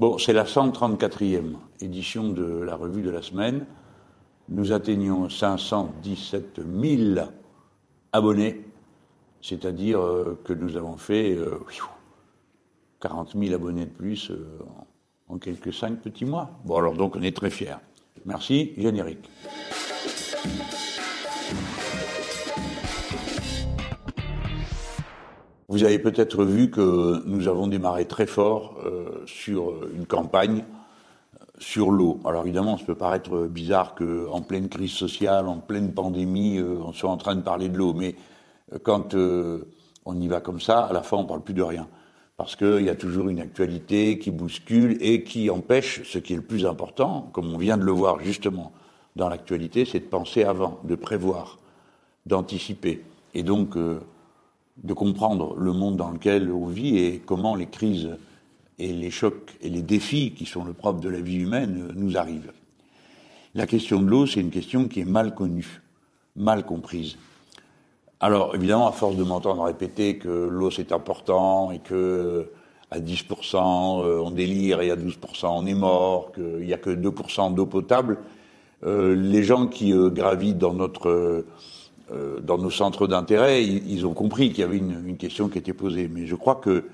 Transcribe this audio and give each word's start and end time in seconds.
Bon, 0.00 0.16
c'est 0.16 0.32
la 0.32 0.44
134e 0.44 1.56
édition 1.82 2.30
de 2.30 2.62
la 2.62 2.74
revue 2.74 3.02
de 3.02 3.10
la 3.10 3.20
semaine. 3.20 3.66
Nous 4.48 4.72
atteignons 4.72 5.28
517 5.28 6.58
000 6.64 7.20
abonnés, 8.10 8.64
c'est-à-dire 9.42 10.00
euh, 10.00 10.40
que 10.42 10.54
nous 10.54 10.78
avons 10.78 10.96
fait 10.96 11.36
40 13.00 13.36
euh, 13.36 13.44
000 13.44 13.54
abonnés 13.54 13.84
de 13.84 13.90
plus 13.90 14.30
euh, 14.30 14.48
en 15.28 15.36
quelques 15.36 15.74
cinq 15.74 16.00
petits 16.00 16.24
mois. 16.24 16.48
Bon, 16.64 16.78
alors 16.78 16.94
donc 16.94 17.16
on 17.16 17.20
est 17.20 17.36
très 17.36 17.50
fiers. 17.50 17.76
Merci, 18.24 18.72
générique. 18.78 19.28
Vous 25.70 25.84
avez 25.84 26.00
peut-être 26.00 26.44
vu 26.44 26.68
que 26.68 27.22
nous 27.26 27.46
avons 27.46 27.68
démarré 27.68 28.04
très 28.04 28.26
fort 28.26 28.74
euh, 28.84 29.22
sur 29.24 29.72
une 29.94 30.04
campagne 30.04 30.64
euh, 30.64 31.44
sur 31.60 31.92
l'eau. 31.92 32.18
Alors 32.24 32.42
évidemment, 32.42 32.76
ça 32.76 32.84
peut 32.84 32.96
paraître 32.96 33.46
bizarre 33.46 33.94
qu'en 33.94 34.40
pleine 34.40 34.68
crise 34.68 34.90
sociale, 34.90 35.46
en 35.46 35.58
pleine 35.58 35.92
pandémie, 35.92 36.58
euh, 36.58 36.80
on 36.84 36.92
soit 36.92 37.08
en 37.08 37.16
train 37.16 37.36
de 37.36 37.42
parler 37.42 37.68
de 37.68 37.78
l'eau. 37.78 37.94
Mais 37.94 38.16
quand 38.82 39.14
on 39.14 40.20
y 40.20 40.26
va 40.26 40.40
comme 40.40 40.60
ça, 40.60 40.80
à 40.80 40.92
la 40.92 41.04
fin, 41.04 41.18
on 41.18 41.24
parle 41.24 41.42
plus 41.42 41.54
de 41.54 41.62
rien. 41.62 41.86
Parce 42.36 42.56
qu'il 42.56 42.82
y 42.82 42.90
a 42.90 42.96
toujours 42.96 43.28
une 43.28 43.38
actualité 43.38 44.18
qui 44.18 44.32
bouscule 44.32 44.98
et 45.00 45.22
qui 45.22 45.50
empêche 45.50 46.02
ce 46.02 46.18
qui 46.18 46.32
est 46.32 46.36
le 46.36 46.42
plus 46.42 46.66
important, 46.66 47.30
comme 47.32 47.54
on 47.54 47.58
vient 47.58 47.76
de 47.76 47.84
le 47.84 47.92
voir 47.92 48.18
justement 48.18 48.72
dans 49.14 49.28
l'actualité, 49.28 49.84
c'est 49.84 50.00
de 50.00 50.04
penser 50.04 50.42
avant, 50.42 50.80
de 50.82 50.96
prévoir, 50.96 51.60
d'anticiper. 52.26 53.04
Et 53.34 53.44
donc, 53.44 53.76
de 54.84 54.92
comprendre 54.92 55.54
le 55.56 55.72
monde 55.72 55.96
dans 55.96 56.10
lequel 56.10 56.50
on 56.50 56.66
vit 56.66 56.98
et 56.98 57.22
comment 57.24 57.54
les 57.54 57.66
crises 57.66 58.16
et 58.78 58.92
les 58.92 59.10
chocs 59.10 59.56
et 59.60 59.68
les 59.68 59.82
défis 59.82 60.32
qui 60.32 60.46
sont 60.46 60.64
le 60.64 60.72
propre 60.72 61.00
de 61.00 61.08
la 61.08 61.20
vie 61.20 61.36
humaine 61.36 61.92
nous 61.94 62.16
arrivent. 62.16 62.52
La 63.54 63.66
question 63.66 64.00
de 64.00 64.08
l'eau, 64.08 64.26
c'est 64.26 64.40
une 64.40 64.50
question 64.50 64.88
qui 64.88 65.00
est 65.00 65.04
mal 65.04 65.34
connue, 65.34 65.82
mal 66.36 66.64
comprise. 66.64 67.16
Alors 68.20 68.54
évidemment, 68.54 68.86
à 68.86 68.92
force 68.92 69.16
de 69.16 69.24
m'entendre 69.24 69.62
répéter 69.62 70.18
que 70.18 70.28
l'eau 70.28 70.70
c'est 70.70 70.92
important 70.92 71.70
et 71.70 71.78
que 71.78 72.50
à 72.90 72.98
10% 72.98 73.56
euh, 74.04 74.20
on 74.20 74.30
délire 74.30 74.80
et 74.80 74.90
à 74.90 74.96
12% 74.96 75.46
on 75.46 75.66
est 75.66 75.74
mort, 75.74 76.32
qu'il 76.32 76.66
n'y 76.66 76.72
a 76.72 76.78
que 76.78 76.90
2% 76.90 77.54
d'eau 77.54 77.66
potable, 77.66 78.18
euh, 78.84 79.14
les 79.14 79.42
gens 79.42 79.66
qui 79.66 79.92
euh, 79.92 80.10
gravitent 80.10 80.58
dans 80.58 80.74
notre 80.74 81.44
euh, 82.12 82.40
dans 82.40 82.58
nos 82.58 82.70
centres 82.70 83.06
d'intérêt, 83.06 83.64
ils, 83.64 84.06
ont 84.06 84.14
compris 84.14 84.50
qu'il 84.50 84.60
y 84.60 84.62
avait 84.62 84.78
une, 84.78 85.16
question 85.16 85.48
qui 85.48 85.58
était 85.58 85.72
posée. 85.72 86.08
Mais 86.12 86.26
je 86.26 86.34
crois 86.34 86.56
que 86.56 86.84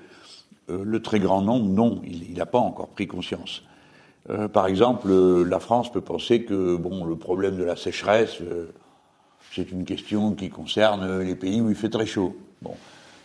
euh, 0.69 0.83
le 0.83 1.01
très 1.01 1.19
grand 1.19 1.41
nombre, 1.41 1.65
non, 1.65 2.01
il 2.05 2.33
n'a 2.35 2.45
pas 2.45 2.59
encore 2.59 2.89
pris 2.89 3.07
conscience. 3.07 3.63
Euh, 4.29 4.47
par 4.47 4.67
exemple, 4.67 5.11
la 5.43 5.59
France 5.59 5.91
peut 5.91 6.01
penser 6.01 6.43
que 6.43 6.75
bon, 6.75 7.05
le 7.05 7.15
problème 7.15 7.57
de 7.57 7.63
la 7.63 7.75
sécheresse, 7.75 8.39
c'est 9.53 9.71
une 9.71 9.85
question 9.85 10.33
qui 10.33 10.49
concerne 10.49 11.21
les 11.21 11.35
pays 11.35 11.61
où 11.61 11.69
il 11.69 11.75
fait 11.75 11.89
très 11.89 12.05
chaud. 12.05 12.35
Bon. 12.61 12.75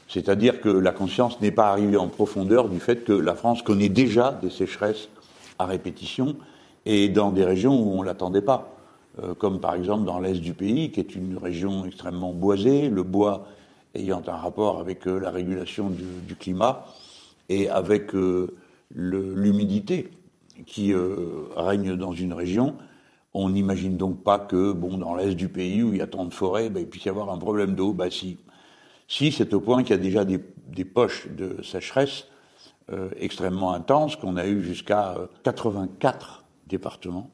C'est-à-dire 0.08 0.60
que 0.60 0.68
la 0.68 0.92
conscience 0.92 1.40
n'est 1.40 1.50
pas 1.50 1.70
arrivée 1.70 1.96
en 1.96 2.08
profondeur 2.08 2.68
du 2.68 2.80
fait 2.80 3.04
que 3.04 3.12
la 3.12 3.34
France 3.34 3.62
connaît 3.62 3.88
déjà 3.88 4.38
des 4.42 4.50
sécheresses 4.50 5.08
à 5.58 5.66
répétition 5.66 6.36
et 6.84 7.08
dans 7.08 7.32
des 7.32 7.44
régions 7.44 7.74
où 7.74 7.98
on 7.98 8.02
ne 8.02 8.06
l'attendait 8.06 8.42
pas. 8.42 8.81
Euh, 9.18 9.34
comme 9.34 9.60
par 9.60 9.74
exemple 9.74 10.04
dans 10.04 10.20
l'est 10.20 10.40
du 10.40 10.54
pays, 10.54 10.90
qui 10.90 11.00
est 11.00 11.14
une 11.14 11.36
région 11.36 11.84
extrêmement 11.84 12.32
boisée, 12.32 12.88
le 12.88 13.02
bois 13.02 13.46
ayant 13.94 14.22
un 14.26 14.36
rapport 14.36 14.80
avec 14.80 15.06
euh, 15.06 15.18
la 15.18 15.30
régulation 15.30 15.90
du, 15.90 16.34
climat 16.34 16.86
et 17.50 17.68
avec 17.68 18.14
euh, 18.14 18.56
l'humidité 18.94 20.10
qui 20.66 20.94
règne 21.56 21.96
dans 21.96 22.12
une 22.12 22.32
région. 22.32 22.76
On 23.34 23.48
n'imagine 23.50 23.96
donc 23.96 24.22
pas 24.22 24.38
que, 24.38 24.72
bon, 24.72 24.98
dans 24.98 25.14
l'est 25.14 25.34
du 25.34 25.48
pays 25.48 25.82
où 25.82 25.92
il 25.92 25.98
y 25.98 26.02
a 26.02 26.06
tant 26.06 26.24
de 26.26 26.32
forêts, 26.32 26.70
ben, 26.70 26.80
il 26.80 26.86
puisse 26.86 27.04
y 27.04 27.08
avoir 27.08 27.30
un 27.30 27.38
problème 27.38 27.74
d'eau. 27.74 27.92
Bah 27.92 28.10
si. 28.10 28.38
Si, 29.08 29.32
c'est 29.32 29.52
au 29.54 29.60
point 29.60 29.82
qu'il 29.82 29.96
y 29.96 29.98
a 29.98 30.02
déjà 30.02 30.24
des, 30.24 30.40
des 30.68 30.84
poches 30.84 31.28
de 31.28 31.62
sécheresse 31.62 32.26
extrêmement 33.18 33.72
intenses 33.72 34.16
qu'on 34.16 34.36
a 34.36 34.46
eu 34.46 34.62
jusqu'à 34.62 35.16
84 35.44 36.44
départements 36.66 37.30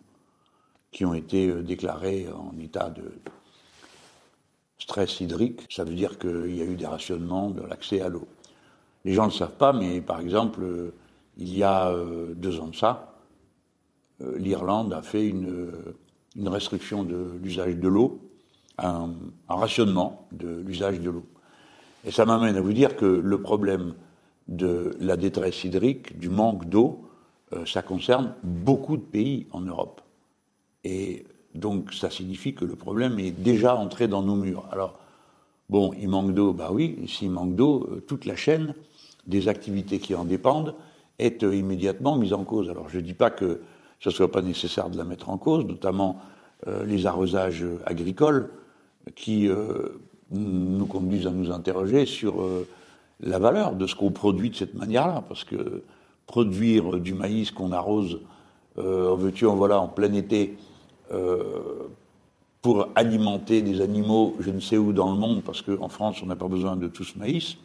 qui 0.91 1.05
ont 1.05 1.15
été 1.15 1.49
euh, 1.49 1.63
déclarés 1.63 2.27
en 2.29 2.59
état 2.59 2.91
de 2.91 3.13
stress 4.79 5.21
hydrique. 5.21 5.63
Ça 5.71 5.85
veut 5.85 5.95
dire 5.95 6.19
qu'il 6.19 6.57
y 6.57 6.63
a 6.63 6.65
eu 6.65 6.77
des 6.77 6.87
rationnements 6.87 7.51
de 7.51 7.63
l'accès 7.63 8.01
à 8.01 8.09
l'eau. 8.09 8.27
Les 9.05 9.15
gens 9.15 9.27
ne 9.27 9.31
le 9.31 9.35
savent 9.35 9.57
pas, 9.57 9.73
mais 9.73 10.01
par 10.01 10.21
exemple, 10.21 10.63
euh, 10.63 10.95
il 11.37 11.57
y 11.57 11.63
a 11.63 11.91
euh, 11.91 12.35
deux 12.35 12.61
ans 12.61 12.69
de 12.69 12.77
ça, 12.77 13.15
l'Irlande 14.37 14.93
a 14.93 15.01
fait 15.01 15.29
une, 15.29 15.71
restriction 16.45 17.05
de 17.05 17.39
l'usage 17.41 17.77
de 17.77 17.87
l'eau, 17.87 18.19
un, 18.77 19.13
rationnement 19.49 20.27
de 20.33 20.49
l'usage 20.67 20.99
de 20.99 21.11
l'eau. 21.11 21.25
Et 22.05 22.11
ça 22.11 22.25
m'amène 22.25 22.57
à 22.57 22.61
vous 22.61 22.73
dire 22.73 22.97
que 22.97 23.07
le 23.07 23.41
problème 23.41 23.95
de 24.49 24.97
la 24.99 25.17
détresse 25.17 25.63
hydrique, 25.63 26.19
du 26.19 26.31
manque 26.31 26.69
d'eau, 26.69 27.09
ça 27.65 27.83
concerne 27.83 28.35
beaucoup 28.43 28.97
de 28.97 29.03
pays 29.03 29.47
en 29.53 29.61
Europe. 29.61 30.01
Et 30.85 31.25
donc 31.55 31.93
ça 31.93 32.11
signifie 32.11 32.55
que 32.55 32.65
le 32.65 32.77
problème 32.77 33.19
est 33.19 33.31
déjà 33.31 33.77
entré 33.77 34.09
dans 34.09 34.23
nos 34.23 34.37
murs. 34.37 34.67
Alors, 34.71 34.99
bon, 35.69 35.93
il 36.01 36.09
manque 36.09 36.35
d'eau, 36.35 36.53
bah 36.53 36.71
oui, 36.73 36.99
s'il 37.09 37.31
manque 37.31 37.55
d'eau, 37.55 37.89
euh, 37.91 38.01
toute 38.07 38.25
la 38.25 38.37
chaîne 38.37 38.75
des 39.27 39.49
activités 39.49 39.99
qui 39.99 40.15
en 40.15 40.25
dépendent 40.25 40.75
est 41.19 41.43
euh, 41.43 41.55
immédiatement 41.55 42.17
mise 42.17 42.33
en 42.33 42.45
cause. 42.45 42.71
Alors 42.71 42.89
je 42.89 42.99
ne 42.99 43.03
dis 43.03 43.15
pas 43.15 43.31
que 43.31 43.61
ce 44.01 44.11
ne 44.11 44.15
soit 44.15 44.31
pas 44.31 44.43
nécessaire 44.43 44.91
de 44.91 44.97
la 44.97 45.05
mettre 45.05 45.29
en 45.29 45.39
cause, 45.39 45.65
notamment 45.65 46.21
euh, 46.67 46.85
les 46.85 47.07
arrosages 47.07 47.65
agricoles 47.85 48.51
qui 49.17 49.49
nous 50.31 50.85
conduisent 50.85 51.27
à 51.27 51.31
nous 51.31 51.51
interroger 51.51 52.05
sur 52.05 52.45
la 53.21 53.39
valeur 53.39 53.75
de 53.75 53.87
ce 53.87 53.95
qu'on 53.95 54.11
produit 54.11 54.51
de 54.51 54.55
cette 54.55 54.75
manière-là, 54.75 55.25
parce 55.27 55.45
que 55.45 55.83
produire 56.27 57.01
du 57.01 57.15
maïs 57.15 57.51
qu'on 57.51 57.73
arrose 57.73 58.21
en 58.79 59.17
veux-tu, 59.17 59.47
en 59.47 59.57
voilà, 59.57 59.81
en 59.81 59.89
plein 59.89 60.13
été, 60.13 60.57
euh, 61.13 61.89
pour 62.61 62.89
alimenter 62.97 63.63
des 63.63 63.81
animaux, 63.81 64.37
je 64.41 64.51
ne 64.51 64.61
sais 64.61 64.77
où 64.77 64.93
dans 64.93 65.13
le 65.13 65.19
monde, 65.19 65.43
parce 65.43 65.63
qu'en 65.63 65.89
France, 65.89 66.21
on 66.23 66.27
n'a 66.27 66.37
pas 66.37 66.49
besoin 66.49 66.77
de 66.77 66.89
tout 66.89 67.05
ce 67.05 67.19
maïs. 67.19 67.57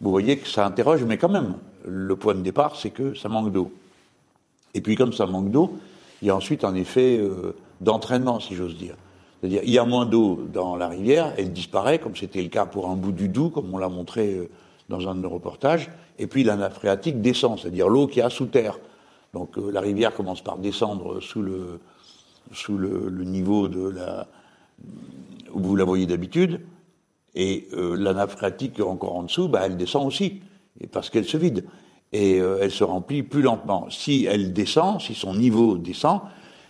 Vous 0.00 0.10
voyez 0.10 0.36
que 0.36 0.46
ça 0.46 0.66
interroge, 0.66 1.02
mais 1.04 1.16
quand 1.16 1.30
même, 1.30 1.54
le 1.86 2.14
point 2.14 2.34
de 2.34 2.42
départ, 2.42 2.76
c'est 2.76 2.90
que 2.90 3.14
ça 3.14 3.28
manque 3.28 3.52
d'eau. 3.52 3.72
Et 4.74 4.80
puis, 4.80 4.96
comme 4.96 5.12
ça 5.12 5.26
manque 5.26 5.50
d'eau, 5.50 5.78
il 6.20 6.28
y 6.28 6.30
a 6.30 6.36
ensuite 6.36 6.62
un 6.62 6.74
effet 6.74 7.18
euh, 7.18 7.56
d'entraînement, 7.80 8.38
si 8.38 8.54
j'ose 8.54 8.76
dire. 8.76 8.96
C'est-à-dire, 9.40 9.62
il 9.64 9.70
y 9.70 9.78
a 9.78 9.84
moins 9.84 10.04
d'eau 10.04 10.46
dans 10.52 10.76
la 10.76 10.88
rivière, 10.88 11.32
elle 11.38 11.52
disparaît, 11.52 11.98
comme 11.98 12.16
c'était 12.16 12.42
le 12.42 12.48
cas 12.48 12.66
pour 12.66 12.90
un 12.90 12.96
bout 12.96 13.12
du 13.12 13.28
Doubs, 13.28 13.50
comme 13.50 13.72
on 13.72 13.78
l'a 13.78 13.88
montré 13.88 14.34
euh, 14.34 14.50
dans 14.88 15.08
un 15.08 15.14
de 15.14 15.20
nos 15.20 15.30
reportages, 15.30 15.90
et 16.18 16.26
puis 16.26 16.44
la 16.44 16.56
nappe 16.56 16.74
phréatique 16.74 17.20
descend, 17.22 17.58
c'est-à-dire 17.58 17.88
l'eau 17.88 18.06
qui 18.06 18.20
a 18.20 18.30
sous 18.30 18.46
terre. 18.46 18.78
Donc 19.34 19.56
la 19.56 19.80
rivière 19.80 20.14
commence 20.14 20.42
par 20.42 20.58
descendre 20.58 21.20
sous 21.20 21.42
le, 21.42 21.80
sous 22.52 22.78
le, 22.78 23.10
niveau 23.24 23.68
de 23.68 23.88
la, 23.88 24.28
où 25.52 25.60
vous 25.60 25.76
la 25.76 25.84
voyez 25.84 26.06
d'habitude, 26.06 26.60
et 27.34 27.68
euh, 27.72 27.96
la 27.96 28.14
nappe 28.14 28.30
phréatique 28.30 28.80
encore 28.80 29.16
en 29.16 29.24
dessous, 29.24 29.48
bah, 29.48 29.62
elle 29.64 29.76
descend 29.76 30.06
aussi, 30.06 30.40
et 30.80 30.86
parce 30.86 31.10
qu'elle 31.10 31.24
se 31.24 31.36
vide, 31.36 31.64
et 32.12 32.40
euh, 32.40 32.58
elle 32.62 32.70
se 32.70 32.84
remplit 32.84 33.24
plus 33.24 33.42
lentement. 33.42 33.90
Si 33.90 34.24
elle 34.24 34.52
descend, 34.52 35.00
si 35.00 35.14
son 35.14 35.34
niveau 35.34 35.78
descend, 35.78 36.20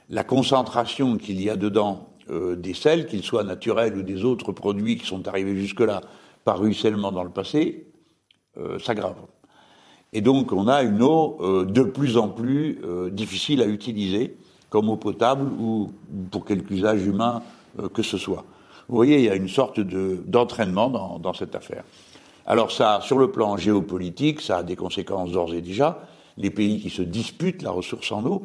la 0.09 0.25
concentration 0.25 1.19
qu'il 1.19 1.43
y 1.43 1.51
a 1.51 1.57
dedans 1.57 2.09
euh, 2.31 2.57
des 2.57 2.75
sels, 2.75 3.07
qu'ils 3.07 3.23
soient 3.23 3.45
naturels 3.45 3.97
ou 3.97 4.03
des 4.03 4.25
autres 4.25 4.53
produits 4.53 4.97
qui 4.97 5.07
sont 5.07 5.29
arrivés 5.29 5.57
jusque-là 5.57 6.01
par 6.45 6.59
ruissellement 6.59 7.13
dans 7.13 7.25
le 7.25 7.31
passé, 7.31 7.87
s'aggrave. 8.79 9.17
Et 10.15 10.21
donc 10.21 10.53
on 10.53 10.69
a 10.69 10.83
une 10.83 11.03
eau 11.03 11.39
de 11.67 11.83
plus 11.83 12.17
en 12.17 12.29
plus 12.29 12.81
difficile 13.11 13.61
à 13.61 13.67
utiliser, 13.67 14.37
comme 14.71 14.89
eau 14.89 14.97
potable 14.97 15.51
ou 15.61 15.93
pour 16.31 16.45
quelque 16.45 16.73
usage 16.73 17.05
humain 17.05 17.43
euh, 17.81 17.89
que 17.89 18.03
ce 18.03 18.19
soit. 18.19 18.45
Vous 18.89 18.97
voyez, 18.97 19.19
il 19.19 19.25
y 19.25 19.31
a 19.31 19.35
une 19.35 19.49
sorte 19.49 19.81
d'entraînement 19.81 20.91
dans, 20.91 21.19
dans, 21.19 21.33
cette 21.33 21.55
affaire. 21.55 21.85
Alors 22.47 22.71
ça, 22.71 23.01
sur 23.03 23.19
le 23.19 23.31
plan 23.31 23.57
géopolitique, 23.57 24.41
ça 24.41 24.59
a 24.59 24.63
des 24.63 24.77
conséquences 24.77 25.33
d'ores 25.33 25.55
et 25.55 25.61
déjà. 25.61 26.01
Les 26.37 26.51
pays 26.51 26.81
qui 26.81 26.91
se 26.91 27.03
disputent 27.03 27.63
la 27.63 27.71
ressource 27.71 28.13
en 28.13 28.25
eau, 28.27 28.43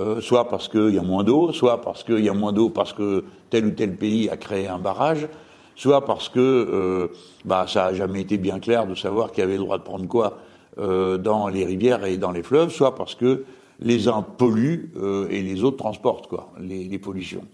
euh, 0.00 0.20
soit 0.20 0.48
parce 0.48 0.68
qu'il 0.68 0.94
y 0.94 0.98
a 0.98 1.02
moins 1.02 1.24
d'eau, 1.24 1.52
soit 1.52 1.80
parce 1.80 2.04
qu'il 2.04 2.24
y 2.24 2.28
a 2.28 2.34
moins 2.34 2.52
d'eau 2.52 2.68
parce 2.68 2.92
que 2.92 3.24
tel 3.48 3.66
ou 3.66 3.70
tel 3.70 3.96
pays 3.96 4.28
a 4.28 4.36
créé 4.36 4.68
un 4.68 4.78
barrage, 4.78 5.28
soit 5.74 6.04
parce 6.04 6.28
que 6.28 6.40
euh, 6.40 7.08
bah, 7.44 7.66
ça 7.68 7.86
n'a 7.86 7.94
jamais 7.94 8.20
été 8.20 8.36
bien 8.36 8.60
clair 8.60 8.86
de 8.86 8.94
savoir 8.94 9.32
qui 9.32 9.42
avait 9.42 9.56
le 9.56 9.62
droit 9.62 9.78
de 9.78 9.84
prendre 9.84 10.06
quoi 10.06 10.38
euh, 10.78 11.18
dans 11.18 11.48
les 11.48 11.64
rivières 11.64 12.04
et 12.04 12.16
dans 12.16 12.32
les 12.32 12.42
fleuves, 12.42 12.70
soit 12.70 12.94
parce 12.94 13.14
que 13.14 13.44
les 13.80 14.08
uns 14.08 14.22
polluent 14.22 14.90
euh, 14.96 15.28
et 15.30 15.42
les 15.42 15.64
autres 15.64 15.76
transportent 15.76 16.26
quoi, 16.28 16.52
les, 16.60 16.98
pollutions. 16.98 17.44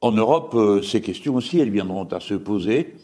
En 0.00 0.12
Europe, 0.12 0.54
euh, 0.54 0.82
ces 0.82 1.00
questions 1.00 1.34
aussi, 1.34 1.58
elles 1.58 1.70
viendront 1.70 2.04
à 2.04 2.20
se 2.20 2.34
poser, 2.34 2.94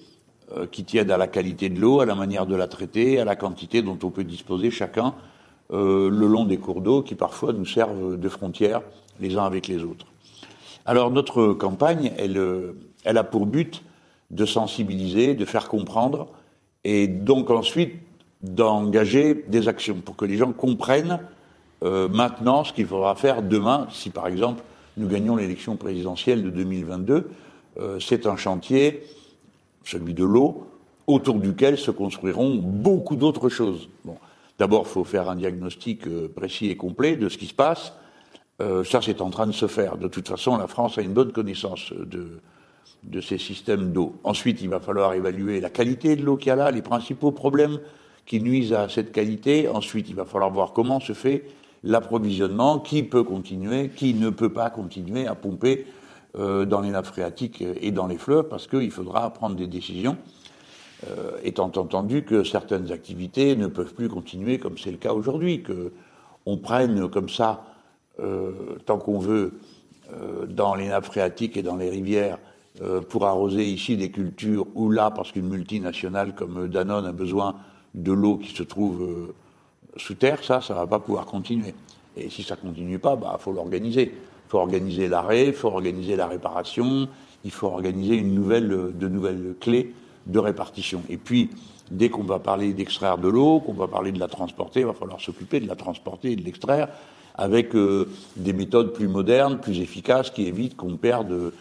euh, 0.56 0.66
qui 0.66 0.84
tiennent 0.84 1.10
à 1.10 1.18
la 1.18 1.26
qualité 1.26 1.68
de 1.68 1.80
l'eau, 1.80 2.00
à 2.00 2.06
la 2.06 2.14
manière 2.14 2.46
de 2.46 2.56
la 2.56 2.68
traiter, 2.68 3.20
à 3.20 3.24
la 3.24 3.36
quantité 3.36 3.82
dont 3.82 3.98
on 4.02 4.10
peut 4.10 4.24
disposer 4.24 4.70
chacun 4.70 5.14
le 5.68 6.08
long 6.08 6.44
des 6.44 6.58
cours 6.58 6.80
d'eau 6.80 7.02
qui 7.02 7.16
parfois 7.16 7.52
nous 7.52 7.66
servent 7.66 8.16
de 8.16 8.28
frontières 8.28 8.82
les 9.18 9.36
uns 9.36 9.42
avec 9.42 9.66
les 9.66 9.82
autres. 9.82 10.06
Alors 10.84 11.10
notre 11.10 11.54
campagne, 11.54 12.12
elle, 12.18 12.40
elle 13.02 13.18
a 13.18 13.24
pour 13.24 13.46
but 13.46 13.82
de 14.30 14.46
sensibiliser, 14.46 15.34
de 15.34 15.44
faire 15.44 15.68
comprendre, 15.68 16.28
et 16.84 17.08
donc 17.08 17.50
ensuite 17.50 17.94
d'engager 18.42 19.44
des 19.48 19.68
actions 19.68 20.00
pour 20.04 20.16
que 20.16 20.24
les 20.24 20.36
gens 20.36 20.52
comprennent 20.52 21.20
euh, 21.82 22.08
maintenant 22.08 22.64
ce 22.64 22.72
qu'il 22.72 22.86
faudra 22.86 23.14
faire 23.14 23.42
demain, 23.42 23.86
si 23.90 24.10
par 24.10 24.26
exemple 24.26 24.62
nous 24.96 25.08
gagnons 25.08 25.36
l'élection 25.36 25.76
présidentielle 25.76 26.42
de 26.42 26.50
2022. 26.50 27.30
Euh, 27.78 28.00
c'est 28.00 28.26
un 28.26 28.36
chantier, 28.36 29.04
celui 29.84 30.14
de 30.14 30.24
l'eau, 30.24 30.66
autour 31.06 31.36
duquel 31.36 31.76
se 31.76 31.90
construiront 31.90 32.56
beaucoup 32.56 33.16
d'autres 33.16 33.48
choses. 33.48 33.88
Bon. 34.04 34.16
D'abord, 34.58 34.84
il 34.86 34.90
faut 34.90 35.04
faire 35.04 35.28
un 35.28 35.36
diagnostic 35.36 36.06
euh, 36.06 36.28
précis 36.34 36.70
et 36.70 36.76
complet 36.76 37.16
de 37.16 37.28
ce 37.28 37.36
qui 37.36 37.46
se 37.46 37.54
passe. 37.54 37.92
ça, 38.58 39.02
c'est 39.02 39.20
en 39.20 39.28
train 39.28 39.46
de 39.46 39.52
se 39.52 39.66
faire. 39.66 39.98
De 39.98 40.08
toute 40.08 40.28
façon, 40.28 40.56
la 40.56 40.66
France 40.66 40.96
a 40.96 41.02
une 41.02 41.12
bonne 41.12 41.30
connaissance 41.30 41.92
de, 41.92 42.40
de 43.02 43.20
ces 43.20 43.36
systèmes 43.36 43.92
d'eau. 43.92 44.14
Ensuite, 44.24 44.62
il 44.62 44.70
va 44.70 44.80
falloir 44.80 45.12
évaluer 45.12 45.60
la 45.60 45.68
qualité 45.68 46.16
de 46.16 46.24
l'eau 46.24 46.38
qu'il 46.38 46.48
y 46.48 46.50
a 46.52 46.56
là, 46.56 46.70
les 46.70 46.80
principaux 46.80 47.32
problèmes 47.32 47.80
qui 48.26 48.40
nuisent 48.40 48.72
à 48.72 48.88
cette 48.88 49.12
qualité. 49.12 49.68
Ensuite, 49.68 50.08
il 50.10 50.16
va 50.16 50.24
falloir 50.24 50.50
voir 50.50 50.72
comment 50.72 51.00
se 51.00 51.12
fait 51.12 51.44
l'approvisionnement, 51.84 52.80
qui 52.80 53.02
peut 53.04 53.22
continuer, 53.22 53.90
qui 53.90 54.12
ne 54.14 54.30
peut 54.30 54.52
pas 54.52 54.70
continuer 54.70 55.26
à 55.26 55.34
pomper 55.34 55.86
euh, 56.36 56.64
dans 56.64 56.80
les 56.80 56.90
nappes 56.90 57.06
phréatiques 57.06 57.62
et 57.80 57.92
dans 57.92 58.08
les 58.08 58.18
fleuves, 58.18 58.48
parce 58.48 58.66
qu'il 58.66 58.90
faudra 58.90 59.32
prendre 59.32 59.54
des 59.54 59.68
décisions, 59.68 60.16
euh, 61.08 61.30
étant 61.44 61.70
entendu 61.76 62.24
que 62.24 62.42
certaines 62.42 62.90
activités 62.90 63.54
ne 63.54 63.68
peuvent 63.68 63.94
plus 63.94 64.08
continuer 64.08 64.58
comme 64.58 64.76
c'est 64.76 64.90
le 64.90 64.96
cas 64.96 65.12
aujourd'hui, 65.12 65.62
qu'on 65.62 66.56
prenne 66.56 67.08
comme 67.08 67.28
ça, 67.28 67.64
euh, 68.18 68.52
tant 68.84 68.98
qu'on 68.98 69.18
veut, 69.18 69.52
dans 70.48 70.76
les 70.76 70.86
nappes 70.86 71.06
phréatiques 71.06 71.56
et 71.56 71.62
dans 71.62 71.74
les 71.74 71.90
rivières, 71.90 72.38
pour 73.08 73.26
arroser 73.26 73.64
ici 73.64 73.96
des 73.96 74.12
cultures, 74.12 74.64
ou 74.76 74.88
là, 74.92 75.10
parce 75.10 75.32
qu'une 75.32 75.48
multinationale 75.48 76.32
comme 76.32 76.68
Danone 76.68 77.06
a 77.06 77.12
besoin 77.12 77.56
de 77.96 78.12
l'eau 78.12 78.36
qui 78.36 78.54
se 78.54 78.62
trouve 78.62 79.34
sous 79.96 80.14
terre, 80.14 80.44
ça, 80.44 80.60
ça 80.60 80.74
va 80.74 80.86
pas 80.86 81.00
pouvoir 81.00 81.26
continuer. 81.26 81.74
Et 82.16 82.30
si 82.30 82.42
ça 82.42 82.56
continue 82.56 82.98
pas, 82.98 83.16
bah, 83.16 83.36
faut 83.40 83.52
l'organiser. 83.52 84.12
Il 84.14 84.50
faut 84.50 84.58
organiser 84.58 85.08
l'arrêt, 85.08 85.48
il 85.48 85.52
faut 85.52 85.68
organiser 85.68 86.16
la 86.16 86.26
réparation, 86.26 87.08
il 87.44 87.50
faut 87.50 87.66
organiser 87.66 88.14
une 88.14 88.34
nouvelle, 88.34 88.68
de 88.68 89.08
nouvelles 89.08 89.54
clés 89.60 89.92
de 90.26 90.38
répartition. 90.38 91.02
Et 91.08 91.16
puis, 91.16 91.50
dès 91.90 92.08
qu'on 92.08 92.22
va 92.22 92.38
parler 92.38 92.72
d'extraire 92.72 93.18
de 93.18 93.28
l'eau, 93.28 93.60
qu'on 93.60 93.72
va 93.72 93.88
parler 93.88 94.12
de 94.12 94.18
la 94.18 94.28
transporter, 94.28 94.80
il 94.80 94.86
va 94.86 94.92
falloir 94.92 95.20
s'occuper 95.20 95.60
de 95.60 95.68
la 95.68 95.76
transporter 95.76 96.32
et 96.32 96.36
de 96.36 96.42
l'extraire 96.42 96.88
avec 97.36 97.74
euh, 97.74 98.08
des 98.36 98.52
méthodes 98.52 98.92
plus 98.92 99.08
modernes, 99.08 99.58
plus 99.58 99.80
efficaces, 99.80 100.30
qui 100.30 100.46
évitent 100.46 100.76
qu'on 100.76 100.96
perde 100.96 101.52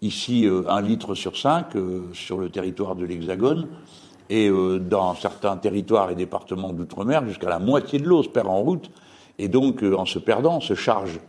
ici 0.00 0.46
euh, 0.46 0.62
un 0.68 0.80
litre 0.80 1.14
sur 1.14 1.36
cinq 1.36 1.74
euh, 1.76 2.02
sur 2.12 2.38
le 2.38 2.50
territoire 2.50 2.94
de 2.94 3.04
l'Hexagone 3.04 3.66
et 4.30 4.48
euh, 4.48 4.78
dans 4.78 5.14
certains 5.14 5.56
territoires 5.56 6.10
et 6.10 6.14
départements 6.14 6.72
d'outre-mer, 6.72 7.26
jusqu'à 7.26 7.48
la 7.48 7.58
moitié 7.58 7.98
de 7.98 8.04
l'eau 8.04 8.22
se 8.22 8.28
perd 8.28 8.48
en 8.48 8.60
route, 8.60 8.90
et 9.38 9.48
donc 9.48 9.82
euh, 9.82 9.96
en 9.96 10.06
se 10.06 10.18
perdant, 10.18 10.60
se 10.60 10.74
charge 10.74 11.20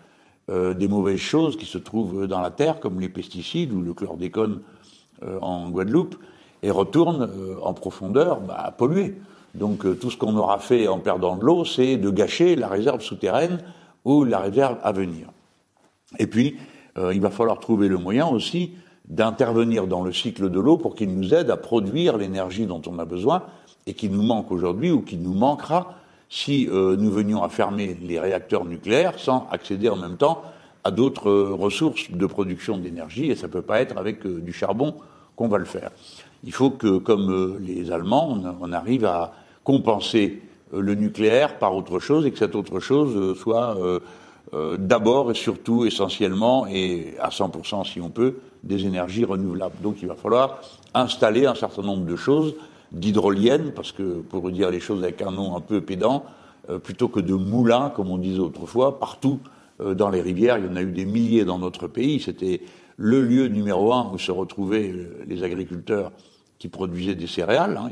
euh, 0.49 0.73
des 0.73 0.87
mauvaises 0.87 1.19
choses 1.19 1.57
qui 1.57 1.65
se 1.65 1.77
trouvent 1.77 2.27
dans 2.27 2.41
la 2.41 2.51
terre, 2.51 2.79
comme 2.79 2.99
les 2.99 3.09
pesticides 3.09 3.71
ou 3.73 3.81
le 3.81 3.93
chlordécone 3.93 4.61
en 5.41 5.69
Guadeloupe, 5.69 6.17
et 6.61 6.69
retourne 6.69 7.29
en 7.61 7.73
profondeur 7.73 8.41
bah, 8.41 8.75
polluer. 8.77 9.15
Donc 9.55 9.85
tout 9.99 10.11
ce 10.11 10.17
qu'on 10.17 10.35
aura 10.35 10.59
fait 10.59 10.89
en 10.89 10.99
perdant 10.99 11.37
de 11.37 11.45
l'eau, 11.45 11.63
c'est 11.63 11.95
de 11.95 12.09
gâcher 12.09 12.57
la 12.57 12.67
réserve 12.67 13.01
souterraine 13.01 13.59
ou 14.03 14.25
la 14.25 14.39
réserve 14.39 14.77
à 14.83 14.91
venir. 14.91 15.27
Et 16.19 16.27
puis, 16.27 16.57
il 16.97 17.21
va 17.21 17.29
falloir 17.29 17.59
trouver 17.59 17.87
le 17.87 17.97
moyen 17.97 18.27
aussi 18.27 18.73
d'intervenir 19.07 19.87
dans 19.87 20.03
le 20.03 20.11
cycle 20.11 20.49
de 20.49 20.59
l'eau 20.59 20.77
pour 20.77 20.95
qu'il 20.95 21.15
nous 21.15 21.33
aide 21.33 21.49
à 21.49 21.57
produire 21.57 22.17
l'énergie 22.17 22.65
dont 22.65 22.81
on 22.87 22.97
a 22.99 23.05
besoin 23.05 23.43
et 23.85 23.93
qui 23.93 24.09
nous 24.09 24.23
manque 24.23 24.51
aujourd'hui 24.51 24.91
ou 24.91 25.01
qui 25.01 25.17
nous 25.17 25.33
manquera 25.33 25.95
si 26.29 26.67
euh, 26.69 26.95
nous 26.97 27.11
venions 27.11 27.43
à 27.43 27.49
fermer 27.49 27.95
les 28.01 28.19
réacteurs 28.19 28.65
nucléaires 28.65 29.19
sans 29.19 29.47
accéder 29.51 29.89
en 29.89 29.95
même 29.95 30.17
temps 30.17 30.41
à 30.83 30.91
d'autres 30.91 31.29
euh, 31.29 31.53
ressources 31.53 32.11
de 32.11 32.25
production 32.25 32.77
d'énergie 32.77 33.29
et 33.29 33.35
ça 33.35 33.47
ne 33.47 33.51
peut 33.51 33.61
pas 33.61 33.81
être 33.81 33.97
avec 33.97 34.25
euh, 34.25 34.41
du 34.41 34.53
charbon 34.53 34.95
qu'on 35.35 35.47
va 35.47 35.57
le 35.57 35.65
faire. 35.65 35.91
Il 36.43 36.51
faut 36.51 36.71
que, 36.71 36.97
comme 36.97 37.57
les 37.59 37.91
Allemands, 37.91 38.39
on, 38.61 38.71
arrive 38.71 39.03
à 39.03 39.33
compenser 39.63 40.41
le 40.71 40.95
nucléaire 40.95 41.57
par 41.57 41.75
autre 41.75 41.99
chose 41.99 42.25
et 42.25 42.31
que 42.31 42.37
cette 42.37 42.55
autre 42.55 42.79
chose 42.79 43.37
soit 43.37 43.75
d'abord 44.77 45.31
et 45.31 45.33
surtout 45.33 45.85
essentiellement 45.85 46.67
et 46.67 47.15
à 47.19 47.29
100% 47.29 47.91
si 47.91 47.99
on 47.99 48.09
peut 48.09 48.35
des 48.65 48.85
énergies 48.85 49.23
renouvelables. 49.23 49.75
Donc 49.81 49.97
il 50.01 50.07
va 50.07 50.15
falloir 50.15 50.59
installer 50.93 51.45
un 51.45 51.55
certain 51.55 51.83
nombre 51.83 52.05
de 52.05 52.15
choses, 52.15 52.55
d'hydroliennes, 52.91 53.71
parce 53.73 53.91
que 53.91 54.21
pour 54.21 54.49
dire 54.51 54.71
les 54.71 54.79
choses 54.79 55.03
avec 55.03 55.21
un 55.21 55.31
nom 55.31 55.55
un 55.55 55.61
peu 55.61 55.81
pédant, 55.81 56.25
euh, 56.69 56.79
plutôt 56.79 57.07
que 57.07 57.19
de 57.19 57.33
moulins, 57.33 57.91
comme 57.95 58.09
on 58.09 58.17
disait 58.17 58.39
autrefois, 58.39 58.99
partout 58.99 59.39
euh, 59.81 59.93
dans 59.93 60.09
les 60.09 60.21
rivières, 60.21 60.57
il 60.57 60.65
y 60.65 60.67
en 60.67 60.75
a 60.75 60.81
eu 60.81 60.91
des 60.91 61.05
milliers 61.05 61.45
dans 61.45 61.59
notre 61.59 61.87
pays, 61.87 62.19
c'était 62.19 62.61
le 62.97 63.21
lieu 63.21 63.47
numéro 63.47 63.93
un 63.93 64.11
où 64.13 64.17
se 64.17 64.31
retrouvaient 64.31 64.91
euh, 64.91 65.23
les 65.27 65.43
agriculteurs 65.43 66.11
qui 66.57 66.69
produisaient 66.69 67.15
des 67.15 67.27
céréales, 67.27 67.77
hein, 67.77 67.91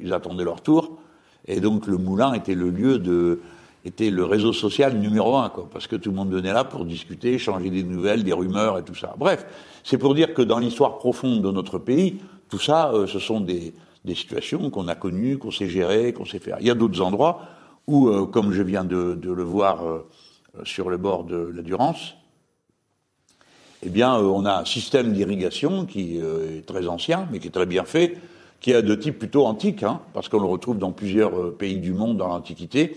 ils 0.00 0.12
attendaient 0.12 0.44
leur 0.44 0.62
tour, 0.62 0.98
et 1.46 1.60
donc 1.60 1.86
le 1.86 1.98
moulin 1.98 2.32
était 2.32 2.54
le 2.54 2.70
lieu 2.70 2.98
de, 2.98 3.40
était 3.84 4.10
le 4.10 4.24
réseau 4.24 4.52
social 4.52 4.96
numéro 4.96 5.36
un, 5.36 5.48
quoi, 5.48 5.68
parce 5.72 5.86
que 5.86 5.96
tout 5.96 6.10
le 6.10 6.16
monde 6.16 6.32
venait 6.32 6.52
là 6.52 6.64
pour 6.64 6.84
discuter, 6.84 7.34
échanger 7.34 7.70
des 7.70 7.82
nouvelles, 7.82 8.24
des 8.24 8.32
rumeurs 8.32 8.78
et 8.78 8.82
tout 8.82 8.94
ça. 8.94 9.14
Bref, 9.18 9.46
c'est 9.84 9.98
pour 9.98 10.14
dire 10.14 10.34
que 10.34 10.42
dans 10.42 10.58
l'histoire 10.58 10.98
profonde 10.98 11.42
de 11.42 11.50
notre 11.50 11.78
pays, 11.78 12.18
tout 12.48 12.58
ça, 12.58 12.90
euh, 12.92 13.06
ce 13.06 13.18
sont 13.18 13.40
des, 13.40 13.74
des 14.04 14.14
situations 14.14 14.70
qu'on 14.70 14.88
a 14.88 14.94
connues, 14.94 15.38
qu'on 15.38 15.50
sait 15.50 15.68
gérer, 15.68 16.12
qu'on 16.12 16.24
sait 16.24 16.38
faire. 16.38 16.56
Il 16.60 16.66
y 16.66 16.70
a 16.70 16.74
d'autres 16.74 17.00
endroits 17.00 17.42
où, 17.86 18.08
euh, 18.08 18.26
comme 18.26 18.52
je 18.52 18.62
viens 18.62 18.84
de, 18.84 19.14
de 19.14 19.32
le 19.32 19.42
voir 19.42 19.86
euh, 19.86 20.06
sur 20.64 20.90
le 20.90 20.96
bord 20.96 21.24
de 21.24 21.36
la 21.36 21.62
Durance, 21.62 22.14
eh 23.84 23.90
bien, 23.90 24.16
on 24.16 24.44
a 24.44 24.58
un 24.58 24.64
système 24.64 25.12
d'irrigation 25.12 25.86
qui 25.86 26.18
est 26.18 26.66
très 26.66 26.88
ancien, 26.88 27.28
mais 27.30 27.38
qui 27.38 27.46
est 27.46 27.52
très 27.52 27.64
bien 27.64 27.84
fait, 27.84 28.18
qui 28.60 28.72
est 28.72 28.82
de 28.82 28.94
type 28.96 29.20
plutôt 29.20 29.46
antique, 29.46 29.84
hein, 29.84 30.00
parce 30.14 30.28
qu'on 30.28 30.40
le 30.40 30.46
retrouve 30.48 30.78
dans 30.78 30.90
plusieurs 30.90 31.54
pays 31.56 31.78
du 31.78 31.92
monde 31.92 32.16
dans 32.16 32.26
l'Antiquité, 32.26 32.96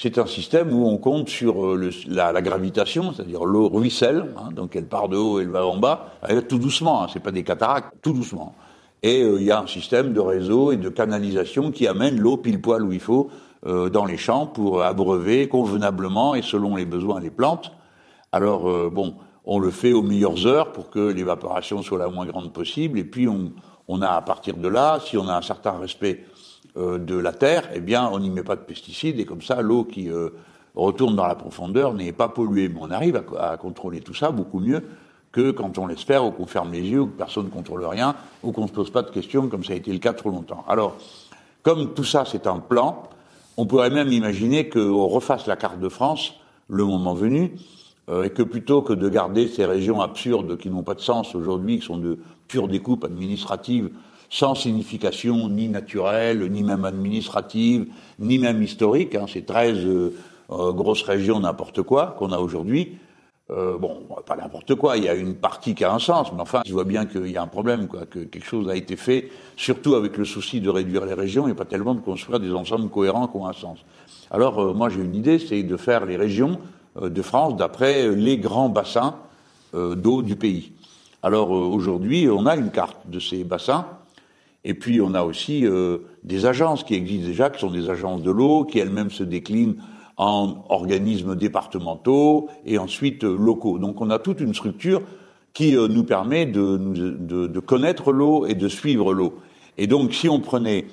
c'est 0.00 0.16
un 0.16 0.26
système 0.26 0.72
où 0.72 0.86
on 0.86 0.96
compte 0.96 1.28
sur 1.28 1.66
euh, 1.66 1.90
la, 2.06 2.40
gravitation, 2.40 3.12
c'est-à-dire 3.12 3.44
l'eau 3.44 3.68
ruisselle, 3.68 4.26
hein, 4.36 4.50
donc 4.54 4.76
elle 4.76 4.86
part 4.86 5.08
de 5.08 5.16
haut 5.16 5.40
elle 5.40 5.48
va 5.48 5.66
en 5.66 5.76
bas, 5.76 6.12
tout 6.48 6.58
doucement, 6.58 7.02
hein, 7.02 7.06
c'est 7.12 7.22
pas 7.22 7.32
des 7.32 7.42
cataractes, 7.42 7.92
tout 8.00 8.12
doucement. 8.12 8.54
Et 9.02 9.22
euh, 9.22 9.38
il 9.40 9.46
y 9.46 9.50
a 9.50 9.60
un 9.60 9.66
système 9.66 10.12
de 10.12 10.20
réseau 10.20 10.70
et 10.70 10.76
de 10.76 10.88
canalisation 10.88 11.72
qui 11.72 11.88
amène 11.88 12.16
l'eau 12.16 12.36
pile 12.36 12.60
poil 12.60 12.84
où 12.84 12.92
il 12.92 13.00
faut 13.00 13.28
euh, 13.66 13.90
dans 13.90 14.04
les 14.04 14.16
champs 14.16 14.46
pour 14.46 14.84
abreuver 14.84 15.48
convenablement 15.48 16.36
et 16.36 16.42
selon 16.42 16.76
les 16.76 16.86
besoins 16.86 17.20
des 17.20 17.30
plantes. 17.30 17.72
Alors 18.30 18.90
bon, 18.90 19.14
on 19.46 19.58
le 19.58 19.70
fait 19.70 19.94
aux 19.94 20.02
meilleures 20.02 20.46
heures 20.46 20.70
pour 20.70 20.90
que 20.90 20.98
l'évaporation 20.98 21.82
soit 21.82 21.98
la 21.98 22.08
moins 22.08 22.26
grande 22.26 22.52
possible, 22.52 22.98
et 22.98 23.04
puis 23.04 23.26
on, 23.26 23.52
on 23.88 24.02
a 24.02 24.10
à 24.10 24.20
partir 24.20 24.56
de 24.58 24.68
là, 24.68 25.00
si 25.04 25.16
on 25.16 25.26
a 25.28 25.34
un 25.34 25.42
certain 25.42 25.72
respect 25.72 26.20
euh, 26.20 26.37
de 26.78 27.16
la 27.16 27.32
terre, 27.32 27.68
eh 27.74 27.80
bien, 27.80 28.08
on 28.12 28.20
n'y 28.20 28.30
met 28.30 28.42
pas 28.42 28.56
de 28.56 28.60
pesticides 28.60 29.18
et 29.18 29.24
comme 29.24 29.42
ça, 29.42 29.62
l'eau 29.62 29.84
qui 29.84 30.08
euh, 30.10 30.30
retourne 30.74 31.16
dans 31.16 31.26
la 31.26 31.34
profondeur 31.34 31.94
n'est 31.94 32.12
pas 32.12 32.28
polluée. 32.28 32.68
Mais 32.68 32.80
on 32.80 32.90
arrive 32.90 33.22
à, 33.38 33.56
contrôler 33.56 34.00
tout 34.00 34.14
ça 34.14 34.30
beaucoup 34.30 34.60
mieux 34.60 34.82
que 35.32 35.50
quand 35.50 35.76
on 35.78 35.86
laisse 35.86 36.04
faire 36.04 36.24
ou 36.24 36.30
qu'on 36.30 36.46
ferme 36.46 36.72
les 36.72 36.82
yeux 36.82 37.00
ou 37.00 37.06
que 37.06 37.18
personne 37.18 37.46
ne 37.46 37.50
contrôle 37.50 37.84
rien 37.84 38.14
ou 38.42 38.52
qu'on 38.52 38.62
ne 38.62 38.68
se 38.68 38.72
pose 38.72 38.90
pas 38.90 39.02
de 39.02 39.10
questions 39.10 39.48
comme 39.48 39.64
ça 39.64 39.74
a 39.74 39.76
été 39.76 39.92
le 39.92 39.98
cas 39.98 40.12
trop 40.12 40.30
longtemps. 40.30 40.64
Alors, 40.68 40.96
comme 41.62 41.92
tout 41.94 42.04
ça 42.04 42.24
c'est 42.24 42.46
un 42.46 42.60
plan, 42.60 43.02
on 43.56 43.66
pourrait 43.66 43.90
même 43.90 44.10
imaginer 44.10 44.68
qu'on 44.68 45.06
refasse 45.06 45.46
la 45.46 45.56
carte 45.56 45.80
de 45.80 45.88
France 45.88 46.32
le 46.68 46.84
moment 46.84 47.12
venu 47.12 47.56
euh, 48.08 48.22
et 48.22 48.30
que 48.30 48.42
plutôt 48.42 48.80
que 48.80 48.94
de 48.94 49.08
garder 49.08 49.48
ces 49.48 49.66
régions 49.66 50.00
absurdes 50.00 50.56
qui 50.56 50.70
n'ont 50.70 50.82
pas 50.82 50.94
de 50.94 51.00
sens 51.00 51.34
aujourd'hui, 51.34 51.80
qui 51.80 51.86
sont 51.86 51.98
de 51.98 52.18
pure 52.46 52.68
découpe 52.68 53.04
administrative 53.04 53.90
sans 54.30 54.54
signification 54.54 55.48
ni 55.48 55.68
naturelle, 55.68 56.50
ni 56.50 56.62
même 56.62 56.84
administrative, 56.84 57.86
ni 58.18 58.38
même 58.38 58.62
historique. 58.62 59.14
Hein, 59.14 59.26
ces 59.26 59.42
13 59.42 59.78
euh, 59.84 60.14
euh, 60.50 60.72
grosses 60.72 61.02
régions 61.02 61.40
n'importe 61.40 61.82
quoi 61.82 62.16
qu'on 62.18 62.32
a 62.32 62.38
aujourd'hui. 62.38 62.96
Euh, 63.50 63.78
bon, 63.78 64.02
pas 64.26 64.36
n'importe 64.36 64.74
quoi, 64.74 64.98
il 64.98 65.04
y 65.04 65.08
a 65.08 65.14
une 65.14 65.34
partie 65.34 65.74
qui 65.74 65.82
a 65.82 65.92
un 65.92 65.98
sens, 65.98 66.32
mais 66.34 66.40
enfin, 66.40 66.62
je 66.66 66.72
vois 66.72 66.84
bien 66.84 67.06
qu'il 67.06 67.30
y 67.30 67.36
a 67.38 67.42
un 67.42 67.46
problème, 67.46 67.86
quoi, 67.86 68.04
que 68.04 68.18
quelque 68.20 68.44
chose 68.44 68.68
a 68.68 68.76
été 68.76 68.96
fait, 68.96 69.30
surtout 69.56 69.94
avec 69.94 70.18
le 70.18 70.26
souci 70.26 70.60
de 70.60 70.68
réduire 70.68 71.06
les 71.06 71.14
régions 71.14 71.48
et 71.48 71.54
pas 71.54 71.64
tellement 71.64 71.94
de 71.94 72.00
construire 72.00 72.40
des 72.40 72.52
ensembles 72.52 72.90
cohérents 72.90 73.26
qui 73.26 73.36
ont 73.38 73.46
un 73.46 73.54
sens. 73.54 73.78
Alors, 74.30 74.58
euh, 74.58 74.74
moi, 74.74 74.90
j'ai 74.90 75.00
une 75.00 75.14
idée, 75.14 75.38
c'est 75.38 75.62
de 75.62 75.76
faire 75.78 76.04
les 76.04 76.16
régions 76.16 76.58
de 77.00 77.22
France 77.22 77.56
d'après 77.56 78.08
les 78.08 78.38
grands 78.38 78.68
bassins 78.68 79.14
d'eau 79.72 80.22
du 80.22 80.34
pays. 80.34 80.72
Alors, 81.22 81.50
aujourd'hui, 81.50 82.28
on 82.28 82.44
a 82.46 82.56
une 82.56 82.70
carte 82.70 83.08
de 83.08 83.20
ces 83.20 83.44
bassins, 83.44 83.86
et 84.64 84.74
puis 84.74 85.00
on 85.00 85.14
a 85.14 85.22
aussi 85.22 85.64
euh, 85.66 85.98
des 86.24 86.46
agences 86.46 86.84
qui 86.84 86.94
existent 86.94 87.28
déjà, 87.28 87.50
qui 87.50 87.60
sont 87.60 87.70
des 87.70 87.90
agences 87.90 88.22
de 88.22 88.30
l'eau, 88.30 88.64
qui 88.64 88.78
elles-mêmes 88.78 89.10
se 89.10 89.22
déclinent 89.22 89.76
en 90.16 90.64
organismes 90.68 91.36
départementaux 91.36 92.48
et 92.66 92.76
ensuite 92.78 93.22
locaux. 93.22 93.78
Donc 93.78 94.00
on 94.00 94.10
a 94.10 94.18
toute 94.18 94.40
une 94.40 94.54
structure 94.54 95.02
qui 95.54 95.74
nous 95.74 96.04
permet 96.04 96.44
de, 96.44 96.76
de, 96.76 97.46
de 97.46 97.60
connaître 97.60 98.12
l'eau 98.12 98.44
et 98.46 98.54
de 98.54 98.68
suivre 98.68 99.14
l'eau. 99.14 99.34
Et 99.76 99.86
donc 99.86 100.12
si 100.12 100.28
on 100.28 100.40
prenait 100.40 100.86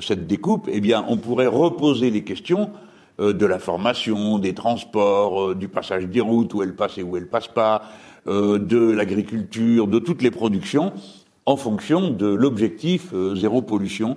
cette 0.00 0.28
découpe, 0.28 0.68
eh 0.70 0.80
bien 0.80 1.04
on 1.08 1.16
pourrait 1.16 1.48
reposer 1.48 2.10
les 2.10 2.22
questions 2.22 2.70
de 3.18 3.46
la 3.46 3.58
formation, 3.58 4.38
des 4.38 4.54
transports, 4.54 5.54
du 5.56 5.68
passage 5.68 6.06
des 6.06 6.20
routes, 6.20 6.54
où 6.54 6.62
elles 6.62 6.76
passent 6.76 6.98
et 6.98 7.02
où 7.02 7.16
elles 7.16 7.28
passent 7.28 7.48
pas, 7.48 7.82
de 8.26 8.90
l'agriculture, 8.90 9.88
de 9.88 9.98
toutes 9.98 10.22
les 10.22 10.30
productions, 10.30 10.92
en 11.50 11.56
fonction 11.56 12.10
de 12.10 12.26
l'objectif 12.26 13.12
zéro 13.34 13.60
pollution 13.62 14.16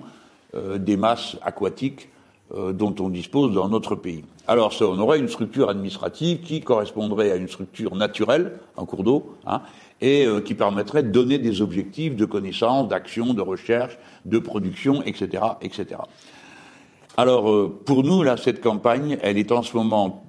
des 0.54 0.96
masses 0.96 1.36
aquatiques 1.42 2.08
dont 2.54 2.94
on 3.00 3.08
dispose 3.08 3.52
dans 3.52 3.68
notre 3.68 3.96
pays. 3.96 4.24
Alors 4.46 4.72
ça, 4.72 4.86
on 4.86 4.98
aurait 5.00 5.18
une 5.18 5.28
structure 5.28 5.68
administrative 5.68 6.42
qui 6.42 6.60
correspondrait 6.60 7.32
à 7.32 7.36
une 7.36 7.48
structure 7.48 7.96
naturelle, 7.96 8.58
un 8.78 8.84
cours 8.84 9.02
d'eau, 9.02 9.34
hein, 9.46 9.62
et 10.00 10.26
qui 10.44 10.54
permettrait 10.54 11.02
de 11.02 11.10
donner 11.10 11.38
des 11.38 11.60
objectifs 11.60 12.14
de 12.14 12.24
connaissance, 12.24 12.86
d'action, 12.88 13.34
de 13.34 13.42
recherche, 13.42 13.98
de 14.26 14.38
production, 14.38 15.02
etc., 15.02 15.42
etc. 15.60 15.96
Alors, 17.16 17.48
euh, 17.48 17.80
pour 17.84 18.02
nous, 18.02 18.22
là, 18.22 18.36
cette 18.36 18.60
campagne, 18.60 19.18
elle 19.22 19.38
est 19.38 19.52
en 19.52 19.62
ce 19.62 19.76
moment 19.76 20.24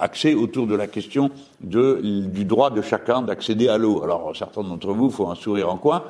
axée 0.00 0.34
autour 0.34 0.66
de 0.66 0.74
la 0.74 0.86
question 0.86 1.30
du 1.60 2.44
droit 2.44 2.70
de 2.70 2.82
chacun 2.82 3.22
d'accéder 3.22 3.68
à 3.68 3.78
l'eau. 3.78 4.02
Alors, 4.02 4.32
certains 4.36 4.62
d'entre 4.62 4.92
vous 4.92 5.10
font 5.10 5.30
un 5.30 5.34
sourire 5.34 5.72
en 5.72 5.76
coin. 5.76 6.02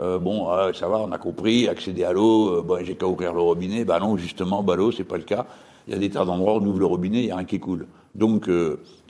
Euh, 0.00 0.18
bon, 0.18 0.48
ça 0.72 0.88
va, 0.88 0.98
on 0.98 1.12
a 1.12 1.18
compris, 1.18 1.68
accéder 1.68 2.04
à 2.04 2.12
l'eau, 2.12 2.64
euh, 2.68 2.80
j'ai 2.82 2.94
qu'à 2.94 3.06
ouvrir 3.06 3.32
le 3.32 3.40
robinet. 3.40 3.84
Ben 3.84 4.00
non, 4.00 4.16
justement, 4.16 4.62
bah, 4.62 4.76
l'eau, 4.76 4.90
c'est 4.90 5.04
pas 5.04 5.16
le 5.16 5.22
cas. 5.22 5.46
Il 5.86 5.92
y 5.92 5.96
a 5.96 5.98
des 5.98 6.10
tas 6.10 6.24
d'endroits 6.24 6.54
où 6.54 6.60
on 6.60 6.66
ouvre 6.66 6.78
le 6.78 6.86
robinet, 6.86 7.18
il 7.18 7.26
y 7.26 7.30
a 7.30 7.36
rien 7.36 7.44
qui 7.44 7.60
coule. 7.60 7.86
Donc, 8.14 8.48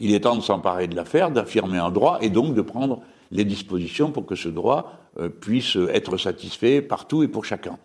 il 0.00 0.14
est 0.14 0.20
temps 0.20 0.36
de 0.36 0.40
s'emparer 0.40 0.86
de 0.86 0.96
l'affaire, 0.96 1.30
d'affirmer 1.30 1.76
un 1.76 1.90
droit 1.90 2.18
et 2.22 2.30
donc 2.30 2.54
de 2.54 2.62
prendre 2.62 3.00
les 3.30 3.44
dispositions 3.44 4.10
pour 4.10 4.24
que 4.24 4.36
ce 4.36 4.48
droit 4.48 4.92
puisse 5.40 5.76
être 5.92 6.16
satisfait 6.16 6.80
partout 6.80 7.22
et 7.22 7.28
pour 7.28 7.44
chacun. 7.44 7.78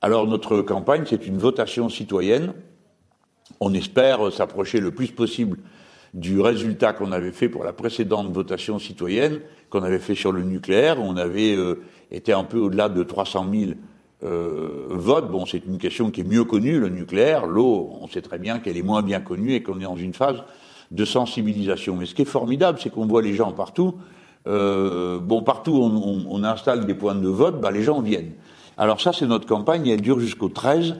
Alors 0.00 0.26
notre 0.26 0.62
campagne, 0.62 1.04
c'est 1.06 1.26
une 1.26 1.36
votation 1.36 1.88
citoyenne. 1.88 2.54
On 3.60 3.74
espère 3.74 4.32
s'approcher 4.32 4.80
le 4.80 4.92
plus 4.92 5.08
possible 5.08 5.58
du 6.16 6.40
résultat 6.40 6.92
qu'on 6.92 7.12
avait 7.12 7.30
fait 7.30 7.48
pour 7.48 7.62
la 7.62 7.72
précédente 7.72 8.32
votation 8.32 8.80
citoyenne, 8.80 9.38
qu'on 9.70 9.82
avait 9.82 10.00
fait 10.00 10.16
sur 10.16 10.32
le 10.32 10.42
nucléaire. 10.42 11.00
On 11.00 11.16
avait 11.16 11.54
euh, 11.54 11.82
été 12.10 12.32
un 12.32 12.42
peu 12.42 12.58
au-delà 12.58 12.88
de 12.88 13.02
300 13.02 13.46
000 13.52 13.72
euh, 14.24 14.86
votes. 14.88 15.30
Bon, 15.30 15.46
c'est 15.46 15.64
une 15.64 15.78
question 15.78 16.10
qui 16.10 16.22
est 16.22 16.24
mieux 16.24 16.44
connue, 16.44 16.80
le 16.80 16.88
nucléaire. 16.88 17.46
L'eau, 17.46 17.90
on 18.00 18.08
sait 18.08 18.22
très 18.22 18.38
bien 18.38 18.58
qu'elle 18.58 18.76
est 18.76 18.82
moins 18.82 19.02
bien 19.02 19.20
connue 19.20 19.52
et 19.52 19.62
qu'on 19.62 19.78
est 19.78 19.84
dans 19.84 19.96
une 19.96 20.14
phase 20.14 20.42
de 20.90 21.04
sensibilisation. 21.04 21.96
Mais 21.96 22.06
ce 22.06 22.14
qui 22.14 22.22
est 22.22 22.26
formidable, 22.26 22.78
c'est 22.82 22.90
qu'on 22.90 23.06
voit 23.06 23.22
les 23.22 23.34
gens 23.34 23.52
partout. 23.52 23.94
Euh, 24.46 25.18
bon, 25.20 25.42
partout 25.42 25.72
où 25.72 25.82
on, 25.82 26.24
on, 26.30 26.44
installe 26.44 26.86
des 26.86 26.94
points 26.94 27.14
de 27.14 27.28
vote, 27.28 27.60
bah, 27.60 27.70
les 27.70 27.82
gens 27.82 28.00
viennent. 28.00 28.32
Alors 28.78 29.00
ça, 29.00 29.12
c'est 29.12 29.26
notre 29.26 29.46
campagne, 29.46 29.86
elle 29.88 30.00
dure 30.00 30.20
jusqu'au 30.20 30.48
13. 30.48 30.96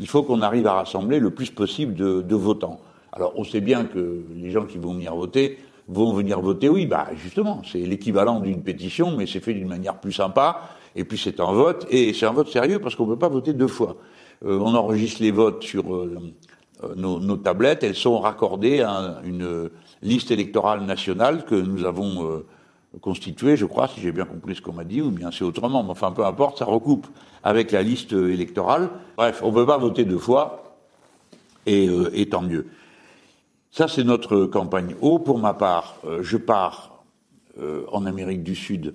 Il 0.00 0.08
faut 0.08 0.22
qu'on 0.22 0.42
arrive 0.42 0.66
à 0.66 0.74
rassembler 0.74 1.20
le 1.20 1.30
plus 1.30 1.50
possible 1.50 1.94
de, 1.94 2.34
votants. 2.34 2.80
Alors 3.12 3.32
on 3.36 3.44
sait 3.44 3.60
bien 3.60 3.84
que 3.84 4.24
les 4.34 4.50
gens 4.50 4.64
qui 4.64 4.78
vont 4.78 4.94
venir 4.94 5.14
voter 5.14 5.58
vont 5.88 6.12
venir 6.12 6.40
voter, 6.40 6.68
oui, 6.68 6.86
bah 6.86 7.08
justement, 7.16 7.62
c'est 7.70 7.80
l'équivalent 7.80 8.40
d'une 8.40 8.62
pétition, 8.62 9.16
mais 9.16 9.26
c'est 9.26 9.40
fait 9.40 9.54
d'une 9.54 9.68
manière 9.68 9.98
plus 9.98 10.12
sympa, 10.12 10.70
et 10.94 11.04
puis 11.04 11.18
c'est 11.18 11.40
un 11.40 11.52
vote, 11.52 11.86
et 11.90 12.12
c'est 12.12 12.26
un 12.26 12.32
vote 12.32 12.48
sérieux 12.48 12.78
parce 12.78 12.94
qu'on 12.94 13.06
ne 13.06 13.12
peut 13.12 13.18
pas 13.18 13.28
voter 13.28 13.52
deux 13.52 13.68
fois. 13.68 13.96
Euh, 14.44 14.58
on 14.58 14.74
enregistre 14.74 15.22
les 15.22 15.30
votes 15.30 15.62
sur 15.62 15.94
euh, 15.94 16.18
euh, 16.84 16.94
nos, 16.96 17.36
tablettes, 17.36 17.84
elles 17.84 17.96
sont 17.96 18.20
raccordées 18.20 18.80
à 18.80 19.20
une 19.24 19.70
liste 20.02 20.30
électorale 20.30 20.82
nationale 20.82 21.44
que 21.44 21.54
nous 21.54 21.84
avons 21.84 22.26
euh, 22.26 22.46
constitué, 23.00 23.56
je 23.56 23.66
crois, 23.66 23.88
si 23.88 24.00
j'ai 24.00 24.12
bien 24.12 24.24
compris 24.24 24.54
ce 24.54 24.62
qu'on 24.62 24.72
m'a 24.72 24.84
dit, 24.84 25.02
ou 25.02 25.10
bien 25.10 25.30
c'est 25.30 25.44
autrement, 25.44 25.82
mais 25.82 25.90
enfin 25.90 26.12
peu 26.12 26.24
importe, 26.24 26.58
ça 26.58 26.64
recoupe 26.64 27.06
avec 27.42 27.72
la 27.72 27.82
liste 27.82 28.12
électorale. 28.12 28.90
Bref, 29.16 29.40
on 29.42 29.50
ne 29.50 29.54
peut 29.54 29.66
pas 29.66 29.78
voter 29.78 30.04
deux 30.04 30.18
fois, 30.18 30.76
et 31.66 32.28
tant 32.28 32.42
mieux. 32.42 32.66
Ça, 33.72 33.88
c'est 33.88 34.04
notre 34.04 34.44
campagne 34.44 34.94
eau. 35.00 35.18
Pour 35.18 35.38
ma 35.38 35.54
part, 35.54 35.96
euh, 36.04 36.22
je 36.22 36.36
pars 36.36 37.02
euh, 37.58 37.84
en 37.90 38.06
Amérique 38.06 38.42
du 38.42 38.54
Sud 38.54 38.94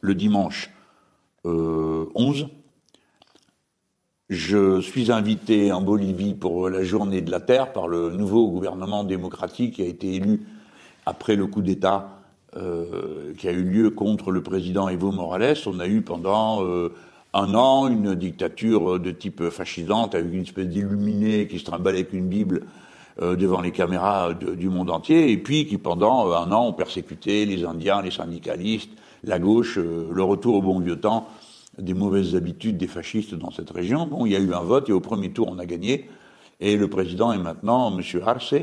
le 0.00 0.14
dimanche 0.14 0.70
11. 1.44 2.48
Je 4.28 4.80
suis 4.80 5.10
invité 5.10 5.72
en 5.72 5.82
Bolivie 5.82 6.34
pour 6.34 6.68
la 6.70 6.84
journée 6.84 7.22
de 7.22 7.30
la 7.30 7.40
Terre 7.40 7.72
par 7.72 7.88
le 7.88 8.10
nouveau 8.10 8.48
gouvernement 8.48 9.02
démocratique 9.02 9.74
qui 9.74 9.82
a 9.82 9.86
été 9.86 10.14
élu 10.14 10.46
après 11.06 11.34
le 11.34 11.46
coup 11.46 11.62
d'État 11.62 12.20
euh, 12.56 13.32
qui 13.36 13.48
a 13.48 13.52
eu 13.52 13.64
lieu 13.64 13.90
contre 13.90 14.30
le 14.30 14.42
président 14.42 14.88
Evo 14.88 15.10
Morales. 15.10 15.56
On 15.66 15.80
a 15.80 15.88
eu 15.88 16.02
pendant 16.02 16.64
euh, 16.64 16.92
un 17.32 17.54
an 17.54 17.88
une 17.88 18.14
dictature 18.14 19.00
de 19.00 19.10
type 19.10 19.48
fascisante 19.50 20.14
avec 20.14 20.32
une 20.32 20.42
espèce 20.42 20.68
d'illuminé 20.68 21.48
qui 21.48 21.58
se 21.58 21.64
trimballait 21.64 21.98
avec 21.98 22.12
une 22.12 22.28
Bible 22.28 22.62
euh, 22.62 22.89
devant 23.20 23.60
les 23.60 23.72
caméras 23.72 24.32
du 24.34 24.68
monde 24.68 24.90
entier, 24.90 25.30
et 25.30 25.36
puis 25.36 25.66
qui 25.66 25.78
pendant 25.78 26.32
un 26.32 26.50
an 26.52 26.68
ont 26.68 26.72
persécuté 26.72 27.44
les 27.44 27.64
Indiens, 27.64 28.02
les 28.02 28.10
syndicalistes, 28.10 28.90
la 29.24 29.38
gauche, 29.38 29.78
le 29.78 30.22
retour 30.22 30.54
au 30.54 30.62
bon 30.62 30.80
vieux 30.80 30.98
temps 30.98 31.28
des 31.78 31.94
mauvaises 31.94 32.34
habitudes 32.34 32.76
des 32.76 32.86
fascistes 32.86 33.34
dans 33.34 33.50
cette 33.50 33.70
région. 33.70 34.06
Bon, 34.06 34.26
il 34.26 34.32
y 34.32 34.36
a 34.36 34.38
eu 34.38 34.54
un 34.54 34.62
vote 34.62 34.88
et 34.88 34.92
au 34.92 35.00
premier 35.00 35.30
tour 35.30 35.48
on 35.50 35.58
a 35.58 35.66
gagné, 35.66 36.08
et 36.60 36.76
le 36.76 36.88
président 36.88 37.32
est 37.32 37.38
maintenant 37.38 37.96
M. 37.96 38.02
Arce, 38.24 38.54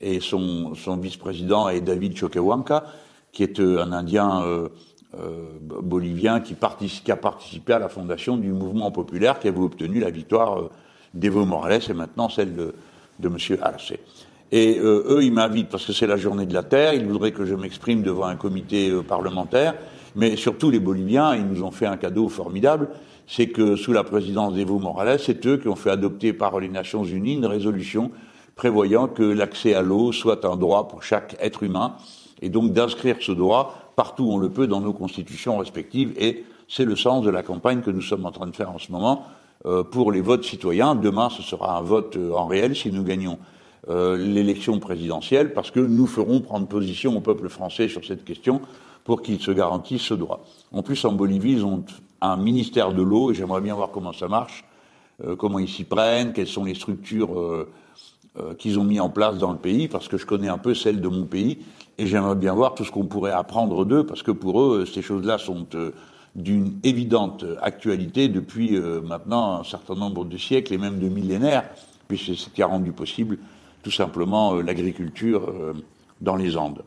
et 0.00 0.20
son, 0.20 0.74
son 0.74 0.96
vice-président 0.96 1.68
est 1.68 1.80
David 1.80 2.16
Choquehuanca, 2.16 2.84
qui 3.32 3.42
est 3.42 3.60
euh, 3.60 3.82
un 3.82 3.92
Indien 3.92 4.42
euh, 4.42 4.68
euh, 5.14 5.46
bolivien 5.60 6.40
qui, 6.40 6.54
qui, 6.54 7.12
a 7.12 7.16
participé 7.16 7.72
à 7.72 7.78
la 7.78 7.88
fondation 7.88 8.36
du 8.36 8.52
mouvement 8.52 8.90
populaire 8.90 9.38
qui 9.38 9.48
avait 9.48 9.60
obtenu 9.60 10.00
la 10.00 10.10
victoire 10.10 10.58
euh, 10.58 10.70
d'Evo 11.14 11.46
Morales 11.46 11.80
et 11.88 11.94
maintenant 11.94 12.28
celle 12.28 12.54
de, 12.54 12.74
de 13.18 13.28
M. 13.28 13.36
Arce. 13.62 13.92
Et 14.52 14.78
euh, 14.78 15.04
eux, 15.08 15.24
ils 15.24 15.32
m'invitent 15.32 15.68
parce 15.68 15.84
que 15.84 15.92
c'est 15.92 16.06
la 16.06 16.16
journée 16.16 16.46
de 16.46 16.54
la 16.54 16.62
Terre, 16.62 16.94
ils 16.94 17.04
voudraient 17.04 17.32
que 17.32 17.44
je 17.44 17.54
m'exprime 17.54 18.02
devant 18.02 18.26
un 18.26 18.36
comité 18.36 18.90
euh, 18.90 19.02
parlementaire, 19.02 19.74
mais 20.14 20.36
surtout 20.36 20.70
les 20.70 20.78
Boliviens, 20.78 21.34
ils 21.34 21.46
nous 21.46 21.62
ont 21.64 21.72
fait 21.72 21.86
un 21.86 21.96
cadeau 21.96 22.28
formidable, 22.28 22.88
c'est 23.26 23.48
que 23.48 23.74
sous 23.74 23.92
la 23.92 24.04
présidence 24.04 24.54
d'Evo 24.54 24.78
Morales, 24.78 25.18
c'est 25.18 25.44
eux 25.46 25.56
qui 25.56 25.68
ont 25.68 25.76
fait 25.76 25.90
adopter 25.90 26.32
par 26.32 26.60
les 26.60 26.68
Nations 26.68 27.02
Unies 27.02 27.34
une 27.34 27.46
résolution 27.46 28.12
prévoyant 28.54 29.08
que 29.08 29.22
l'accès 29.22 29.74
à 29.74 29.82
l'eau 29.82 30.12
soit 30.12 30.44
un 30.44 30.56
droit 30.56 30.88
pour 30.88 31.02
chaque 31.02 31.36
être 31.40 31.64
humain 31.64 31.96
et 32.40 32.48
donc 32.48 32.72
d'inscrire 32.72 33.16
ce 33.20 33.32
droit 33.32 33.92
partout 33.96 34.24
où 34.24 34.32
on 34.32 34.38
le 34.38 34.50
peut 34.50 34.66
dans 34.66 34.80
nos 34.80 34.92
constitutions 34.92 35.58
respectives. 35.58 36.14
Et 36.18 36.44
c'est 36.68 36.84
le 36.84 36.96
sens 36.96 37.24
de 37.24 37.30
la 37.30 37.42
campagne 37.42 37.80
que 37.80 37.90
nous 37.90 38.02
sommes 38.02 38.26
en 38.26 38.30
train 38.30 38.46
de 38.46 38.54
faire 38.54 38.70
en 38.70 38.78
ce 38.78 38.92
moment 38.92 39.24
pour 39.90 40.12
les 40.12 40.20
votes 40.20 40.44
citoyens. 40.44 40.94
Demain, 40.94 41.28
ce 41.30 41.42
sera 41.42 41.76
un 41.78 41.82
vote 41.82 42.16
euh, 42.16 42.32
en 42.32 42.46
réel 42.46 42.76
si 42.76 42.90
nous 42.92 43.02
gagnons 43.02 43.38
euh, 43.88 44.16
l'élection 44.16 44.78
présidentielle, 44.78 45.52
parce 45.52 45.70
que 45.70 45.80
nous 45.80 46.06
ferons 46.06 46.40
prendre 46.40 46.66
position 46.66 47.16
au 47.16 47.20
peuple 47.20 47.48
français 47.48 47.88
sur 47.88 48.04
cette 48.04 48.24
question 48.24 48.60
pour 49.04 49.22
qu'il 49.22 49.40
se 49.40 49.52
garantisse 49.52 50.02
ce 50.02 50.14
droit. 50.14 50.44
En 50.72 50.82
plus, 50.82 51.04
en 51.04 51.12
Bolivie, 51.12 51.52
ils 51.52 51.64
ont 51.64 51.84
un 52.20 52.36
ministère 52.36 52.92
de 52.92 53.02
l'eau, 53.02 53.30
et 53.30 53.34
j'aimerais 53.34 53.60
bien 53.60 53.74
voir 53.74 53.90
comment 53.92 54.12
ça 54.12 54.26
marche, 54.26 54.64
euh, 55.24 55.36
comment 55.36 55.60
ils 55.60 55.68
s'y 55.68 55.84
prennent, 55.84 56.32
quelles 56.32 56.48
sont 56.48 56.64
les 56.64 56.74
structures 56.74 57.38
euh, 57.38 57.68
euh, 58.38 58.54
qu'ils 58.54 58.78
ont 58.78 58.84
mis 58.84 59.00
en 59.00 59.08
place 59.08 59.38
dans 59.38 59.52
le 59.52 59.58
pays, 59.58 59.88
parce 59.88 60.08
que 60.08 60.18
je 60.18 60.26
connais 60.26 60.48
un 60.48 60.58
peu 60.58 60.74
celle 60.74 61.00
de 61.00 61.08
mon 61.08 61.24
pays, 61.24 61.58
et 61.98 62.06
j'aimerais 62.06 62.34
bien 62.34 62.52
voir 62.52 62.74
tout 62.74 62.84
ce 62.84 62.90
qu'on 62.90 63.06
pourrait 63.06 63.30
apprendre 63.30 63.84
d'eux, 63.84 64.04
parce 64.04 64.22
que 64.22 64.32
pour 64.32 64.60
eux, 64.60 64.84
ces 64.86 65.02
choses-là 65.02 65.38
sont 65.38 65.66
euh, 65.74 65.92
d'une 66.36 66.78
évidente 66.84 67.44
actualité 67.60 68.28
depuis 68.28 68.76
euh, 68.76 69.00
maintenant 69.00 69.60
un 69.60 69.64
certain 69.64 69.96
nombre 69.96 70.24
de 70.24 70.38
siècles 70.38 70.74
et 70.74 70.78
même 70.78 71.00
de 71.00 71.08
millénaires, 71.08 71.68
puisque 72.06 72.26
c'est 72.26 72.34
ce 72.36 72.50
qui 72.50 72.62
a 72.62 72.66
rendu 72.66 72.92
possible 72.92 73.38
tout 73.82 73.90
simplement 73.90 74.54
l'agriculture 74.54 75.52
dans 76.20 76.34
les 76.34 76.56
Andes. 76.56 76.82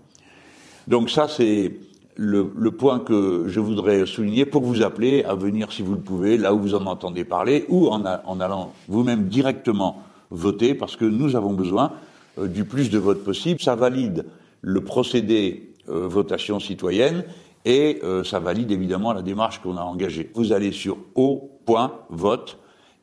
Donc 0.88 1.10
ça, 1.10 1.28
c'est 1.28 1.74
le, 2.16 2.52
le, 2.58 2.72
point 2.72 3.00
que 3.00 3.46
je 3.48 3.60
voudrais 3.60 4.06
souligner 4.06 4.46
pour 4.46 4.64
vous 4.64 4.82
appeler 4.82 5.24
à 5.24 5.36
venir, 5.36 5.72
si 5.72 5.82
vous 5.82 5.94
le 5.94 6.02
pouvez, 6.02 6.38
là 6.38 6.54
où 6.54 6.60
vous 6.60 6.76
en 6.76 6.86
entendez 6.86 7.24
parler, 7.24 7.66
ou 7.70 7.88
en, 7.88 8.04
en 8.04 8.40
allant 8.42 8.74
vous-même 8.90 9.30
directement 9.30 10.04
voter, 10.32 10.76
parce 10.76 10.98
que 10.98 11.06
nous 11.06 11.36
avons 11.36 11.54
besoin 11.54 11.94
euh, 12.38 12.48
du 12.48 12.66
plus 12.66 12.90
de 12.90 12.98
votes 12.98 13.24
possible. 13.24 13.62
Ça 13.62 13.76
valide 13.76 14.26
le 14.62 14.82
procédé 14.82 15.72
euh, 15.88 16.08
votation 16.08 16.60
citoyenne 16.60 17.24
et 17.66 18.00
euh, 18.04 18.24
ça 18.24 18.40
valide 18.40 18.72
évidemment 18.72 19.14
la 19.14 19.22
démarche 19.22 19.62
qu'on 19.62 19.78
a 19.78 19.82
engagée. 19.82 20.30
Vous 20.34 20.54
allez 20.54 20.72
sur 20.72 20.98
o.vote 21.16 22.58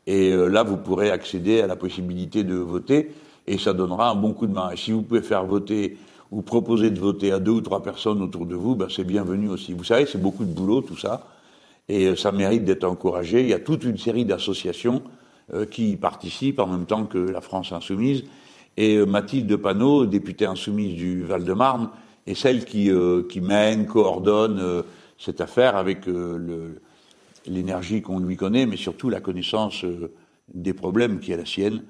et 0.06 0.32
euh, 0.32 0.48
là 0.48 0.62
vous 0.62 0.76
pourrez 0.76 1.10
accéder 1.10 1.60
à 1.60 1.66
la 1.66 1.76
possibilité 1.76 2.44
de 2.44 2.54
voter 2.54 3.10
et 3.46 3.58
ça 3.58 3.72
donnera 3.72 4.10
un 4.10 4.14
bon 4.14 4.32
coup 4.32 4.46
de 4.46 4.52
main. 4.52 4.70
Et 4.70 4.76
si 4.76 4.92
vous 4.92 5.02
pouvez 5.02 5.22
faire 5.22 5.44
voter 5.44 5.98
ou 6.32 6.42
proposer 6.42 6.90
de 6.90 6.98
voter 6.98 7.32
à 7.32 7.38
deux 7.38 7.52
ou 7.52 7.60
trois 7.60 7.82
personnes 7.82 8.22
autour 8.22 8.46
de 8.46 8.56
vous, 8.56 8.74
ben 8.74 8.88
c'est 8.90 9.04
bienvenu 9.04 9.48
aussi. 9.48 9.72
Vous 9.72 9.84
savez, 9.84 10.06
c'est 10.06 10.20
beaucoup 10.20 10.44
de 10.44 10.52
boulot 10.52 10.80
tout 10.80 10.96
ça 10.96 11.28
et 11.88 12.06
euh, 12.06 12.16
ça 12.16 12.32
mérite 12.32 12.64
d'être 12.64 12.84
encouragé. 12.84 13.42
Il 13.42 13.48
y 13.48 13.54
a 13.54 13.60
toute 13.60 13.84
une 13.84 13.98
série 13.98 14.24
d'associations 14.24 15.02
euh, 15.52 15.66
qui 15.66 15.96
participent 15.96 16.60
en 16.60 16.66
même 16.66 16.86
temps 16.86 17.04
que 17.04 17.18
la 17.18 17.40
France 17.40 17.72
insoumise 17.72 18.24
Et 18.76 18.98
Mathilde 19.04 19.54
Panot, 19.56 20.06
députée 20.06 20.46
insoumise 20.46 20.94
du 20.94 21.22
Val-de-Marne, 21.22 21.90
est 22.26 22.34
celle 22.34 22.64
qui, 22.64 22.90
qui 23.28 23.40
mène, 23.40 23.86
coordonne 23.86 24.82
cette 25.18 25.40
affaire 25.40 25.76
avec 25.76 26.06
l'énergie 27.46 28.02
qu'on 28.02 28.18
lui 28.18 28.36
connaît, 28.36 28.66
mais 28.66 28.76
surtout 28.76 29.10
la 29.10 29.20
connaissance 29.20 29.84
des 30.52 30.72
problèmes 30.72 31.20
qui 31.20 31.32
est 31.32 31.36
la 31.36 31.46
sienne 31.46 31.82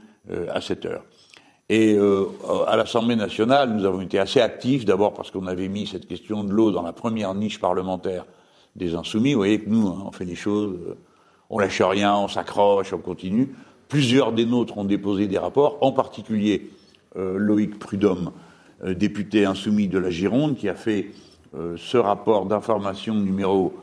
à 0.50 0.60
cette 0.60 0.84
heure. 0.84 1.04
Et 1.68 1.94
euh, 1.94 2.26
à 2.68 2.76
l'Assemblée 2.76 3.16
nationale, 3.16 3.74
nous 3.74 3.84
avons 3.84 4.00
été 4.00 4.20
assez 4.20 4.40
actifs, 4.40 4.84
d'abord 4.84 5.14
parce 5.14 5.32
qu'on 5.32 5.46
avait 5.48 5.68
mis 5.68 5.86
cette 5.86 6.06
question 6.06 6.44
de 6.44 6.52
l'eau 6.52 6.70
dans 6.70 6.82
la 6.82 6.92
première 6.92 7.34
niche 7.34 7.58
parlementaire 7.58 8.24
des 8.76 8.94
insoumis. 8.94 9.32
Vous 9.32 9.40
voyez 9.40 9.60
que 9.60 9.68
nous, 9.68 9.88
hein, 9.88 10.04
on 10.06 10.12
fait 10.12 10.24
les 10.24 10.36
choses, 10.36 10.78
euh, 10.86 10.94
on 11.50 11.58
lâche 11.58 11.82
rien, 11.82 12.14
on 12.16 12.28
s'accroche, 12.28 12.92
on 12.92 12.98
continue. 12.98 13.52
Plusieurs 13.88 14.32
des 14.32 14.46
nôtres 14.46 14.78
ont 14.78 14.84
déposé 14.84 15.26
des 15.26 15.38
rapports, 15.38 15.78
en 15.80 15.90
particulier 15.90 16.70
euh, 17.16 17.36
Loïc 17.36 17.80
Prudhomme, 17.80 18.30
député 18.84 19.44
insoumis 19.44 19.88
de 19.88 19.98
la 19.98 20.10
Gironde, 20.10 20.56
qui 20.56 20.68
a 20.68 20.74
fait 20.74 21.12
ce 21.76 21.96
rapport 21.96 22.46
d'information 22.46 23.14
numéro 23.14 23.74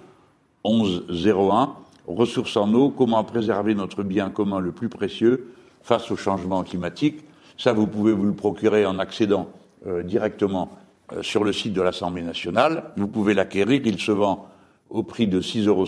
1101, 0.66 1.76
Ressources 2.06 2.58
en 2.58 2.74
eau, 2.74 2.90
comment 2.90 3.24
préserver 3.24 3.76
notre 3.76 4.04
bien 4.04 4.30
commun 4.30 4.60
le 4.60 4.72
plus 4.72 4.90
précieux 4.90 5.54
face 5.82 6.12
au 6.12 6.18
changement 6.18 6.62
climatique 6.64 7.24
ça, 7.58 7.74
vous 7.74 7.88
pouvez 7.88 8.14
vous 8.14 8.26
le 8.26 8.34
procurer 8.34 8.86
en 8.86 9.00
accédant 9.00 9.50
euh, 9.86 10.04
directement 10.04 10.78
euh, 11.12 11.22
sur 11.22 11.44
le 11.44 11.54
site 11.54 11.74
de 11.74 11.82
l'Assemblée 11.82 12.24
nationale. 12.24 12.86
Vous 12.98 13.08
pouvez 13.08 13.34
l'acquérir, 13.34 13.82
il 13.86 14.00
se 14.00 14.12
vend 14.12 14.48
au 14.90 15.04
prix 15.04 15.28
de 15.28 15.42
6,50 15.42 15.68
euros. 15.68 15.86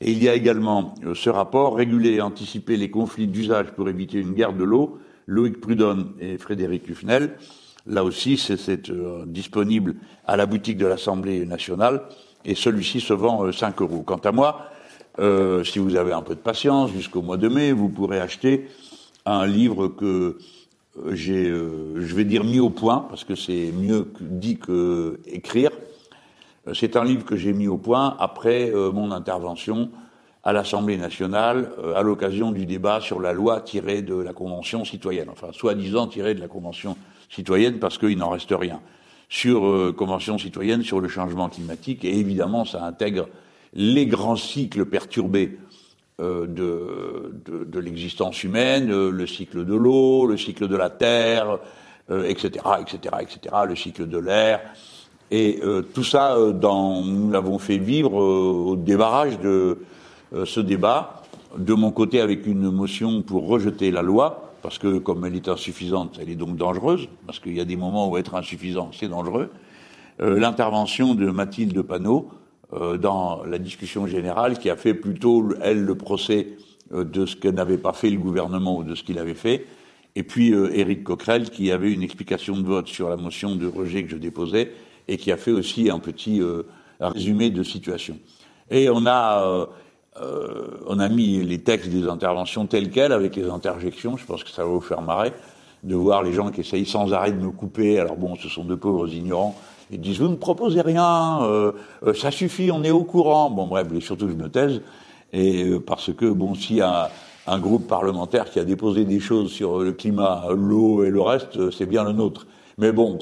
Et 0.00 0.10
il 0.10 0.22
y 0.22 0.28
a 0.28 0.34
également 0.34 0.94
euh, 1.04 1.14
ce 1.14 1.30
rapport, 1.30 1.76
réguler 1.76 2.14
et 2.14 2.20
anticiper 2.20 2.76
les 2.76 2.90
conflits 2.90 3.26
d'usage 3.26 3.72
pour 3.72 3.88
éviter 3.88 4.18
une 4.18 4.32
guerre 4.32 4.52
de 4.52 4.64
l'eau, 4.64 4.98
Loïc 5.26 5.60
Prudhomme 5.60 6.14
et 6.20 6.38
Frédéric 6.38 6.88
Hufnel. 6.88 7.36
Là 7.86 8.04
aussi, 8.04 8.36
c'est 8.36 8.80
disponible 9.26 9.96
à 10.26 10.36
la 10.36 10.46
boutique 10.46 10.78
de 10.78 10.86
l'Assemblée 10.86 11.44
nationale 11.46 12.02
et 12.44 12.54
celui-ci 12.54 13.00
se 13.00 13.12
vend 13.12 13.50
5 13.50 13.80
euros. 13.82 14.02
Quant 14.06 14.18
à 14.18 14.32
moi, 14.32 14.70
si 15.64 15.78
vous 15.78 15.96
avez 15.96 16.12
un 16.12 16.22
peu 16.22 16.34
de 16.34 16.40
patience, 16.40 16.92
jusqu'au 16.92 17.22
mois 17.22 17.36
de 17.36 17.48
mai, 17.48 17.72
vous 17.72 17.88
pourrez 17.88 18.20
acheter 18.20 18.68
un 19.26 19.46
livre 19.46 19.88
que 19.88 20.38
euh, 20.98 21.14
j'ai, 21.14 21.48
euh, 21.48 22.00
je 22.00 22.14
vais 22.14 22.24
dire, 22.24 22.44
mis 22.44 22.60
au 22.60 22.70
point, 22.70 23.06
parce 23.08 23.24
que 23.24 23.34
c'est 23.34 23.72
mieux 23.72 24.12
dit 24.20 24.58
que 24.58 25.20
écrire. 25.26 25.70
Euh, 26.68 26.74
c'est 26.74 26.96
un 26.96 27.04
livre 27.04 27.24
que 27.24 27.36
j'ai 27.36 27.52
mis 27.52 27.68
au 27.68 27.78
point 27.78 28.16
après 28.18 28.70
mon 28.92 29.10
intervention 29.10 29.90
à 30.44 30.52
l'Assemblée 30.52 30.96
nationale 30.96 31.70
à 31.94 32.02
l'occasion 32.02 32.50
du 32.50 32.66
débat 32.66 33.00
sur 33.00 33.20
la 33.20 33.32
loi 33.32 33.60
tirée 33.60 34.02
de 34.02 34.16
la 34.16 34.32
Convention 34.32 34.84
citoyenne, 34.84 35.28
enfin 35.30 35.48
soi-disant 35.52 36.08
tirée 36.08 36.34
de 36.34 36.40
la 36.40 36.48
Convention 36.48 36.96
citoyenne 37.34 37.78
parce 37.78 37.98
qu'il 37.98 38.18
n'en 38.18 38.30
reste 38.30 38.52
rien. 38.56 38.80
Sur 39.28 39.94
Convention 39.96 40.36
citoyenne 40.36 40.82
sur 40.82 41.00
le 41.00 41.08
changement 41.08 41.48
climatique, 41.48 42.04
et 42.04 42.18
évidemment 42.18 42.66
ça 42.66 42.84
intègre 42.84 43.28
les 43.74 44.06
grands 44.06 44.36
cycles 44.36 44.84
perturbés 44.84 45.58
euh, 46.20 46.46
de, 46.46 47.64
de, 47.64 47.80
l'existence 47.80 48.44
humaine, 48.44 48.92
euh, 48.92 49.10
le 49.10 49.26
cycle 49.26 49.64
de 49.64 49.74
l'eau, 49.74 50.26
le 50.26 50.36
cycle 50.36 50.68
de 50.68 50.76
la 50.76 50.90
terre, 50.90 51.58
etc., 52.10 52.64
etc., 52.80 53.16
etc., 53.22 53.54
le 53.66 53.74
cycle 53.74 54.06
de 54.06 54.18
l'air. 54.18 54.60
Et 55.30 55.60
euh, 55.62 55.80
tout 55.80 56.04
ça, 56.04 56.36
dans, 56.52 57.02
nous 57.02 57.30
l'avons 57.30 57.58
fait 57.58 57.78
vivre 57.78 58.12
au 58.14 58.76
débarrage 58.76 59.40
de 59.40 59.78
ce 60.44 60.60
débat, 60.60 61.22
de 61.56 61.72
mon 61.72 61.90
côté 61.90 62.20
avec 62.20 62.46
une 62.46 62.70
motion 62.70 63.22
pour 63.22 63.46
rejeter 63.46 63.90
la 63.90 64.02
loi, 64.02 64.51
parce 64.62 64.78
que 64.78 64.98
comme 64.98 65.24
elle 65.24 65.36
est 65.36 65.48
insuffisante, 65.48 66.18
elle 66.20 66.30
est 66.30 66.36
donc 66.36 66.56
dangereuse, 66.56 67.08
parce 67.26 67.40
qu'il 67.40 67.54
y 67.54 67.60
a 67.60 67.64
des 67.64 67.76
moments 67.76 68.08
où 68.08 68.16
être 68.16 68.34
insuffisant, 68.34 68.90
c'est 68.92 69.08
dangereux. 69.08 69.50
L'intervention 70.18 71.14
de 71.14 71.30
Mathilde 71.30 71.82
Panot, 71.82 72.30
euh, 72.74 72.96
dans 72.96 73.44
la 73.44 73.58
discussion 73.58 74.06
générale 74.06 74.58
qui 74.58 74.70
a 74.70 74.76
fait 74.76 74.94
plutôt, 74.94 75.46
elle, 75.60 75.84
le 75.84 75.94
procès 75.94 76.56
euh, 76.94 77.04
de 77.04 77.26
ce 77.26 77.36
que 77.36 77.48
n'avait 77.48 77.76
pas 77.76 77.92
fait 77.92 78.08
le 78.08 78.16
gouvernement 78.16 78.78
ou 78.78 78.82
de 78.82 78.94
ce 78.94 79.02
qu'il 79.02 79.18
avait 79.18 79.34
fait, 79.34 79.66
et 80.16 80.22
puis 80.22 80.54
euh, 80.54 80.74
Éric 80.74 81.04
Coquerel 81.04 81.50
qui 81.50 81.70
avait 81.70 81.92
une 81.92 82.02
explication 82.02 82.56
de 82.56 82.62
vote 82.62 82.88
sur 82.88 83.10
la 83.10 83.18
motion 83.18 83.56
de 83.56 83.66
rejet 83.66 84.04
que 84.04 84.10
je 84.10 84.16
déposais 84.16 84.72
et 85.06 85.18
qui 85.18 85.30
a 85.30 85.36
fait 85.36 85.50
aussi 85.50 85.90
un 85.90 85.98
petit 85.98 86.40
résumé 87.00 87.50
de 87.50 87.64
situation. 87.64 88.16
Et 88.70 88.88
on 88.88 89.04
a, 89.04 89.68
on 90.16 90.98
a 90.98 91.08
mis 91.08 91.42
les 91.42 91.58
textes 91.58 91.88
des 91.88 92.08
interventions 92.08 92.66
tels 92.66 92.90
quels 92.90 93.12
avec 93.12 93.34
les 93.36 93.48
interjections. 93.48 94.16
Je 94.16 94.26
pense 94.26 94.44
que 94.44 94.50
ça 94.50 94.62
va 94.62 94.68
vous 94.68 94.80
faire 94.80 95.02
marrer 95.02 95.32
de 95.82 95.94
voir 95.94 96.22
les 96.22 96.32
gens 96.32 96.50
qui 96.50 96.60
essayent 96.60 96.86
sans 96.86 97.12
arrêt 97.12 97.32
de 97.32 97.38
me 97.38 97.50
couper. 97.50 97.98
Alors 97.98 98.16
bon, 98.16 98.36
ce 98.36 98.48
sont 98.48 98.64
de 98.64 98.74
pauvres 98.74 99.08
ignorants 99.08 99.56
ils 99.92 100.00
disent, 100.00 100.20
vous 100.20 100.28
ne 100.28 100.36
proposez 100.36 100.80
rien, 100.80 101.42
euh, 101.42 101.72
euh, 102.06 102.14
ça 102.14 102.30
suffit, 102.30 102.70
on 102.72 102.82
est 102.82 102.90
au 102.90 103.04
courant. 103.04 103.50
Bon, 103.50 103.66
bref, 103.66 103.86
et 103.94 104.00
surtout, 104.00 104.28
je 104.28 104.34
me. 104.34 104.50
Et 105.34 105.64
euh, 105.64 105.80
parce 105.80 106.12
que, 106.14 106.24
bon, 106.24 106.54
s'il 106.54 106.76
y 106.76 106.80
a 106.80 107.10
un, 107.46 107.58
groupe 107.58 107.86
parlementaire 107.86 108.50
qui 108.50 108.58
a 108.58 108.64
déposé 108.64 109.04
des 109.04 109.20
choses 109.20 109.52
sur 109.52 109.80
le 109.80 109.92
climat, 109.92 110.46
l'eau 110.50 111.04
et 111.04 111.10
le 111.10 111.20
reste, 111.20 111.70
c'est 111.70 111.84
bien 111.84 112.04
le 112.04 112.12
nôtre. 112.12 112.46
Mais 112.78 112.90
bon, 112.90 113.18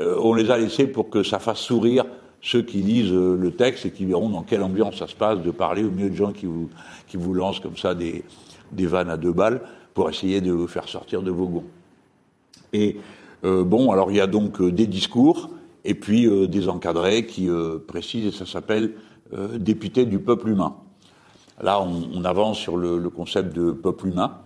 on 0.00 0.34
les 0.34 0.50
a 0.50 0.58
laissés 0.58 0.88
pour 0.88 1.08
que 1.08 1.22
ça 1.22 1.38
fasse 1.38 1.60
sourire 1.60 2.04
ceux 2.40 2.62
qui 2.62 2.78
lisent 2.78 3.12
le 3.12 3.50
texte 3.50 3.86
et 3.86 3.90
qui 3.90 4.04
verront 4.04 4.28
dans 4.28 4.42
quelle 4.42 4.62
ambiance 4.62 4.96
ça 4.96 5.06
se 5.06 5.14
passe 5.14 5.40
de 5.42 5.50
parler 5.50 5.84
au 5.84 5.90
milieu 5.90 6.10
de 6.10 6.14
gens 6.14 6.32
qui 6.32 6.46
vous, 6.46 6.70
qui 7.08 7.16
vous 7.16 7.34
lancent 7.34 7.60
comme 7.60 7.76
ça 7.76 7.94
des, 7.94 8.24
des 8.72 8.86
vannes 8.86 9.10
à 9.10 9.16
deux 9.16 9.32
balles 9.32 9.60
pour 9.94 10.08
essayer 10.08 10.40
de 10.40 10.52
vous 10.52 10.68
faire 10.68 10.88
sortir 10.88 11.22
de 11.22 11.30
vos 11.30 11.46
gonds. 11.46 11.66
Et 12.72 12.96
bon, 13.42 13.90
alors 13.90 14.10
il 14.10 14.18
y 14.18 14.20
a 14.20 14.26
donc 14.26 14.62
des 14.62 14.86
discours, 14.86 15.50
et 15.88 15.94
puis 15.94 16.26
euh, 16.26 16.46
des 16.46 16.68
encadrés 16.68 17.26
qui 17.26 17.48
euh, 17.48 17.78
précisent, 17.78 18.26
et 18.26 18.36
ça 18.36 18.46
s'appelle 18.46 18.92
euh, 19.32 19.58
député 19.58 20.04
du 20.04 20.18
peuple 20.18 20.50
humain. 20.50 20.76
Là, 21.60 21.80
on, 21.80 22.24
avance 22.24 22.58
sur 22.58 22.76
le, 22.76 22.98
le, 22.98 23.10
concept 23.10 23.56
de 23.56 23.72
peuple 23.72 24.08
humain, 24.08 24.38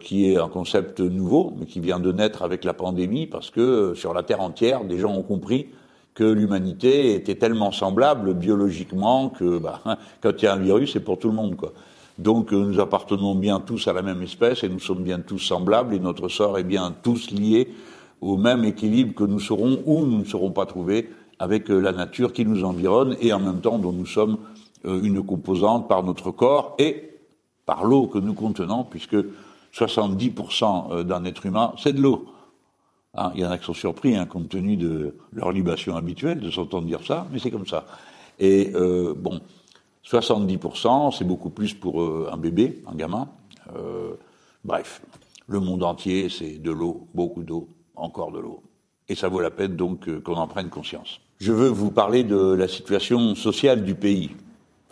qui 0.00 0.30
est 0.30 0.38
un 0.38 0.48
concept 0.48 0.98
nouveau, 1.00 1.52
mais 1.58 1.66
qui 1.66 1.78
vient 1.78 2.00
de 2.00 2.10
naître 2.10 2.42
avec 2.42 2.64
la 2.64 2.72
pandémie, 2.72 3.26
parce 3.26 3.50
que 3.50 3.92
sur 3.94 4.14
la 4.14 4.22
Terre 4.22 4.40
entière, 4.40 4.84
des 4.84 4.98
gens 4.98 5.14
ont 5.14 5.22
compris 5.22 5.68
que 6.14 6.24
l'humanité 6.24 7.14
était 7.14 7.36
tellement 7.36 7.72
semblable 7.72 8.34
biologiquement 8.34 9.30
que 9.30 9.58
bah, 9.58 9.80
quand 10.20 10.32
il 10.42 10.44
y 10.44 10.48
a 10.48 10.54
un 10.54 10.58
virus, 10.58 10.92
c'est 10.92 11.00
pour 11.00 11.18
tout 11.18 11.28
le 11.28 11.34
monde. 11.34 11.56
Quoi. 11.56 11.72
Donc 12.18 12.52
nous 12.52 12.80
appartenons 12.80 13.34
bien 13.34 13.60
tous 13.60 13.88
à 13.88 13.92
la 13.92 14.02
même 14.02 14.22
espèce 14.22 14.62
et 14.62 14.68
nous 14.68 14.80
sommes 14.80 15.02
bien 15.02 15.20
tous 15.20 15.38
semblables 15.38 15.94
et 15.94 15.98
notre 15.98 16.28
sort 16.28 16.58
est 16.58 16.64
bien 16.64 16.94
tous 17.02 17.30
lié 17.30 17.68
au 18.20 18.36
même 18.36 18.64
équilibre 18.64 19.14
que 19.14 19.24
nous 19.24 19.40
serons 19.40 19.80
ou 19.86 20.04
nous 20.04 20.18
ne 20.18 20.24
serons 20.24 20.50
pas 20.50 20.66
trouvés 20.66 21.08
avec 21.38 21.70
euh, 21.70 21.80
la 21.80 21.92
nature 21.92 22.32
qui 22.32 22.44
nous 22.44 22.64
environne 22.64 23.16
et 23.20 23.32
en 23.32 23.40
même 23.40 23.60
temps 23.60 23.78
dont 23.78 23.92
nous 23.92 24.06
sommes 24.06 24.36
euh, 24.84 25.02
une 25.02 25.24
composante 25.24 25.88
par 25.88 26.02
notre 26.02 26.30
corps 26.30 26.74
et 26.78 27.18
par 27.66 27.84
l'eau 27.84 28.06
que 28.06 28.18
nous 28.18 28.34
contenons, 28.34 28.84
puisque 28.84 29.16
70% 29.74 30.92
euh, 30.92 31.02
d'un 31.02 31.24
être 31.24 31.46
humain, 31.46 31.72
c'est 31.78 31.92
de 31.92 32.00
l'eau. 32.00 32.26
Hein, 33.14 33.32
il 33.34 33.40
y 33.40 33.46
en 33.46 33.50
a 33.50 33.58
qui 33.58 33.64
sont 33.64 33.74
surpris, 33.74 34.16
hein, 34.16 34.26
compte 34.26 34.48
tenu 34.48 34.76
de 34.76 35.16
leur 35.32 35.52
libation 35.52 35.96
habituelle, 35.96 36.40
de 36.40 36.50
s'entendre 36.50 36.86
dire 36.86 37.04
ça, 37.04 37.26
mais 37.32 37.38
c'est 37.38 37.50
comme 37.50 37.66
ça. 37.66 37.86
Et 38.38 38.72
euh, 38.74 39.14
bon, 39.16 39.40
70%, 40.04 41.16
c'est 41.16 41.24
beaucoup 41.24 41.50
plus 41.50 41.74
pour 41.74 42.02
un 42.32 42.36
bébé, 42.36 42.82
un 42.86 42.94
gamin. 42.94 43.28
Euh, 43.76 44.14
bref, 44.64 45.02
le 45.46 45.60
monde 45.60 45.82
entier, 45.82 46.28
c'est 46.28 46.58
de 46.58 46.70
l'eau, 46.70 47.08
beaucoup 47.14 47.42
d'eau, 47.42 47.68
encore 47.96 48.32
de 48.32 48.38
l'eau. 48.38 48.62
Et 49.08 49.14
ça 49.14 49.28
vaut 49.28 49.40
la 49.40 49.50
peine 49.50 49.74
donc 49.74 50.08
euh, 50.08 50.20
qu'on 50.20 50.36
en 50.36 50.46
prenne 50.46 50.68
conscience. 50.68 51.20
Je 51.38 51.52
veux 51.52 51.68
vous 51.68 51.90
parler 51.90 52.22
de 52.22 52.54
la 52.54 52.68
situation 52.68 53.34
sociale 53.34 53.84
du 53.84 53.94
pays, 53.94 54.30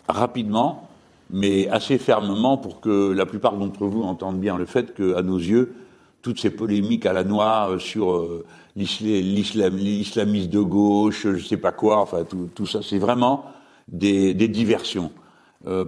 rapidement, 0.09 0.88
mais 1.31 1.68
assez 1.68 1.98
fermement 1.98 2.57
pour 2.57 2.81
que 2.81 3.12
la 3.12 3.26
plupart 3.26 3.57
d'entre 3.57 3.87
vous 3.87 4.02
entendent 4.02 4.40
bien 4.40 4.57
le 4.57 4.64
fait 4.64 4.94
qu'à 4.94 5.22
nos 5.22 5.37
yeux, 5.37 5.74
toutes 6.22 6.40
ces 6.40 6.50
polémiques 6.50 7.07
à 7.07 7.12
la 7.12 7.24
noix 7.24 7.70
euh, 7.70 7.78
sur 7.78 8.12
euh, 8.12 8.44
l'islamisme 8.76 10.50
de 10.50 10.61
gauche, 10.61 11.22
je 11.22 11.28
ne 11.31 11.38
sais 11.38 11.57
pas 11.57 11.72
quoi, 11.72 11.98
enfin 11.98 12.24
tout, 12.54 12.66
ça, 12.66 12.81
c'est 12.83 12.98
vraiment 12.98 13.44
des, 13.88 14.35
diversions. 14.35 15.11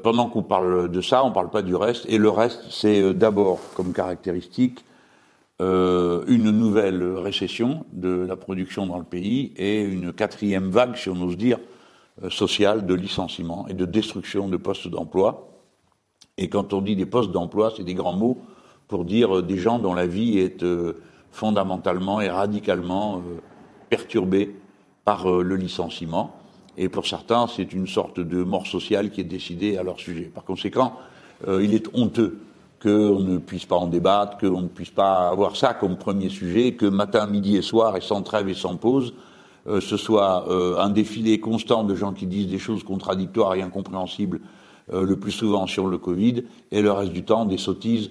pendant 0.02 0.28
qu'on 0.28 0.42
parle 0.42 0.90
de 0.90 1.00
ça, 1.00 1.24
on 1.24 1.28
ne 1.28 1.34
parle 1.34 1.50
pas 1.50 1.62
du 1.62 1.76
reste, 1.76 2.06
et 2.08 2.18
le 2.18 2.30
reste, 2.30 2.64
c'est 2.70 3.14
d'abord 3.14 3.60
comme 3.74 3.92
caractéristique 3.92 4.84
euh, 5.60 6.24
une 6.26 6.50
nouvelle 6.52 7.02
récession 7.18 7.84
de 7.92 8.08
la 8.08 8.36
production 8.36 8.86
dans 8.86 8.96
le 8.96 9.04
pays 9.04 9.52
et 9.58 9.82
une 9.82 10.10
quatrième 10.10 10.70
vague, 10.70 10.96
si 10.96 11.10
on 11.10 11.20
ose 11.20 11.36
dire, 11.36 11.58
euh, 12.22 12.30
sociale 12.30 12.86
de 12.86 12.94
licenciement 12.94 13.68
et 13.68 13.74
de 13.74 13.84
destruction 13.84 14.48
de 14.48 14.56
postes 14.56 14.88
d'emploi. 14.88 15.50
Et 16.38 16.48
quand 16.48 16.72
on 16.72 16.80
dit 16.80 16.96
des 16.96 17.04
postes 17.04 17.30
d'emploi, 17.30 17.74
c'est 17.76 17.84
des 17.84 17.92
grands 17.92 18.16
mots 18.16 18.38
pour 18.90 19.06
dire 19.06 19.38
euh, 19.38 19.42
des 19.42 19.56
gens 19.56 19.78
dont 19.78 19.94
la 19.94 20.06
vie 20.06 20.38
est 20.38 20.62
fondamentalement 21.32 22.20
et 22.20 22.28
radicalement 22.28 23.22
perturbée 23.88 24.54
par 25.04 25.30
le 25.30 25.56
licenciement. 25.56 26.36
Et 26.76 26.88
pour 26.88 27.06
certains, 27.06 27.46
c'est 27.46 27.72
une 27.72 27.86
sorte 27.86 28.20
de 28.20 28.42
mort 28.42 28.66
sociale 28.66 29.10
qui 29.10 29.20
est 29.20 29.24
décidée 29.24 29.78
à 29.78 29.82
leur 29.82 29.98
sujet. 29.98 30.24
Par 30.24 30.44
conséquent, 30.44 30.96
il 31.46 31.72
est 31.72 31.88
honteux 31.94 32.40
qu'on 32.82 33.20
ne 33.20 33.38
puisse 33.38 33.66
pas 33.66 33.76
en 33.76 33.86
débattre, 33.86 34.38
qu'on 34.38 34.62
ne 34.62 34.68
puisse 34.68 34.90
pas 34.90 35.28
avoir 35.28 35.56
ça 35.56 35.74
comme 35.74 35.96
premier 35.96 36.30
sujet, 36.30 36.72
que 36.72 36.86
matin, 36.86 37.26
midi 37.26 37.56
et 37.56 37.62
soir, 37.62 37.96
et 37.96 38.00
sans 38.00 38.22
trêve 38.22 38.48
et 38.48 38.54
sans 38.54 38.76
pause, 38.76 39.14
euh, 39.66 39.80
ce 39.80 39.96
soit 39.96 40.48
euh, 40.48 40.78
un 40.78 40.88
défilé 40.88 41.38
constant 41.38 41.84
de 41.84 41.94
gens 41.94 42.12
qui 42.12 42.26
disent 42.26 42.48
des 42.48 42.58
choses 42.58 42.82
contradictoires 42.82 43.54
et 43.54 43.62
incompréhensibles, 43.62 44.40
euh, 44.92 45.04
le 45.04 45.16
plus 45.16 45.32
souvent 45.32 45.66
sur 45.66 45.86
le 45.86 45.98
Covid, 45.98 46.44
et 46.72 46.80
le 46.80 46.90
reste 46.90 47.12
du 47.12 47.22
temps 47.22 47.44
des 47.44 47.58
sottises 47.58 48.10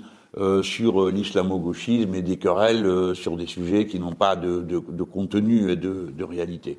sur 0.61 1.09
l'islamo-gauchisme 1.09 2.13
et 2.13 2.21
des 2.21 2.37
querelles 2.37 3.15
sur 3.15 3.35
des 3.35 3.47
sujets 3.47 3.87
qui 3.87 3.99
n'ont 3.99 4.13
pas 4.13 4.35
de, 4.35 5.03
contenu 5.11 5.71
et 5.71 5.75
de, 5.75 6.23
réalité. 6.23 6.77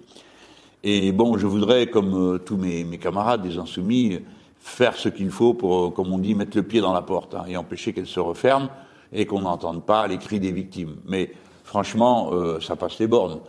Et 0.85 1.13
bon, 1.13 1.37
je 1.37 1.47
voudrais, 1.47 1.89
comme 1.89 2.39
tous 2.45 2.57
mes, 2.57 2.85
camarades 2.99 3.43
des 3.43 3.59
Insoumis, 3.59 4.21
faire 4.61 4.97
ce 4.97 5.09
qu'il 5.09 5.31
faut 5.31 5.55
pour, 5.55 5.93
comme 5.93 6.13
on 6.13 6.19
dit, 6.19 6.35
mettre 6.35 6.57
le 6.57 6.63
pied 6.63 6.81
dans 6.81 6.93
la 6.93 7.03
porte 7.03 7.35
hein, 7.35 7.45
et 7.49 7.57
empêcher 7.57 7.93
qu'elle 7.93 8.07
se 8.07 8.21
referme 8.21 8.69
et 9.13 9.27
qu'on 9.27 9.41
n'entende 9.41 9.85
pas 9.85 10.07
les 10.07 10.19
cris 10.19 10.39
des 10.39 10.53
victimes. 10.53 10.97
Mais 11.07 11.33
franchement, 11.65 12.31
ça 12.61 12.77
passe 12.77 12.99
les 13.01 13.09
bornes. 13.09 13.41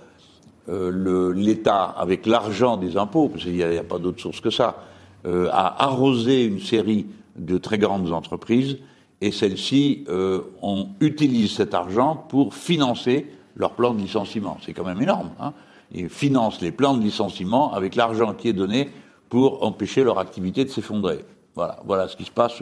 Euh, 0.69 1.33
l'État, 1.33 1.83
avec 1.83 2.27
l'argent 2.27 2.77
des 2.77 2.95
impôts, 2.95 3.29
parce 3.29 3.43
qu'il 3.43 3.55
n'y 3.55 3.63
a, 3.63 3.83
pas 3.83 3.97
d'autre 3.97 4.21
source 4.21 4.39
que 4.41 4.51
ça, 4.51 4.83
euh, 5.25 5.49
a 5.51 5.83
arrosé 5.83 6.45
une 6.45 6.59
série 6.59 7.07
de 7.35 7.57
très 7.57 7.79
grandes 7.79 8.11
entreprises 8.13 8.77
et 9.21 9.31
celles-ci 9.31 10.03
euh, 10.09 10.41
on 10.61 10.89
utilise 10.99 11.55
cet 11.55 11.73
argent 11.73 12.15
pour 12.15 12.55
financer 12.55 13.27
leur 13.55 13.73
plan 13.73 13.93
de 13.93 14.01
licenciement. 14.01 14.57
C'est 14.65 14.73
quand 14.73 14.83
même 14.83 15.01
énorme. 15.01 15.29
Hein 15.39 15.53
Ils 15.91 16.09
financent 16.09 16.61
les 16.61 16.71
plans 16.71 16.95
de 16.95 17.03
licenciement 17.03 17.73
avec 17.73 17.95
l'argent 17.95 18.33
qui 18.33 18.49
est 18.49 18.53
donné 18.53 18.89
pour 19.29 19.63
empêcher 19.63 20.03
leur 20.03 20.19
activité 20.19 20.65
de 20.65 20.69
s'effondrer. 20.69 21.23
Voilà, 21.55 21.79
voilà 21.85 22.07
ce 22.07 22.15
qui 22.17 22.25
se 22.25 22.31
passe 22.31 22.61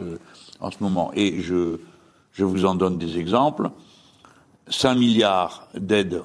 en 0.60 0.70
ce 0.70 0.76
moment. 0.80 1.10
Et 1.14 1.40
je, 1.40 1.78
je 2.32 2.44
vous 2.44 2.64
en 2.64 2.74
donne 2.74 2.98
des 2.98 3.18
exemples. 3.18 3.70
5 4.68 4.94
milliards 4.94 5.68
d'aides 5.74 6.22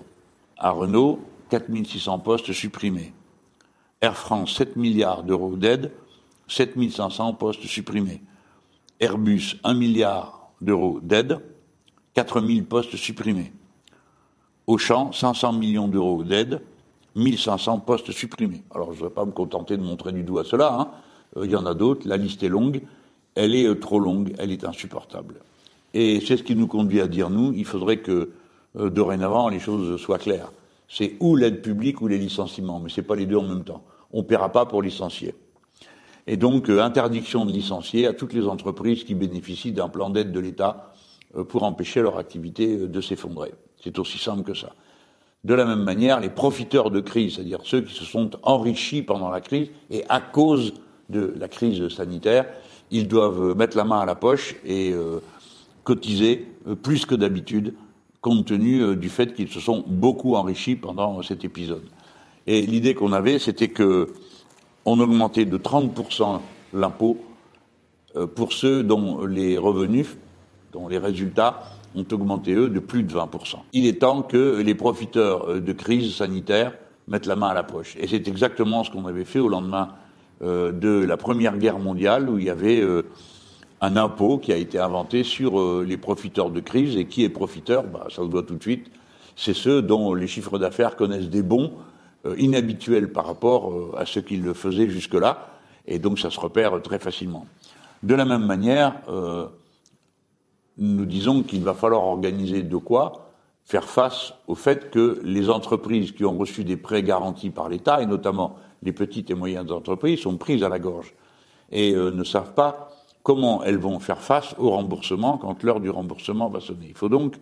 à 0.57 0.71
Renault, 0.71 1.19
4600 1.49 2.19
postes 2.19 2.51
supprimés. 2.51 3.13
Air 4.01 4.17
France, 4.17 4.55
7 4.55 4.75
milliards 4.75 5.23
d'euros 5.23 5.55
d'aide, 5.55 5.91
7500 6.47 7.33
postes 7.33 7.65
supprimés. 7.65 8.21
Airbus, 8.99 9.57
1 9.63 9.73
milliard 9.73 10.51
d'euros 10.61 10.99
d'aide, 11.01 11.39
4000 12.13 12.65
postes 12.65 12.95
supprimés. 12.95 13.51
Auchan, 14.67 15.11
500 15.11 15.53
millions 15.53 15.87
d'euros 15.87 16.23
d'aide, 16.23 16.61
1500 17.15 17.79
postes 17.79 18.11
supprimés. 18.11 18.63
Alors 18.73 18.93
je 18.93 19.03
ne 19.03 19.07
vais 19.07 19.13
pas 19.13 19.25
me 19.25 19.31
contenter 19.31 19.77
de 19.77 19.83
montrer 19.83 20.11
du 20.11 20.23
doigt 20.23 20.43
cela, 20.43 20.73
hein. 20.73 20.87
euh, 21.37 21.45
il 21.45 21.51
y 21.51 21.55
en 21.55 21.65
a 21.65 21.73
d'autres, 21.73 22.07
la 22.07 22.17
liste 22.17 22.43
est 22.43 22.49
longue, 22.49 22.81
elle 23.35 23.55
est 23.55 23.67
euh, 23.67 23.75
trop 23.75 23.99
longue, 23.99 24.33
elle 24.39 24.51
est 24.51 24.63
insupportable. 24.63 25.35
Et 25.93 26.19
c'est 26.19 26.37
ce 26.37 26.43
qui 26.43 26.55
nous 26.55 26.67
conduit 26.67 27.01
à 27.01 27.07
dire, 27.07 27.29
nous, 27.29 27.53
il 27.53 27.65
faudrait 27.65 27.97
que 27.97 28.31
euh, 28.77 28.89
dorénavant 28.89 29.49
les 29.49 29.59
choses 29.59 29.99
soient 30.01 30.19
claires 30.19 30.51
c'est 30.87 31.15
ou 31.19 31.35
l'aide 31.35 31.61
publique 31.61 32.01
ou 32.01 32.07
les 32.07 32.17
licenciements, 32.17 32.79
mais 32.79 32.89
ce 32.89 33.01
n'est 33.01 33.07
pas 33.07 33.15
les 33.15 33.25
deux 33.25 33.37
en 33.37 33.47
même 33.47 33.63
temps. 33.63 33.83
On 34.11 34.19
ne 34.19 34.23
paiera 34.23 34.51
pas 34.51 34.65
pour 34.65 34.81
licencier. 34.81 35.33
Et 36.27 36.37
donc, 36.37 36.69
euh, 36.69 36.81
interdiction 36.81 37.45
de 37.45 37.51
licencier 37.51 38.07
à 38.07 38.13
toutes 38.13 38.33
les 38.33 38.47
entreprises 38.47 39.03
qui 39.03 39.15
bénéficient 39.15 39.71
d'un 39.71 39.89
plan 39.89 40.09
d'aide 40.09 40.31
de 40.31 40.39
l'État 40.39 40.93
euh, 41.35 41.43
pour 41.43 41.63
empêcher 41.63 42.01
leur 42.01 42.17
activité 42.17 42.77
euh, 42.77 42.87
de 42.87 43.01
s'effondrer. 43.01 43.53
C'est 43.83 43.99
aussi 43.99 44.17
simple 44.17 44.43
que 44.43 44.53
ça. 44.53 44.73
De 45.43 45.53
la 45.53 45.65
même 45.65 45.83
manière, 45.83 46.19
les 46.19 46.29
profiteurs 46.29 46.89
de 46.89 46.99
crise, 46.99 47.35
c'est-à-dire 47.35 47.59
ceux 47.63 47.81
qui 47.81 47.93
se 47.93 48.05
sont 48.05 48.31
enrichis 48.41 49.03
pendant 49.03 49.29
la 49.29 49.41
crise 49.41 49.67
et 49.91 50.03
à 50.09 50.19
cause 50.19 50.73
de 51.09 51.35
la 51.37 51.47
crise 51.47 51.87
sanitaire, 51.89 52.47
ils 52.89 53.07
doivent 53.07 53.55
mettre 53.55 53.77
la 53.77 53.83
main 53.83 53.99
à 53.99 54.05
la 54.05 54.15
poche 54.15 54.55
et 54.65 54.93
cotiser 55.83 56.47
plus 56.81 57.05
que 57.05 57.13
d'habitude 57.13 57.75
compte 58.25 58.47
tenu 58.47 58.81
euh, 58.81 58.95
du 58.95 59.09
fait 59.09 59.35
qu'ils 59.35 59.49
se 59.49 59.59
sont 59.59 59.83
beaucoup 59.85 60.33
enrichis 60.33 60.75
pendant 60.75 61.21
cet 61.21 61.45
épisode. 61.45 61.83
Et 62.47 62.63
l'idée 62.63 62.95
qu'on 62.95 63.13
avait, 63.13 63.37
c'était 63.37 63.67
que 63.67 64.07
on 64.85 64.99
augmentait 64.99 65.45
de 65.45 65.57
30% 65.57 66.39
l'impôt 66.73 67.17
euh, 68.15 68.27
pour 68.27 68.53
ceux 68.53 68.83
dont 68.83 69.25
les 69.25 69.57
revenus, 69.57 70.17
dont 70.71 70.87
les 70.87 70.97
résultats 70.97 71.63
ont 71.95 72.05
augmenté, 72.11 72.53
eux, 72.53 72.69
de 72.69 72.79
plus 72.79 73.03
de 73.03 73.13
20%. 73.13 73.55
Il 73.73 73.85
est 73.87 73.99
temps 73.99 74.21
que 74.21 74.61
les 74.61 74.75
profiteurs 74.75 75.49
euh, 75.49 75.61
de 75.61 75.73
crise 75.73 76.15
sanitaire 76.15 76.73
mettent 77.07 77.27
la 77.27 77.35
main 77.35 77.47
à 77.49 77.53
la 77.53 77.63
poche. 77.63 77.95
Et 77.99 78.07
c'est 78.07 78.27
exactement 78.27 78.83
ce 78.83 78.91
qu'on 78.91 79.05
avait 79.05 79.25
fait 79.25 79.39
au 79.39 79.49
lendemain 79.49 79.89
de 80.41 81.05
la 81.07 81.15
Première 81.15 81.57
Guerre 81.57 81.79
mondiale, 81.79 82.29
où 82.29 82.37
il 82.37 82.43
y 82.43 82.49
avait 82.49 82.83
un 83.81 83.97
impôt 83.97 84.37
qui 84.37 84.51
a 84.53 84.57
été 84.57 84.79
inventé 84.79 85.23
sur 85.23 85.59
euh, 85.59 85.85
les 85.87 85.97
profiteurs 85.97 86.49
de 86.49 86.59
crise. 86.59 86.97
Et 86.97 87.05
qui 87.05 87.23
est 87.23 87.29
profiteur? 87.29 87.83
Bah, 87.83 88.07
Ça 88.09 88.17
se 88.17 88.27
voit 88.27 88.43
tout 88.43 88.55
de 88.55 88.61
suite. 88.61 88.87
C'est 89.35 89.53
ceux 89.53 89.81
dont 89.81 90.13
les 90.13 90.27
chiffres 90.27 90.57
d'affaires 90.57 90.95
connaissent 90.95 91.29
des 91.29 91.43
bons 91.43 91.73
euh, 92.25 92.35
inhabituels 92.37 93.11
par 93.11 93.25
rapport 93.25 93.71
euh, 93.71 93.91
à 93.97 94.05
ce 94.05 94.19
qu'ils 94.19 94.53
faisaient 94.53 94.89
jusque-là. 94.89 95.47
Et 95.85 95.99
donc 95.99 96.19
ça 96.19 96.29
se 96.29 96.39
repère 96.39 96.81
très 96.81 96.99
facilement. 96.99 97.45
De 98.01 98.15
la 98.15 98.25
même 98.25 98.45
manière, 98.45 99.01
nous 100.77 101.05
disons 101.05 101.43
qu'il 101.43 101.63
va 101.63 101.73
falloir 101.73 102.03
organiser 102.03 102.61
de 102.61 102.77
quoi 102.77 103.31
faire 103.63 103.85
face 103.85 104.33
au 104.47 104.55
fait 104.55 104.91
que 104.91 105.19
les 105.23 105.49
entreprises 105.49 106.11
qui 106.11 106.25
ont 106.25 106.37
reçu 106.37 106.63
des 106.63 106.77
prêts 106.77 107.03
garantis 107.03 107.49
par 107.49 107.69
l'État, 107.69 108.01
et 108.01 108.05
notamment 108.05 108.57
les 108.83 108.91
petites 108.91 109.31
et 109.31 109.33
moyennes 109.33 109.71
entreprises, 109.71 110.19
sont 110.21 110.37
prises 110.37 110.63
à 110.63 110.69
la 110.69 110.77
gorge 110.77 111.13
et 111.71 111.93
ne 111.93 112.23
savent 112.23 112.53
pas 112.53 112.89
comment 113.23 113.63
elles 113.63 113.79
vont 113.79 113.99
faire 113.99 114.21
face 114.21 114.53
au 114.59 114.69
remboursement 114.71 115.37
quand 115.37 115.63
l'heure 115.63 115.79
du 115.79 115.89
remboursement 115.89 116.49
va 116.49 116.59
sonner. 116.59 116.87
Il 116.89 116.97
faut 116.97 117.09
donc 117.09 117.35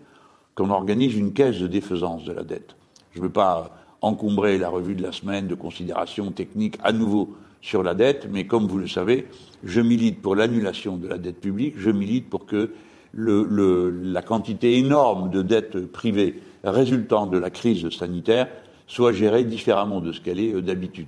qu'on 0.56 0.70
organise 0.70 1.16
une 1.16 1.34
caisse 1.34 1.60
de 1.60 1.68
défaisance 1.68 2.24
de 2.24 2.32
la 2.32 2.44
dette. 2.44 2.76
Je 3.12 3.20
ne 3.20 3.24
veux 3.26 3.32
pas 3.32 3.70
encombrer 4.04 4.58
la 4.58 4.70
revue 4.70 4.96
de 4.96 5.02
la 5.02 5.12
semaine 5.12 5.48
de 5.48 5.56
considérations 5.56 6.32
techniques 6.32 6.78
à 6.84 6.92
nouveau 6.92 7.36
sur 7.62 7.82
la 7.82 7.96
dette, 7.96 8.28
mais 8.30 8.46
comme 8.46 8.68
vous 8.68 8.78
le 8.78 8.88
savez, 8.88 9.26
je 9.64 9.80
milite 9.80 10.22
pour 10.22 10.36
l'annulation 10.36 10.98
de 10.98 11.08
la 11.08 11.18
dette 11.18 11.40
publique, 11.40 11.76
je 11.78 11.90
milite 11.90 12.30
pour 12.30 12.46
que 12.46 12.72
la 13.16 14.22
quantité 14.22 14.78
énorme 14.78 15.30
de 15.30 15.42
dettes 15.42 15.88
privées 15.88 16.42
résultant 16.64 17.26
de 17.26 17.38
la 17.38 17.50
crise 17.50 17.90
sanitaire 17.90 18.50
soit 18.88 19.14
gérée 19.14 19.46
différemment 19.46 20.02
de 20.02 20.12
ce 20.12 20.20
qu'elle 20.20 20.40
est 20.40 20.54
euh, 20.54 20.62
d'habitude. 20.62 21.08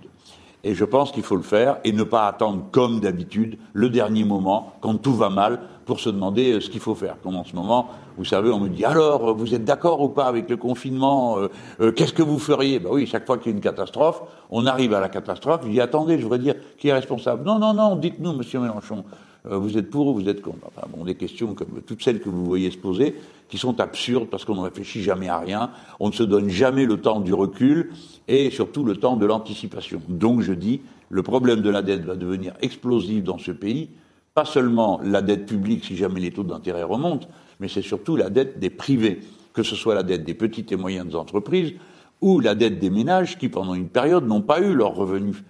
Et 0.63 0.73
je 0.73 0.85
pense 0.85 1.11
qu'il 1.11 1.23
faut 1.23 1.35
le 1.35 1.43
faire 1.43 1.77
et 1.83 1.91
ne 1.91 2.03
pas 2.03 2.27
attendre, 2.27 2.65
comme 2.71 2.99
d'habitude, 2.99 3.57
le 3.73 3.89
dernier 3.89 4.23
moment, 4.23 4.73
quand 4.81 4.95
tout 4.95 5.13
va 5.13 5.29
mal, 5.29 5.59
pour 5.85 5.99
se 5.99 6.09
demander 6.09 6.53
euh, 6.53 6.59
ce 6.59 6.69
qu'il 6.69 6.79
faut 6.79 6.95
faire. 6.95 7.17
Comme 7.21 7.35
en 7.35 7.43
ce 7.43 7.55
moment, 7.55 7.89
vous 8.17 8.25
savez, 8.25 8.49
on 8.49 8.59
me 8.59 8.69
dit 8.69 8.85
alors, 8.85 9.35
vous 9.35 9.53
êtes 9.53 9.63
d'accord 9.63 10.01
ou 10.01 10.09
pas 10.09 10.25
avec 10.25 10.49
le 10.49 10.57
confinement 10.57 11.37
euh, 11.37 11.47
euh, 11.79 11.91
Qu'est-ce 11.91 12.13
que 12.13 12.23
vous 12.23 12.39
feriez? 12.39 12.79
Ben 12.79 12.89
oui, 12.91 13.05
chaque 13.05 13.25
fois 13.25 13.37
qu'il 13.37 13.51
y 13.51 13.53
a 13.53 13.57
une 13.57 13.63
catastrophe, 13.63 14.21
on 14.49 14.65
arrive 14.65 14.93
à 14.93 14.99
la 14.99 15.09
catastrophe. 15.09 15.61
Je 15.63 15.69
dis 15.69 15.81
attendez, 15.81 16.17
je 16.17 16.23
voudrais 16.23 16.39
dire 16.39 16.55
qui 16.77 16.89
est 16.89 16.93
responsable? 16.93 17.45
Non, 17.45 17.59
non, 17.59 17.73
non, 17.73 17.95
dites-nous, 17.95 18.33
Monsieur 18.33 18.59
Mélenchon, 18.59 19.03
vous 19.49 19.77
êtes 19.77 19.91
pour 19.91 20.07
ou 20.07 20.15
vous 20.15 20.27
êtes 20.27 20.41
contre? 20.41 20.65
Enfin 20.65 20.87
bon, 20.89 21.03
des 21.03 21.15
questions 21.15 21.53
comme 21.53 21.81
toutes 21.85 22.03
celles 22.03 22.19
que 22.19 22.29
vous 22.29 22.45
voyez 22.45 22.71
se 22.71 22.77
poser, 22.77 23.15
qui 23.47 23.57
sont 23.59 23.79
absurdes 23.79 24.27
parce 24.27 24.43
qu'on 24.43 24.55
ne 24.55 24.61
réfléchit 24.61 25.03
jamais 25.03 25.29
à 25.29 25.37
rien, 25.37 25.69
on 25.99 26.07
ne 26.07 26.13
se 26.13 26.23
donne 26.23 26.49
jamais 26.49 26.85
le 26.85 26.97
temps 26.97 27.19
du 27.19 27.33
recul 27.33 27.91
et 28.27 28.49
surtout 28.49 28.83
le 28.83 28.95
temps 28.95 29.17
de 29.17 29.25
l'anticipation. 29.25 30.01
Donc 30.09 30.41
je 30.41 30.53
dis, 30.53 30.81
le 31.09 31.21
problème 31.21 31.61
de 31.61 31.69
la 31.69 31.83
dette 31.83 32.03
va 32.03 32.15
devenir 32.15 32.53
explosif 32.61 33.23
dans 33.23 33.37
ce 33.37 33.51
pays, 33.51 33.89
pas 34.35 34.45
seulement 34.45 34.99
la 35.03 35.23
dette 35.23 35.47
publique 35.47 35.85
si 35.85 35.95
jamais 35.95 36.19
les 36.19 36.31
taux 36.31 36.43
d'intérêt 36.43 36.83
remontent, 36.83 37.27
mais 37.59 37.67
c'est 37.67 37.81
surtout 37.81 38.15
la 38.15 38.29
dette 38.29 38.59
des 38.59 38.69
privés, 38.69 39.21
que 39.53 39.63
ce 39.63 39.75
soit 39.75 39.95
la 39.95 40.03
dette 40.03 40.23
des 40.23 40.35
petites 40.35 40.71
et 40.71 40.75
moyennes 40.75 41.15
entreprises 41.15 41.73
ou 42.21 42.39
la 42.39 42.53
dette 42.53 42.77
des 42.77 42.89
ménages 42.89 43.37
qui, 43.37 43.49
pendant 43.49 43.73
une 43.73 43.89
période, 43.89 44.27
n'ont 44.27 44.41
pas 44.41 44.59
eu 44.59 44.73
leurs 44.73 44.93
revenus 44.93 45.43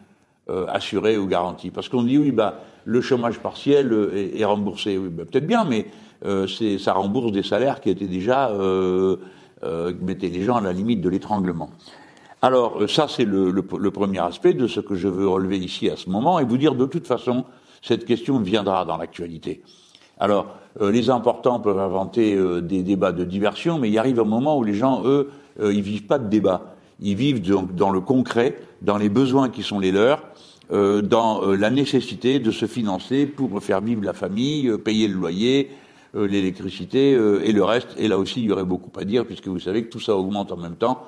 euh, 0.49 0.65
assurés 0.67 1.17
ou 1.17 1.27
garantis. 1.27 1.71
Parce 1.71 1.89
qu'on 1.89 2.03
dit, 2.03 2.17
oui, 2.17 2.31
bah, 2.31 2.61
le 2.85 3.01
chômage 3.01 3.39
partiel 3.39 3.91
euh, 3.91 4.31
est, 4.35 4.45
remboursé. 4.45 4.97
Oui, 4.97 5.09
bah, 5.09 5.25
peut-être 5.25 5.47
bien, 5.47 5.65
mais 5.65 5.87
euh, 6.23 6.47
ça 6.79 6.93
rembourse 6.93 7.31
des 7.31 7.43
salaires 7.43 7.81
qui 7.81 7.89
étaient 7.89 8.07
déjà, 8.07 8.49
euh, 8.49 9.17
euh, 9.63 9.93
mettaient 10.01 10.29
les 10.29 10.43
gens 10.43 10.55
à 10.55 10.61
la 10.61 10.73
limite 10.73 11.01
de 11.01 11.09
l'étranglement. 11.09 11.69
Alors 12.41 12.89
ça, 12.89 13.07
c'est 13.07 13.25
le, 13.25 13.61
premier 13.61 14.19
aspect 14.19 14.53
de 14.53 14.67
ce 14.67 14.79
que 14.79 14.95
je 14.95 15.07
veux 15.07 15.27
relever 15.27 15.57
ici 15.57 15.89
à 15.89 15.95
ce 15.95 16.09
moment 16.09 16.39
et 16.39 16.45
vous 16.45 16.57
dire 16.57 16.75
de 16.75 16.85
toute 16.85 17.07
façon, 17.07 17.45
cette 17.81 18.05
question 18.05 18.39
viendra 18.39 18.85
dans 18.85 18.97
l'actualité. 18.97 19.61
Alors, 20.19 20.47
les 20.81 21.09
importants 21.09 21.59
peuvent 21.59 21.79
inventer 21.79 22.37
des 22.61 22.83
débats 22.83 23.11
de 23.11 23.23
diversion, 23.23 23.79
mais 23.79 23.89
il 23.89 23.97
arrive 23.97 24.19
un 24.19 24.25
moment 24.25 24.57
où 24.57 24.63
les 24.63 24.73
gens, 24.73 25.03
eux, 25.05 25.29
ils 25.61 25.81
vivent 25.81 26.05
pas 26.05 26.19
de 26.19 26.29
débat. 26.29 26.75
Ils 27.01 27.15
vivent 27.15 27.41
donc 27.41 27.75
dans 27.75 27.91
le 27.91 27.99
concret, 27.99 28.57
dans 28.81 28.97
les 28.97 29.09
besoins 29.09 29.49
qui 29.49 29.61
sont 29.61 29.79
les 29.79 29.91
leurs, 29.91 30.23
dans 30.71 31.41
la 31.45 31.69
nécessité 31.69 32.39
de 32.39 32.51
se 32.51 32.65
financer 32.65 33.25
pour 33.25 33.61
faire 33.61 33.81
vivre 33.81 34.03
la 34.03 34.13
famille, 34.13 34.77
payer 34.77 35.09
le 35.09 35.15
loyer, 35.15 35.69
euh, 36.15 36.27
l'électricité 36.27 37.13
euh, 37.13 37.41
et 37.43 37.51
le 37.51 37.63
reste. 37.63 37.89
Et 37.97 38.07
là 38.07 38.17
aussi, 38.17 38.39
il 38.41 38.45
y 38.45 38.51
aurait 38.51 38.63
beaucoup 38.63 38.91
à 38.97 39.03
dire, 39.03 39.25
puisque 39.25 39.47
vous 39.47 39.59
savez 39.59 39.83
que 39.83 39.89
tout 39.89 39.99
ça 39.99 40.15
augmente 40.15 40.49
en 40.51 40.55
même 40.55 40.75
temps 40.75 41.03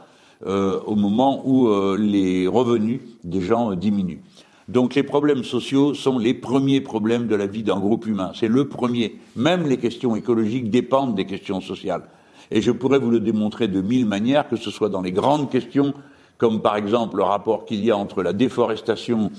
euh, 0.45 0.81
au 0.85 0.95
moment 0.95 1.47
où 1.47 1.69
les 1.95 2.45
revenus 2.45 2.99
des 3.23 3.41
gens 3.41 3.73
diminuent. 3.73 4.21
Donc 4.67 4.95
les 4.95 5.03
problèmes 5.03 5.43
sociaux 5.43 5.93
sont 5.93 6.19
les 6.19 6.33
premiers 6.33 6.81
problèmes 6.81 7.27
de 7.27 7.35
la 7.35 7.47
vie 7.47 7.63
d'un 7.63 7.79
groupe 7.79 8.05
humain. 8.05 8.31
C'est 8.35 8.49
le 8.49 8.67
premier. 8.67 9.17
Même 9.35 9.65
les 9.65 9.77
questions 9.77 10.15
écologiques 10.15 10.69
dépendent 10.69 11.15
des 11.15 11.25
questions 11.25 11.61
sociales. 11.61 12.03
Et 12.51 12.61
je 12.61 12.71
pourrais 12.71 12.99
vous 12.99 13.09
le 13.09 13.21
démontrer 13.21 13.67
de 13.67 13.81
mille 13.81 14.05
manières, 14.05 14.49
que 14.49 14.57
ce 14.57 14.69
soit 14.69 14.89
dans 14.89 15.01
les 15.01 15.13
grandes 15.13 15.49
questions, 15.49 15.93
comme 16.37 16.61
par 16.61 16.75
exemple 16.75 17.17
le 17.17 17.23
rapport 17.23 17.65
qu'il 17.65 17.83
y 17.83 17.91
a 17.91 17.97
entre 17.97 18.23
la 18.23 18.33
déforestation 18.33 19.31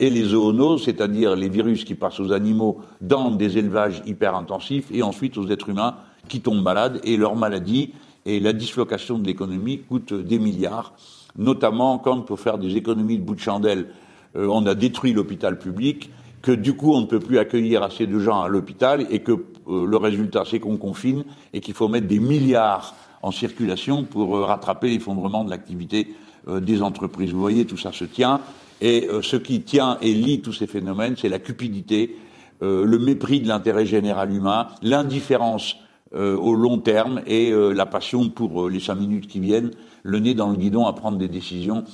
et 0.00 0.08
les 0.08 0.24
zoonoses, 0.24 0.84
c'est-à-dire 0.84 1.36
les 1.36 1.48
virus 1.48 1.84
qui 1.84 1.94
passent 1.94 2.20
aux 2.20 2.32
animaux 2.32 2.80
dans 3.00 3.30
des 3.30 3.58
élevages 3.58 4.02
hyper 4.06 4.34
intensifs, 4.34 4.86
et 4.90 5.02
ensuite 5.02 5.36
aux 5.36 5.48
êtres 5.48 5.68
humains 5.68 5.96
qui 6.28 6.40
tombent 6.40 6.62
malades, 6.62 7.00
et 7.04 7.16
leur 7.16 7.36
maladie 7.36 7.92
et 8.24 8.40
la 8.40 8.52
dislocation 8.52 9.18
de 9.18 9.26
l'économie 9.26 9.80
coûte 9.80 10.14
des 10.14 10.38
milliards, 10.38 10.94
notamment 11.36 11.98
quand 11.98 12.22
pour 12.22 12.40
faire 12.40 12.58
des 12.58 12.76
économies 12.76 13.18
de 13.18 13.22
bout 13.22 13.34
de 13.34 13.40
chandelle, 13.40 13.88
euh, 14.36 14.46
on 14.48 14.66
a 14.66 14.74
détruit 14.74 15.12
l'hôpital 15.12 15.58
public, 15.58 16.10
que 16.40 16.52
du 16.52 16.74
coup 16.74 16.92
on 16.92 17.02
ne 17.02 17.06
peut 17.06 17.20
plus 17.20 17.38
accueillir 17.38 17.82
assez 17.82 18.06
de 18.06 18.18
gens 18.18 18.42
à 18.42 18.48
l'hôpital 18.48 19.06
et 19.10 19.20
que 19.20 19.32
euh, 19.32 19.86
le 19.86 19.96
résultat 19.96 20.44
c'est 20.48 20.60
qu'on 20.60 20.76
confine 20.76 21.24
et 21.52 21.60
qu'il 21.60 21.74
faut 21.74 21.88
mettre 21.88 22.06
des 22.06 22.18
milliards 22.18 22.94
en 23.22 23.30
circulation 23.30 24.04
pour 24.04 24.36
euh, 24.36 24.44
rattraper 24.44 24.88
l'effondrement 24.88 25.44
de 25.44 25.50
l'activité 25.50 26.14
des 26.60 26.82
entreprises. 26.82 27.30
Vous 27.30 27.38
voyez, 27.38 27.66
tout 27.66 27.76
ça 27.76 27.92
se 27.92 28.04
tient. 28.04 28.40
Et 28.80 29.08
ce 29.22 29.36
qui 29.36 29.60
tient 29.60 29.96
et 30.02 30.12
lie 30.12 30.40
tous 30.40 30.52
ces 30.52 30.66
phénomènes, 30.66 31.14
c'est 31.16 31.28
la 31.28 31.38
cupidité, 31.38 32.16
le 32.60 32.98
mépris 32.98 33.40
de 33.40 33.46
l'intérêt 33.46 33.86
général 33.86 34.34
humain, 34.34 34.66
l'indifférence 34.82 35.76
euh, 36.14 36.36
au 36.36 36.54
long 36.54 36.76
terme 36.76 37.22
et 37.26 37.52
euh, 37.52 37.72
la 37.72 37.86
passion 37.86 38.28
pour 38.28 38.66
euh, 38.66 38.70
les 38.70 38.80
cinq 38.80 38.96
minutes 38.96 39.26
qui 39.28 39.40
viennent, 39.40 39.70
le 40.02 40.18
nez 40.18 40.34
dans 40.34 40.50
le 40.50 40.56
guidon 40.56 40.86
à 40.86 40.92
prendre 40.92 41.16
des 41.16 41.28
décisions 41.28 41.84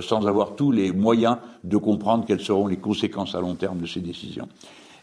sans 0.00 0.26
avoir 0.26 0.56
tous 0.56 0.72
les 0.72 0.92
moyens 0.92 1.36
de 1.62 1.76
comprendre 1.76 2.24
quelles 2.26 2.40
seront 2.40 2.66
les 2.66 2.76
conséquences 2.76 3.36
à 3.36 3.40
long 3.40 3.54
terme 3.54 3.78
de 3.78 3.86
ces 3.86 4.00
décisions. 4.00 4.48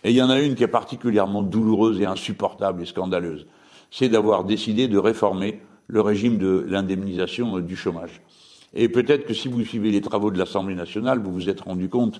Et 0.03 0.12
il 0.12 0.15
y 0.15 0.21
en 0.21 0.29
a 0.29 0.41
une 0.41 0.55
qui 0.55 0.63
est 0.63 0.67
particulièrement 0.67 1.41
douloureuse 1.41 2.01
et 2.01 2.05
insupportable 2.05 2.82
et 2.82 2.86
scandaleuse, 2.86 3.47
c'est 3.91 4.10
d'avoir 4.10 4.43
décidé 4.43 4.89
de 4.89 4.97
réformer 4.97 5.62
le 5.88 6.01
régime 6.01 6.38
de 6.38 6.65
l'indemnisation 6.67 7.60
du 7.60 7.77
chômage. 7.77 8.21
Et 8.73 8.89
peut-être 8.89 9.25
que 9.25 9.34
si 9.34 9.47
vous 9.47 9.63
suivez 9.63 9.89
les 9.91 10.01
travaux 10.01 10.29
de 10.29 10.38
l'Assemblée 10.38 10.75
nationale, 10.75 11.19
vous 11.19 11.32
vous 11.32 11.49
êtes 11.49 11.62
rendu 11.62 11.88
compte 11.88 12.19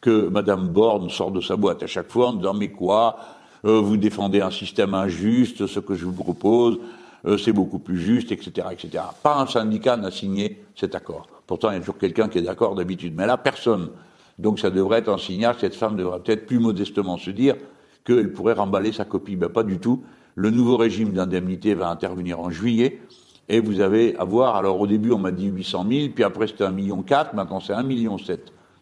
que 0.00 0.28
Madame 0.28 0.68
Borne 0.68 1.08
sort 1.10 1.32
de 1.32 1.40
sa 1.40 1.56
boîte 1.56 1.82
à 1.82 1.86
chaque 1.86 2.10
fois 2.10 2.28
en 2.28 2.34
disant 2.34 2.54
mais 2.54 2.68
quoi? 2.68 3.16
Euh, 3.64 3.80
vous 3.80 3.96
défendez 3.96 4.40
un 4.40 4.50
système 4.50 4.94
injuste, 4.94 5.66
ce 5.66 5.80
que 5.80 5.94
je 5.94 6.04
vous 6.04 6.12
propose, 6.12 6.78
euh, 7.26 7.36
c'est 7.36 7.52
beaucoup 7.52 7.78
plus 7.78 7.98
juste, 7.98 8.30
etc., 8.32 8.68
etc. 8.70 9.04
Pas 9.22 9.38
un 9.38 9.46
syndicat 9.46 9.96
n'a 9.96 10.10
signé 10.10 10.62
cet 10.76 10.94
accord. 10.94 11.26
Pourtant, 11.46 11.70
il 11.70 11.74
y 11.74 11.76
a 11.76 11.80
toujours 11.80 11.98
quelqu'un 11.98 12.28
qui 12.28 12.38
est 12.38 12.42
d'accord 12.42 12.74
d'habitude. 12.74 13.14
Mais 13.16 13.26
là, 13.26 13.36
personne. 13.36 13.90
Donc 14.38 14.60
ça 14.60 14.70
devrait 14.70 14.98
être 14.98 15.08
un 15.08 15.18
signal, 15.18 15.56
cette 15.58 15.74
femme 15.74 15.96
devrait 15.96 16.20
peut-être 16.20 16.46
plus 16.46 16.60
modestement 16.60 17.16
se 17.18 17.30
dire 17.30 17.56
qu'elle 18.04 18.32
pourrait 18.32 18.52
remballer 18.52 18.92
sa 18.92 19.04
copie. 19.04 19.34
Ben, 19.34 19.48
pas 19.48 19.64
du 19.64 19.78
tout. 19.78 20.02
Le 20.36 20.50
nouveau 20.50 20.76
régime 20.76 21.12
d'indemnité 21.12 21.74
va 21.74 21.90
intervenir 21.90 22.38
en 22.38 22.50
juillet. 22.50 23.00
Et 23.48 23.60
vous 23.60 23.80
avez 23.80 24.14
à 24.16 24.24
voir, 24.24 24.56
alors 24.56 24.78
au 24.80 24.86
début 24.86 25.10
on 25.10 25.18
m'a 25.18 25.32
dit 25.32 25.46
800 25.46 25.86
000, 25.90 26.08
puis 26.14 26.22
après 26.22 26.46
c'était 26.46 26.64
1,4 26.64 26.74
million, 26.74 27.04
maintenant 27.34 27.60
c'est 27.60 27.72
1,7 27.72 27.86
million 27.86 28.16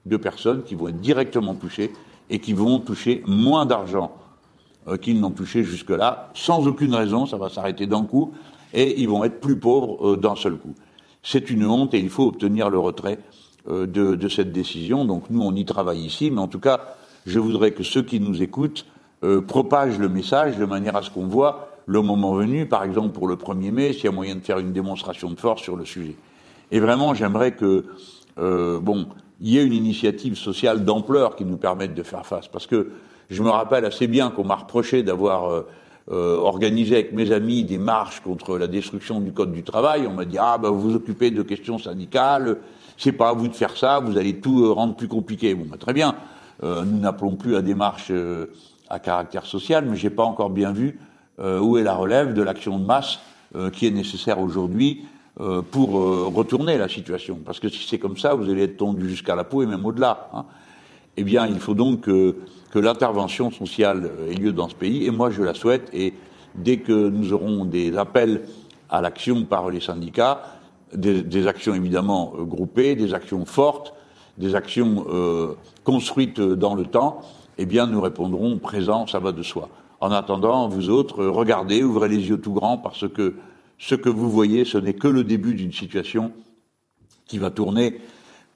de 0.04 0.16
personnes 0.16 0.64
qui 0.64 0.74
vont 0.74 0.88
être 0.88 1.00
directement 1.00 1.54
touchées 1.54 1.92
et 2.28 2.40
qui 2.40 2.52
vont 2.52 2.80
toucher 2.80 3.22
moins 3.26 3.64
d'argent 3.64 4.12
qu'ils 5.00 5.20
n'ont 5.20 5.30
touché 5.30 5.64
jusque-là, 5.64 6.30
sans 6.34 6.66
aucune 6.66 6.94
raison, 6.94 7.26
ça 7.26 7.36
va 7.36 7.48
s'arrêter 7.48 7.86
d'un 7.86 8.04
coup, 8.04 8.32
et 8.72 9.00
ils 9.00 9.08
vont 9.08 9.24
être 9.24 9.40
plus 9.40 9.58
pauvres 9.58 10.12
euh, 10.12 10.16
d'un 10.16 10.36
seul 10.36 10.56
coup. 10.56 10.74
C'est 11.22 11.50
une 11.50 11.66
honte 11.66 11.94
et 11.94 11.98
il 11.98 12.10
faut 12.10 12.26
obtenir 12.26 12.70
le 12.70 12.78
retrait 12.78 13.18
euh, 13.68 13.86
de, 13.86 14.28
cette 14.28 14.52
décision. 14.52 15.04
Donc 15.04 15.24
nous, 15.30 15.42
on 15.42 15.54
y 15.54 15.64
travaille 15.64 16.04
ici, 16.04 16.30
mais 16.30 16.40
en 16.40 16.48
tout 16.48 16.60
cas, 16.60 16.80
je 17.26 17.40
voudrais 17.40 17.72
que 17.72 17.82
ceux 17.82 18.02
qui 18.02 18.20
nous 18.20 18.42
écoutent 18.42 18.86
propagent 19.48 19.98
le 19.98 20.08
message 20.08 20.56
de 20.58 20.64
manière 20.66 20.94
à 20.94 21.02
ce 21.02 21.10
qu'on 21.10 21.26
voit 21.26 21.70
le 21.86 22.00
moment 22.00 22.34
venu, 22.34 22.66
par 22.66 22.84
exemple 22.84 23.08
pour 23.08 23.26
le 23.26 23.34
1er 23.34 23.72
mai, 23.72 23.92
s'il 23.92 24.04
y 24.04 24.08
a 24.08 24.12
moyen 24.12 24.36
de 24.36 24.40
faire 24.40 24.58
une 24.58 24.72
démonstration 24.72 25.30
de 25.30 25.40
force 25.40 25.62
sur 25.62 25.74
le 25.74 25.84
sujet. 25.84 26.14
Et 26.70 26.78
vraiment, 26.78 27.14
j'aimerais 27.14 27.56
que, 27.56 27.86
bon, 28.36 29.06
y 29.40 29.58
ait 29.58 29.64
une 29.64 29.72
initiative 29.72 30.36
sociale 30.36 30.84
d'ampleur 30.84 31.34
qui 31.34 31.44
nous 31.44 31.56
permette 31.56 31.94
de 31.94 32.02
faire 32.04 32.26
face, 32.26 32.46
parce 32.46 32.68
que 32.68 32.92
je 33.30 33.42
me 33.42 33.50
rappelle 33.50 33.84
assez 33.84 34.06
bien 34.06 34.30
qu'on 34.30 34.44
m'a 34.44 34.56
reproché 34.56 35.02
d'avoir 35.02 35.50
euh, 35.50 35.66
euh, 36.10 36.36
organisé 36.36 36.94
avec 36.94 37.12
mes 37.12 37.32
amis 37.32 37.64
des 37.64 37.78
marches 37.78 38.20
contre 38.20 38.58
la 38.58 38.68
destruction 38.68 39.20
du 39.20 39.32
code 39.32 39.52
du 39.52 39.62
travail. 39.62 40.06
On 40.06 40.12
m'a 40.12 40.24
dit 40.24 40.38
ah 40.38 40.58
ben 40.58 40.70
vous 40.70 40.80
vous 40.80 40.94
occupez 40.94 41.30
de 41.30 41.42
questions 41.42 41.78
syndicales, 41.78 42.58
c'est 42.96 43.12
pas 43.12 43.30
à 43.30 43.32
vous 43.32 43.48
de 43.48 43.54
faire 43.54 43.76
ça, 43.76 43.98
vous 43.98 44.16
allez 44.16 44.36
tout 44.36 44.64
euh, 44.64 44.72
rendre 44.72 44.94
plus 44.94 45.08
compliqué. 45.08 45.54
Bon, 45.54 45.66
ben, 45.68 45.76
très 45.76 45.92
bien. 45.92 46.14
nous 46.62 47.00
n'appelons 47.00 47.36
plus 47.36 47.56
à 47.56 47.62
des 47.62 47.74
marches 47.74 48.12
à 48.88 48.98
caractère 48.98 49.44
social, 49.44 49.84
mais 49.86 49.96
j'ai 49.96 50.10
pas 50.10 50.22
encore 50.22 50.48
bien 50.48 50.72
vu 50.72 50.98
où 51.38 51.76
est 51.76 51.82
la 51.82 51.92
relève 51.92 52.32
de 52.32 52.40
l'action 52.40 52.78
de 52.78 52.86
masse 52.86 53.18
qui 53.74 53.86
est 53.86 53.90
nécessaire 53.90 54.40
aujourd'hui 54.40 55.04
pour 55.70 55.90
retourner 56.34 56.78
la 56.78 56.88
situation. 56.88 57.38
Parce 57.44 57.60
que 57.60 57.68
si 57.68 57.86
c'est 57.86 57.98
comme 57.98 58.16
ça, 58.16 58.32
vous 58.32 58.48
allez 58.48 58.62
être 58.62 58.78
tondu 58.78 59.06
jusqu'à 59.06 59.34
la 59.34 59.44
peau 59.44 59.62
et 59.62 59.66
même 59.66 59.84
au-delà. 59.84 60.30
Hein. 60.32 60.46
Eh 61.18 61.24
bien, 61.24 61.46
il 61.46 61.58
faut 61.60 61.74
donc 61.74 62.08
que 62.76 62.80
l'intervention 62.80 63.50
sociale 63.50 64.10
ait 64.30 64.34
lieu 64.34 64.52
dans 64.52 64.68
ce 64.68 64.74
pays, 64.74 65.06
et 65.06 65.10
moi 65.10 65.30
je 65.30 65.42
la 65.42 65.54
souhaite, 65.54 65.88
et 65.94 66.12
dès 66.56 66.76
que 66.76 67.08
nous 67.08 67.32
aurons 67.32 67.64
des 67.64 67.96
appels 67.96 68.42
à 68.90 69.00
l'action 69.00 69.46
par 69.46 69.70
les 69.70 69.80
syndicats, 69.80 70.42
des, 70.92 71.46
actions 71.46 71.74
évidemment 71.74 72.34
euh, 72.38 72.44
groupées, 72.44 72.94
des 72.94 73.14
actions 73.14 73.46
fortes, 73.46 73.94
des 74.36 74.54
actions 74.54 75.06
euh, 75.08 75.54
construites 75.84 76.38
dans 76.38 76.74
le 76.74 76.84
temps, 76.84 77.22
eh 77.56 77.64
bien 77.64 77.86
nous 77.86 78.02
répondrons 78.02 78.58
présent, 78.58 79.06
ça 79.06 79.20
va 79.20 79.32
de 79.32 79.42
soi. 79.42 79.70
En 80.00 80.10
attendant, 80.10 80.68
vous 80.68 80.90
autres, 80.90 81.24
regardez, 81.24 81.82
ouvrez 81.82 82.10
les 82.10 82.28
yeux 82.28 82.42
tout 82.42 82.52
grands, 82.52 82.76
parce 82.76 83.08
que 83.08 83.36
ce 83.78 83.94
que 83.94 84.10
vous 84.10 84.28
voyez, 84.28 84.66
ce 84.66 84.76
n'est 84.76 84.92
que 84.92 85.08
le 85.08 85.24
début 85.24 85.54
d'une 85.54 85.72
situation 85.72 86.30
qui 87.24 87.38
va 87.38 87.48
tourner 87.48 88.02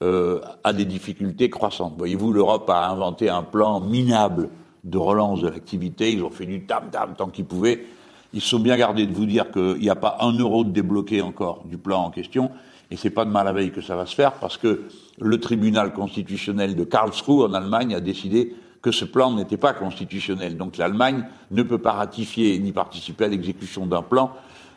euh, 0.01 0.41
a 0.63 0.73
des 0.73 0.85
difficultés 0.85 1.49
croissantes. 1.49 1.93
Voyez-vous, 1.97 2.33
l'Europe 2.33 2.69
a 2.69 2.89
inventé 2.89 3.29
un 3.29 3.43
plan 3.43 3.79
minable 3.79 4.49
de 4.83 4.97
relance 4.97 5.41
de 5.41 5.47
l'activité. 5.47 6.11
Ils 6.11 6.23
ont 6.23 6.31
fait 6.31 6.45
du 6.45 6.65
tam-tam 6.65 7.13
tant 7.17 7.27
qu'ils 7.27 7.45
pouvaient. 7.45 7.85
Ils 8.33 8.41
sont 8.41 8.59
bien 8.59 8.77
gardés 8.77 9.05
de 9.05 9.13
vous 9.13 9.25
dire 9.25 9.51
qu'il 9.51 9.77
n'y 9.77 9.89
a 9.89 9.95
pas 9.95 10.17
un 10.21 10.31
euro 10.31 10.63
de 10.63 10.71
débloqué 10.71 11.21
encore 11.21 11.63
du 11.65 11.77
plan 11.77 12.05
en 12.05 12.09
question. 12.09 12.49
Et 12.89 12.97
c'est 12.97 13.09
pas 13.09 13.25
de 13.25 13.29
mal 13.29 13.47
à 13.47 13.53
veille 13.53 13.71
que 13.71 13.81
ça 13.81 13.95
va 13.95 14.05
se 14.05 14.15
faire 14.15 14.33
parce 14.33 14.57
que 14.57 14.83
le 15.19 15.39
tribunal 15.39 15.93
constitutionnel 15.93 16.75
de 16.75 16.83
Karlsruhe 16.83 17.43
en 17.43 17.53
Allemagne 17.53 17.95
a 17.95 17.99
décidé 17.99 18.55
que 18.81 18.91
ce 18.91 19.05
plan 19.05 19.31
n'était 19.31 19.57
pas 19.57 19.73
constitutionnel. 19.73 20.57
Donc 20.57 20.77
l'Allemagne 20.77 21.25
ne 21.51 21.63
peut 21.63 21.77
pas 21.77 21.91
ratifier 21.91 22.57
ni 22.59 22.71
participer 22.71 23.25
à 23.25 23.27
l'exécution 23.27 23.85
d'un 23.85 24.01
plan 24.01 24.31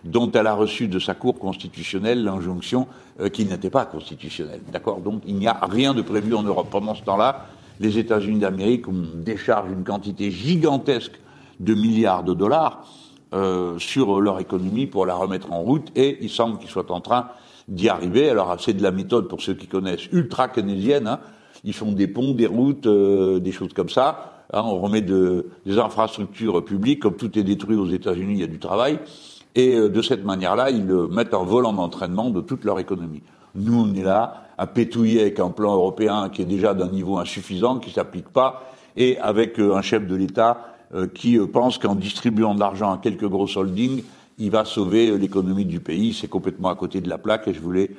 dont 0.04 0.30
elle 0.32 0.46
a 0.46 0.54
reçu 0.54 0.88
de 0.88 0.98
sa 0.98 1.14
Cour 1.14 1.38
constitutionnelle 1.38 2.22
l'injonction 2.22 2.86
euh, 3.20 3.28
qu'il 3.28 3.48
n'était 3.48 3.70
pas 3.70 3.86
constitutionnel. 3.86 4.60
D'accord? 4.72 5.00
Donc 5.00 5.22
il 5.26 5.36
n'y 5.36 5.46
a 5.46 5.58
rien 5.62 5.94
de 5.94 6.02
prévu 6.02 6.34
en 6.34 6.42
Europe. 6.42 6.68
Pendant 6.70 6.94
ce 6.94 7.02
temps-là, 7.02 7.46
les 7.80 7.98
États-Unis 7.98 8.38
d'Amérique 8.38 8.84
déchargent 9.16 9.70
une 9.70 9.84
quantité 9.84 10.30
gigantesque 10.30 11.18
de 11.60 11.74
milliards 11.74 12.24
de 12.24 12.34
dollars 12.34 12.86
euh, 13.32 13.78
sur 13.78 14.20
leur 14.20 14.38
économie 14.40 14.86
pour 14.86 15.06
la 15.06 15.14
remettre 15.14 15.52
en 15.52 15.60
route 15.60 15.88
et 15.96 16.18
il 16.20 16.30
semble 16.30 16.58
qu'ils 16.58 16.70
soient 16.70 16.92
en 16.92 17.00
train 17.00 17.28
d'y 17.68 17.88
arriver. 17.88 18.28
Alors 18.28 18.56
c'est 18.60 18.74
de 18.74 18.82
la 18.82 18.90
méthode 18.90 19.28
pour 19.28 19.40
ceux 19.40 19.54
qui 19.54 19.66
connaissent 19.66 20.06
ultra 20.12 20.48
keynésienne. 20.48 21.06
Hein. 21.08 21.20
Ils 21.64 21.72
font 21.72 21.92
des 21.92 22.06
ponts, 22.06 22.34
des 22.34 22.46
routes, 22.46 22.86
euh, 22.86 23.40
des 23.40 23.52
choses 23.52 23.72
comme 23.72 23.88
ça. 23.88 24.44
Hein. 24.52 24.62
on 24.64 24.78
remet 24.80 25.00
de, 25.00 25.48
des 25.64 25.78
infrastructures 25.78 26.62
publiques. 26.62 27.00
Comme 27.00 27.16
tout 27.16 27.38
est 27.38 27.42
détruit 27.42 27.76
aux 27.76 27.88
États-Unis, 27.88 28.34
il 28.34 28.40
y 28.40 28.44
a 28.44 28.48
du 28.48 28.58
travail. 28.58 28.98
Et 29.54 29.74
euh, 29.74 29.88
de 29.88 30.02
cette 30.02 30.24
manière-là, 30.24 30.70
ils 30.70 30.84
mettent 30.84 31.34
en 31.34 31.44
volant 31.44 31.72
d'entraînement 31.72 32.30
de 32.30 32.40
toute 32.40 32.64
leur 32.64 32.78
économie. 32.78 33.22
Nous, 33.54 33.78
on 33.78 33.94
est 33.94 34.02
là 34.02 34.44
à 34.58 34.66
pétouiller 34.66 35.20
avec 35.20 35.40
un 35.40 35.50
plan 35.50 35.74
européen 35.74 36.28
qui 36.28 36.42
est 36.42 36.46
déjà 36.46 36.74
d'un 36.74 36.88
niveau 36.88 37.18
insuffisant, 37.18 37.78
qui 37.78 37.90
s'applique 37.90 38.28
pas, 38.28 38.64
et 38.96 39.18
avec 39.18 39.58
euh, 39.58 39.74
un 39.74 39.82
chef 39.82 40.06
de 40.06 40.14
l'État 40.14 40.66
euh, 40.94 41.06
qui 41.06 41.38
pense 41.38 41.78
qu'en 41.78 41.94
distribuant 41.94 42.54
de 42.54 42.60
l'argent 42.60 42.92
à 42.92 42.98
quelques 42.98 43.28
gros 43.28 43.48
holdings, 43.56 44.02
il 44.38 44.50
va 44.50 44.64
sauver 44.64 45.16
l'économie 45.16 45.64
du 45.64 45.78
pays. 45.78 46.12
C'est 46.12 46.28
complètement 46.28 46.68
à 46.68 46.74
côté 46.74 47.00
de 47.00 47.08
la 47.08 47.18
plaque, 47.18 47.46
et 47.46 47.54
je 47.54 47.60
voulais 47.60 47.90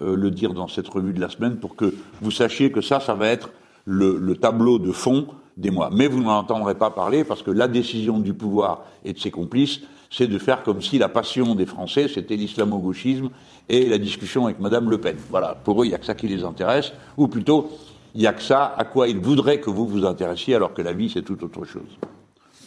le 0.00 0.30
dire 0.30 0.54
dans 0.54 0.66
cette 0.66 0.88
revue 0.88 1.12
de 1.12 1.20
la 1.20 1.28
semaine 1.28 1.56
pour 1.56 1.76
que 1.76 1.94
vous 2.20 2.30
sachiez 2.30 2.72
que 2.72 2.80
ça, 2.80 2.98
ça 2.98 3.14
va 3.14 3.28
être 3.28 3.50
le, 3.84 4.16
le 4.16 4.34
tableau 4.34 4.78
de 4.78 4.90
fond 4.90 5.26
des 5.56 5.70
mois. 5.70 5.90
Mais 5.92 6.08
vous 6.08 6.22
n'en 6.22 6.38
entendrez 6.38 6.74
pas 6.74 6.90
parler 6.90 7.22
parce 7.22 7.42
que 7.42 7.50
la 7.50 7.68
décision 7.68 8.18
du 8.18 8.34
pouvoir 8.34 8.84
et 9.04 9.12
de 9.12 9.18
ses 9.18 9.30
complices, 9.30 9.82
c'est 10.16 10.28
de 10.28 10.38
faire 10.38 10.62
comme 10.62 10.80
si 10.80 10.98
la 10.98 11.08
passion 11.08 11.56
des 11.56 11.66
Français, 11.66 12.06
c'était 12.06 12.36
l'islamo-gauchisme 12.36 13.30
et 13.68 13.88
la 13.88 13.98
discussion 13.98 14.44
avec 14.44 14.60
Madame 14.60 14.88
Le 14.88 14.98
Pen. 14.98 15.16
Voilà, 15.28 15.56
pour 15.64 15.82
eux, 15.82 15.86
il 15.86 15.88
n'y 15.88 15.94
a 15.94 15.98
que 15.98 16.06
ça 16.06 16.14
qui 16.14 16.28
les 16.28 16.44
intéresse, 16.44 16.92
ou 17.16 17.26
plutôt, 17.26 17.72
il 18.14 18.20
n'y 18.20 18.28
a 18.28 18.32
que 18.32 18.42
ça 18.42 18.72
à 18.76 18.84
quoi 18.84 19.08
ils 19.08 19.18
voudraient 19.18 19.58
que 19.58 19.70
vous 19.70 19.88
vous 19.88 20.04
intéressiez, 20.04 20.54
alors 20.54 20.72
que 20.72 20.82
la 20.82 20.92
vie, 20.92 21.10
c'est 21.10 21.22
tout 21.22 21.42
autre 21.42 21.64
chose. 21.64 21.98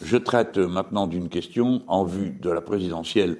Je 0.02 0.18
traite 0.18 0.58
maintenant 0.58 1.06
d'une 1.06 1.30
question 1.30 1.82
en 1.86 2.04
vue 2.04 2.36
de 2.42 2.50
la 2.50 2.60
présidentielle 2.60 3.38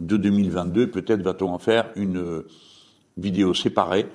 de 0.00 0.18
2022. 0.18 0.90
Peut-être 0.90 1.22
va-t-on 1.22 1.50
en 1.50 1.58
faire 1.58 1.88
une 1.96 2.42
vidéo 3.16 3.54
séparée 3.54 4.06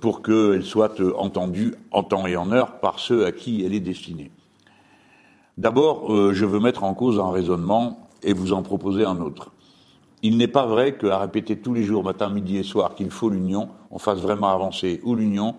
pour 0.00 0.22
qu'elle 0.22 0.64
soit 0.64 1.02
entendue 1.18 1.74
en 1.90 2.02
temps 2.02 2.26
et 2.26 2.36
en 2.36 2.50
heure 2.50 2.80
par 2.80 2.98
ceux 2.98 3.26
à 3.26 3.32
qui 3.32 3.62
elle 3.62 3.74
est 3.74 3.80
destinée. 3.80 4.30
D'abord, 5.58 6.32
je 6.32 6.44
veux 6.46 6.60
mettre 6.60 6.84
en 6.84 6.94
cause 6.94 7.20
un 7.20 7.30
raisonnement 7.30 8.07
et 8.22 8.32
vous 8.32 8.52
en 8.52 8.62
proposer 8.62 9.04
un 9.04 9.20
autre. 9.20 9.52
Il 10.22 10.36
n'est 10.36 10.48
pas 10.48 10.66
vrai 10.66 10.96
qu'à 10.96 11.18
répéter 11.18 11.58
tous 11.58 11.74
les 11.74 11.84
jours, 11.84 12.02
matin, 12.02 12.28
midi 12.28 12.56
et 12.56 12.62
soir, 12.64 12.94
qu'il 12.94 13.10
faut 13.10 13.30
l'union, 13.30 13.68
on 13.90 13.98
fasse 13.98 14.18
vraiment 14.18 14.48
avancer 14.48 15.00
ou 15.04 15.14
l'union 15.14 15.54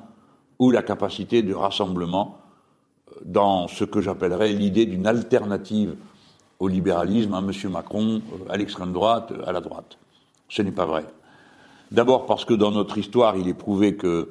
ou 0.59 0.71
la 0.71 0.83
capacité 0.83 1.41
de 1.41 1.53
rassemblement 1.53 2.37
dans 3.23 3.67
ce 3.67 3.85
que 3.85 4.01
j'appellerais 4.01 4.51
l'idée 4.51 4.85
d'une 4.85 5.07
alternative 5.07 5.95
au 6.59 6.67
libéralisme, 6.67 7.33
à 7.33 7.39
M. 7.39 7.51
Macron, 7.71 8.21
à 8.49 8.57
l'extrême 8.57 8.91
droite, 8.91 9.31
à 9.45 9.51
la 9.53 9.61
droite. 9.61 9.97
Ce 10.49 10.61
n'est 10.61 10.71
pas 10.71 10.85
vrai. 10.85 11.05
D'abord 11.91 12.25
parce 12.25 12.43
que 12.43 12.53
dans 12.53 12.71
notre 12.71 12.97
histoire, 12.97 13.37
il 13.37 13.47
est 13.47 13.53
prouvé 13.53 13.95
que 13.95 14.29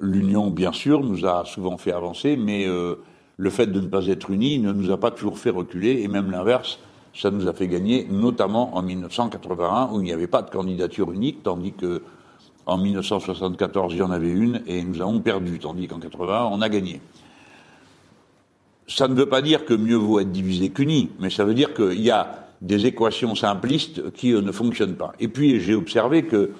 l'union, 0.00 0.50
bien 0.50 0.72
sûr, 0.72 1.04
nous 1.04 1.24
a 1.24 1.44
souvent 1.44 1.78
fait 1.78 1.92
avancer, 1.92 2.36
mais 2.36 2.66
euh, 2.66 2.96
le 3.36 3.50
fait 3.50 3.66
de 3.66 3.80
ne 3.80 3.86
pas 3.86 4.08
être 4.08 4.30
unis 4.30 4.58
ne 4.58 4.72
nous 4.72 4.90
a 4.90 4.98
pas 4.98 5.12
toujours 5.12 5.38
fait 5.38 5.50
reculer, 5.50 6.02
et 6.02 6.08
même 6.08 6.30
l'inverse, 6.30 6.80
ça 7.14 7.30
nous 7.30 7.46
a 7.48 7.52
fait 7.52 7.68
gagner, 7.68 8.06
notamment 8.10 8.76
en 8.76 8.82
1981, 8.82 9.90
où 9.92 10.00
il 10.00 10.04
n'y 10.04 10.12
avait 10.12 10.26
pas 10.26 10.42
de 10.42 10.50
candidature 10.50 11.12
unique, 11.12 11.42
tandis 11.42 11.72
que 11.72 12.02
en 12.64 12.78
1974, 12.78 13.92
il 13.94 13.98
y 13.98 14.02
en 14.02 14.10
avait 14.10 14.30
une, 14.30 14.62
et 14.66 14.82
nous 14.82 15.00
avons 15.02 15.20
perdu, 15.20 15.58
tandis 15.58 15.88
qu'en 15.88 15.98
81, 15.98 16.44
on 16.44 16.60
a 16.62 16.68
gagné. 16.68 17.00
Ça 18.86 19.08
ne 19.08 19.14
veut 19.14 19.28
pas 19.28 19.42
dire 19.42 19.64
que 19.64 19.74
mieux 19.74 19.96
vaut 19.96 20.20
être 20.20 20.30
divisé 20.30 20.70
qu'uni, 20.70 21.10
mais 21.18 21.30
ça 21.30 21.44
veut 21.44 21.54
dire 21.54 21.74
qu'il 21.74 22.00
y 22.00 22.10
a 22.10 22.46
des 22.60 22.86
équations 22.86 23.34
simplistes 23.34 24.12
qui 24.12 24.32
euh, 24.32 24.40
ne 24.40 24.52
fonctionnent 24.52 24.94
pas. 24.94 25.12
Et 25.18 25.28
puis 25.28 25.60
j'ai 25.60 25.74
observé 25.74 26.24
que, 26.24 26.52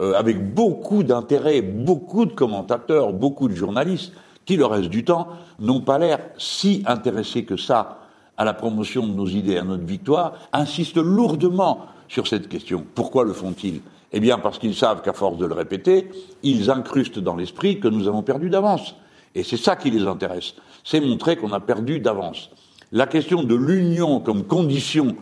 euh, 0.00 0.14
avec 0.14 0.54
beaucoup 0.54 1.04
d'intérêt, 1.04 1.62
beaucoup 1.62 2.26
de 2.26 2.32
commentateurs, 2.32 3.12
beaucoup 3.12 3.48
de 3.48 3.54
journalistes, 3.54 4.12
qui 4.44 4.56
le 4.56 4.66
reste 4.66 4.88
du 4.88 5.04
temps 5.04 5.28
n'ont 5.60 5.80
pas 5.80 5.98
l'air 5.98 6.18
si 6.36 6.82
intéressés 6.86 7.44
que 7.44 7.56
ça 7.56 8.03
à 8.36 8.44
la 8.44 8.54
promotion 8.54 9.06
de 9.06 9.12
nos 9.12 9.26
idées, 9.26 9.58
à 9.58 9.62
notre 9.62 9.84
victoire, 9.84 10.34
insistent 10.52 10.98
lourdement 10.98 11.86
sur 12.08 12.26
cette 12.26 12.48
question. 12.48 12.84
Pourquoi 12.94 13.24
le 13.24 13.32
font-ils? 13.32 13.80
Eh 14.12 14.20
bien 14.20 14.38
parce 14.38 14.58
qu'ils 14.58 14.74
savent 14.74 15.02
qu'à 15.02 15.12
force 15.12 15.38
de 15.38 15.46
le 15.46 15.54
répéter, 15.54 16.08
ils 16.42 16.70
incrustent 16.70 17.18
dans 17.18 17.36
l'esprit 17.36 17.80
que 17.80 17.88
nous 17.88 18.06
avons 18.06 18.22
perdu 18.22 18.50
d'avance. 18.50 18.94
Et 19.34 19.42
c'est 19.42 19.56
ça 19.56 19.74
qui 19.76 19.90
les 19.90 20.06
intéresse. 20.06 20.54
C'est 20.84 21.00
montrer 21.00 21.36
qu'on 21.36 21.52
a 21.52 21.60
perdu 21.60 21.98
d'avance. 21.98 22.50
La 22.92 23.06
question 23.06 23.42
de 23.42 23.54
l'union 23.54 24.20
comme 24.20 24.44
condition 24.44 25.16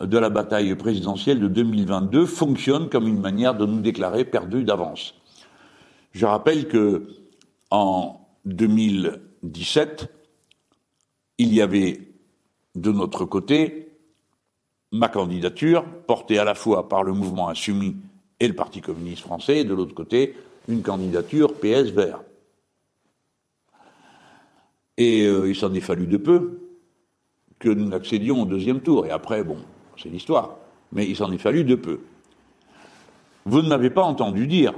de 0.00 0.18
la 0.18 0.28
bataille 0.28 0.74
présidentielle 0.74 1.40
de 1.40 1.48
2022 1.48 2.26
fonctionne 2.26 2.88
comme 2.88 3.06
une 3.06 3.20
manière 3.20 3.54
de 3.54 3.64
nous 3.64 3.80
déclarer 3.80 4.24
perdus 4.24 4.64
d'avance. 4.64 5.14
Je 6.12 6.26
rappelle 6.26 6.66
que 6.66 7.08
en 7.70 8.20
2017, 8.44 10.08
il 11.38 11.54
y 11.54 11.60
avait 11.60 12.00
de 12.76 12.92
notre 12.92 13.24
côté 13.24 13.86
ma 14.92 15.08
candidature, 15.08 15.84
portée 16.06 16.38
à 16.38 16.44
la 16.44 16.54
fois 16.54 16.88
par 16.88 17.02
le 17.02 17.12
mouvement 17.12 17.48
Insoumis 17.48 17.96
et 18.38 18.46
le 18.46 18.54
Parti 18.54 18.80
communiste 18.80 19.22
français, 19.22 19.58
et 19.58 19.64
de 19.64 19.74
l'autre 19.74 19.94
côté, 19.94 20.34
une 20.68 20.82
candidature 20.82 21.54
PS 21.54 21.90
vert. 21.90 22.20
Et 24.96 25.26
euh, 25.26 25.48
il 25.48 25.56
s'en 25.56 25.74
est 25.74 25.80
fallu 25.80 26.06
de 26.06 26.16
peu 26.16 26.60
que 27.58 27.68
nous 27.68 27.94
accédions 27.94 28.42
au 28.42 28.46
deuxième 28.46 28.80
tour. 28.80 29.06
Et 29.06 29.10
après, 29.10 29.42
bon, 29.44 29.58
c'est 30.00 30.08
l'histoire. 30.08 30.56
Mais 30.92 31.06
il 31.06 31.16
s'en 31.16 31.32
est 31.32 31.38
fallu 31.38 31.64
de 31.64 31.74
peu. 31.74 32.00
Vous 33.44 33.62
ne 33.62 33.68
m'avez 33.68 33.90
pas 33.90 34.02
entendu 34.02 34.46
dire 34.46 34.74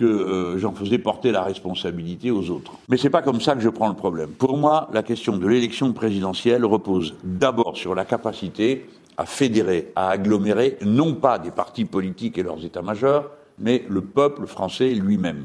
que 0.00 0.06
euh, 0.06 0.58
j'en 0.58 0.72
faisais 0.72 0.96
porter 0.96 1.30
la 1.30 1.42
responsabilité 1.42 2.30
aux 2.30 2.48
autres. 2.48 2.72
Mais 2.88 2.96
c'est 2.96 3.10
pas 3.10 3.20
comme 3.20 3.42
ça 3.42 3.54
que 3.54 3.60
je 3.60 3.68
prends 3.68 3.88
le 3.88 3.94
problème. 3.94 4.30
Pour 4.30 4.56
moi, 4.56 4.88
la 4.94 5.02
question 5.02 5.36
de 5.36 5.46
l'élection 5.46 5.92
présidentielle 5.92 6.64
repose 6.64 7.14
d'abord 7.22 7.76
sur 7.76 7.94
la 7.94 8.06
capacité 8.06 8.86
à 9.18 9.26
fédérer, 9.26 9.92
à 9.94 10.08
agglomérer, 10.08 10.78
non 10.86 11.12
pas 11.12 11.38
des 11.38 11.50
partis 11.50 11.84
politiques 11.84 12.38
et 12.38 12.42
leurs 12.42 12.64
états-majors, 12.64 13.26
mais 13.58 13.84
le 13.90 14.00
peuple 14.00 14.46
français 14.46 14.94
lui-même, 14.94 15.44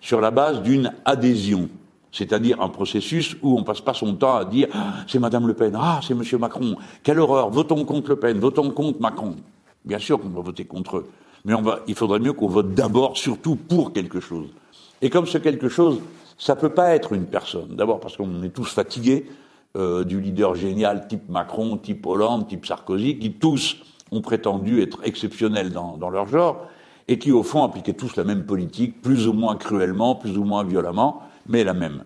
sur 0.00 0.20
la 0.20 0.30
base 0.30 0.62
d'une 0.62 0.92
adhésion 1.04 1.68
c'est-à-dire 2.10 2.62
un 2.62 2.70
processus 2.70 3.36
où 3.42 3.58
on 3.58 3.64
passe 3.64 3.82
pas 3.82 3.92
son 3.92 4.14
temps 4.14 4.36
à 4.36 4.46
dire 4.46 4.68
ah, 4.72 4.94
c'est 5.06 5.18
Madame 5.18 5.46
Le 5.46 5.52
Pen, 5.52 5.76
ah 5.78 6.00
c'est 6.02 6.14
Monsieur 6.14 6.38
Macron, 6.38 6.76
quelle 7.02 7.18
horreur, 7.18 7.50
votons 7.50 7.84
contre 7.84 8.08
Le 8.08 8.16
Pen, 8.16 8.38
votons 8.38 8.70
contre 8.70 9.00
Macron. 9.00 9.36
Bien 9.84 9.98
sûr 9.98 10.18
qu'on 10.18 10.30
va 10.30 10.40
voter 10.40 10.64
contre 10.64 10.98
eux, 10.98 11.10
mais 11.48 11.54
il 11.86 11.94
faudrait 11.94 12.20
mieux 12.20 12.34
qu'on 12.34 12.48
vote 12.48 12.74
d'abord, 12.74 13.16
surtout 13.16 13.56
pour 13.56 13.94
quelque 13.94 14.20
chose. 14.20 14.48
Et 15.00 15.08
comme 15.08 15.26
ce 15.26 15.38
quelque 15.38 15.70
chose, 15.70 16.00
ça 16.36 16.54
peut 16.54 16.68
pas 16.68 16.94
être 16.94 17.14
une 17.14 17.24
personne. 17.24 17.74
D'abord 17.74 18.00
parce 18.00 18.18
qu'on 18.18 18.42
est 18.42 18.50
tous 18.50 18.70
fatigués 18.70 19.26
euh, 19.76 20.04
du 20.04 20.20
leader 20.20 20.54
génial 20.54 21.08
type 21.08 21.28
Macron, 21.30 21.78
type 21.78 22.04
Hollande, 22.06 22.48
type 22.48 22.66
Sarkozy, 22.66 23.18
qui 23.18 23.32
tous 23.32 23.78
ont 24.10 24.20
prétendu 24.20 24.82
être 24.82 25.00
exceptionnels 25.04 25.72
dans, 25.72 26.10
leur 26.10 26.28
genre 26.28 26.66
et 27.08 27.18
qui 27.18 27.32
au 27.32 27.42
fond 27.42 27.64
appliquaient 27.64 27.94
tous 27.94 28.16
la 28.16 28.24
même 28.24 28.44
politique, 28.44 29.00
plus 29.00 29.26
ou 29.26 29.32
moins 29.32 29.56
cruellement, 29.56 30.14
plus 30.14 30.36
ou 30.36 30.44
moins 30.44 30.64
violemment 30.64 31.22
mais 31.46 31.64
la 31.64 31.72
même. 31.72 32.04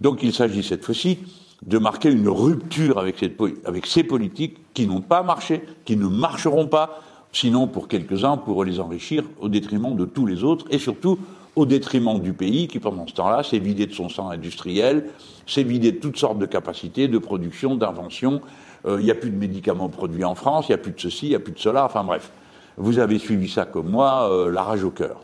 Donc 0.00 0.22
il 0.22 0.32
s'agit 0.32 0.62
cette 0.62 0.84
fois-ci 0.84 1.18
de 1.66 1.76
marquer 1.76 2.10
une 2.10 2.28
rupture 2.28 2.98
avec 2.98 3.86
ces 3.86 4.04
politiques 4.04 4.56
qui 4.72 4.86
n'ont 4.86 5.02
pas 5.02 5.22
marché, 5.22 5.64
qui 5.84 5.96
ne 5.96 6.06
marcheront 6.06 6.66
pas, 6.66 7.02
sinon 7.34 7.66
pour 7.66 7.88
quelques-uns, 7.88 8.38
pour 8.38 8.64
les 8.64 8.80
enrichir 8.80 9.24
au 9.40 9.48
détriment 9.48 9.94
de 9.94 10.06
tous 10.06 10.24
les 10.24 10.44
autres, 10.44 10.64
et 10.70 10.78
surtout 10.78 11.18
au 11.56 11.66
détriment 11.66 12.18
du 12.20 12.32
pays 12.32 12.66
qui, 12.68 12.78
pendant 12.78 13.06
ce 13.06 13.12
temps-là, 13.14 13.42
s'est 13.42 13.58
vidé 13.58 13.86
de 13.86 13.92
son 13.92 14.08
sang 14.08 14.30
industriel, 14.30 15.10
s'est 15.46 15.62
vidé 15.62 15.92
de 15.92 15.98
toutes 15.98 16.16
sortes 16.16 16.38
de 16.38 16.46
capacités 16.46 17.06
de 17.06 17.18
production, 17.18 17.76
d'invention. 17.76 18.40
Euh, 18.86 18.96
il 19.00 19.04
n'y 19.04 19.10
a 19.10 19.14
plus 19.14 19.30
de 19.30 19.36
médicaments 19.36 19.88
produits 19.88 20.24
en 20.24 20.34
France, 20.34 20.66
il 20.68 20.72
n'y 20.72 20.76
a 20.76 20.78
plus 20.78 20.92
de 20.92 21.00
ceci, 21.00 21.26
il 21.26 21.30
n'y 21.30 21.34
a 21.34 21.40
plus 21.40 21.52
de 21.52 21.58
cela, 21.58 21.84
enfin 21.84 22.02
bref. 22.02 22.30
Vous 22.76 22.98
avez 22.98 23.18
suivi 23.18 23.48
ça 23.48 23.66
comme 23.66 23.88
moi, 23.88 24.28
euh, 24.30 24.50
la 24.50 24.62
rage 24.62 24.82
au 24.82 24.90
cœur. 24.90 25.20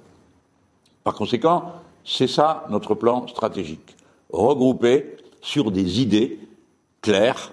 Par 1.02 1.14
conséquent, 1.14 1.72
c'est 2.04 2.28
ça 2.28 2.66
notre 2.70 2.94
plan 2.94 3.26
stratégique. 3.26 3.96
Regrouper 4.32 5.16
sur 5.40 5.70
des 5.70 6.00
idées 6.00 6.38
claires 7.00 7.52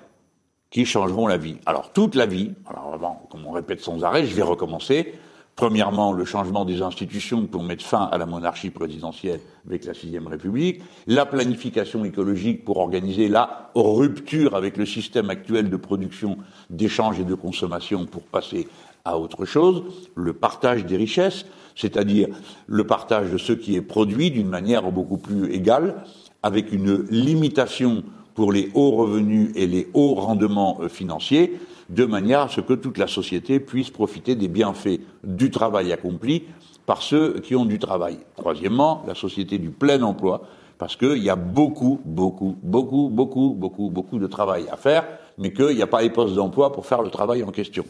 qui 0.69 0.85
changeront 0.85 1.27
la 1.27 1.37
vie. 1.37 1.57
Alors 1.65 1.91
toute 1.93 2.15
la 2.15 2.25
vie, 2.25 2.51
alors 2.67 2.97
comme 3.29 3.45
on 3.45 3.51
répète 3.51 3.81
sans 3.81 4.03
arrêt, 4.03 4.25
je 4.25 4.35
vais 4.35 4.41
recommencer. 4.41 5.13
Premièrement, 5.55 6.13
le 6.13 6.23
changement 6.23 6.65
des 6.65 6.83
institutions 6.83 7.47
pour 7.47 7.63
mettre 7.63 7.83
fin 7.83 8.03
à 8.11 8.19
la 8.19 8.27
monarchie 8.27 8.69
présidentielle 8.69 9.39
avec 9.65 9.85
la 9.85 9.95
sixième 9.95 10.27
République, 10.27 10.83
la 11.07 11.25
planification 11.25 12.05
écologique 12.05 12.63
pour 12.63 12.77
organiser 12.77 13.27
la 13.27 13.71
rupture 13.73 14.55
avec 14.55 14.77
le 14.77 14.85
système 14.85 15.31
actuel 15.31 15.71
de 15.71 15.77
production, 15.77 16.37
d'échange 16.69 17.19
et 17.19 17.23
de 17.23 17.33
consommation 17.33 18.05
pour 18.05 18.21
passer 18.21 18.67
à 19.03 19.17
autre 19.17 19.45
chose, 19.45 19.83
le 20.13 20.33
partage 20.33 20.85
des 20.85 20.97
richesses, 20.97 21.45
c'est-à-dire 21.75 22.27
le 22.67 22.85
partage 22.85 23.31
de 23.31 23.39
ce 23.39 23.53
qui 23.53 23.75
est 23.75 23.81
produit 23.81 24.29
d'une 24.29 24.49
manière 24.49 24.91
beaucoup 24.91 25.17
plus 25.17 25.51
égale, 25.51 26.03
avec 26.43 26.71
une 26.71 27.03
limitation 27.09 28.03
pour 28.37 28.51
les 28.51 28.69
hauts 28.75 28.91
revenus 28.91 29.49
et 29.55 29.65
les 29.65 29.87
hauts 29.95 30.13
rendements 30.13 30.77
euh, 30.81 30.89
financiers, 30.89 31.59
de 31.89 32.05
manière 32.05 32.41
à 32.41 32.47
ce 32.47 32.61
que 32.61 32.73
toute 32.73 32.99
la 32.99 33.07
société 33.07 33.59
puisse 33.59 33.89
profiter 33.89 34.35
des 34.35 34.47
bienfaits 34.47 34.99
du 35.23 35.49
travail 35.49 35.91
accompli 35.91 36.43
par 36.85 37.01
ceux 37.01 37.39
qui 37.39 37.55
ont 37.55 37.65
du 37.65 37.79
travail. 37.79 38.19
Troisièmement, 38.35 39.03
la 39.07 39.15
société 39.15 39.57
du 39.57 39.71
plein 39.71 40.03
emploi, 40.03 40.43
parce 40.77 40.95
qu'il 40.95 41.17
y 41.17 41.31
a 41.31 41.35
beaucoup, 41.35 41.99
beaucoup, 42.05 42.55
beaucoup, 42.61 43.09
beaucoup, 43.09 43.55
beaucoup, 43.57 43.89
beaucoup 43.89 44.19
de 44.19 44.27
travail 44.27 44.65
à 44.71 44.77
faire, 44.77 45.07
mais 45.39 45.51
qu'il 45.51 45.75
n'y 45.75 45.81
a 45.81 45.87
pas 45.87 46.03
les 46.03 46.11
postes 46.11 46.35
d'emploi 46.35 46.71
pour 46.71 46.85
faire 46.85 47.01
le 47.01 47.09
travail 47.09 47.41
en 47.41 47.49
question. 47.49 47.85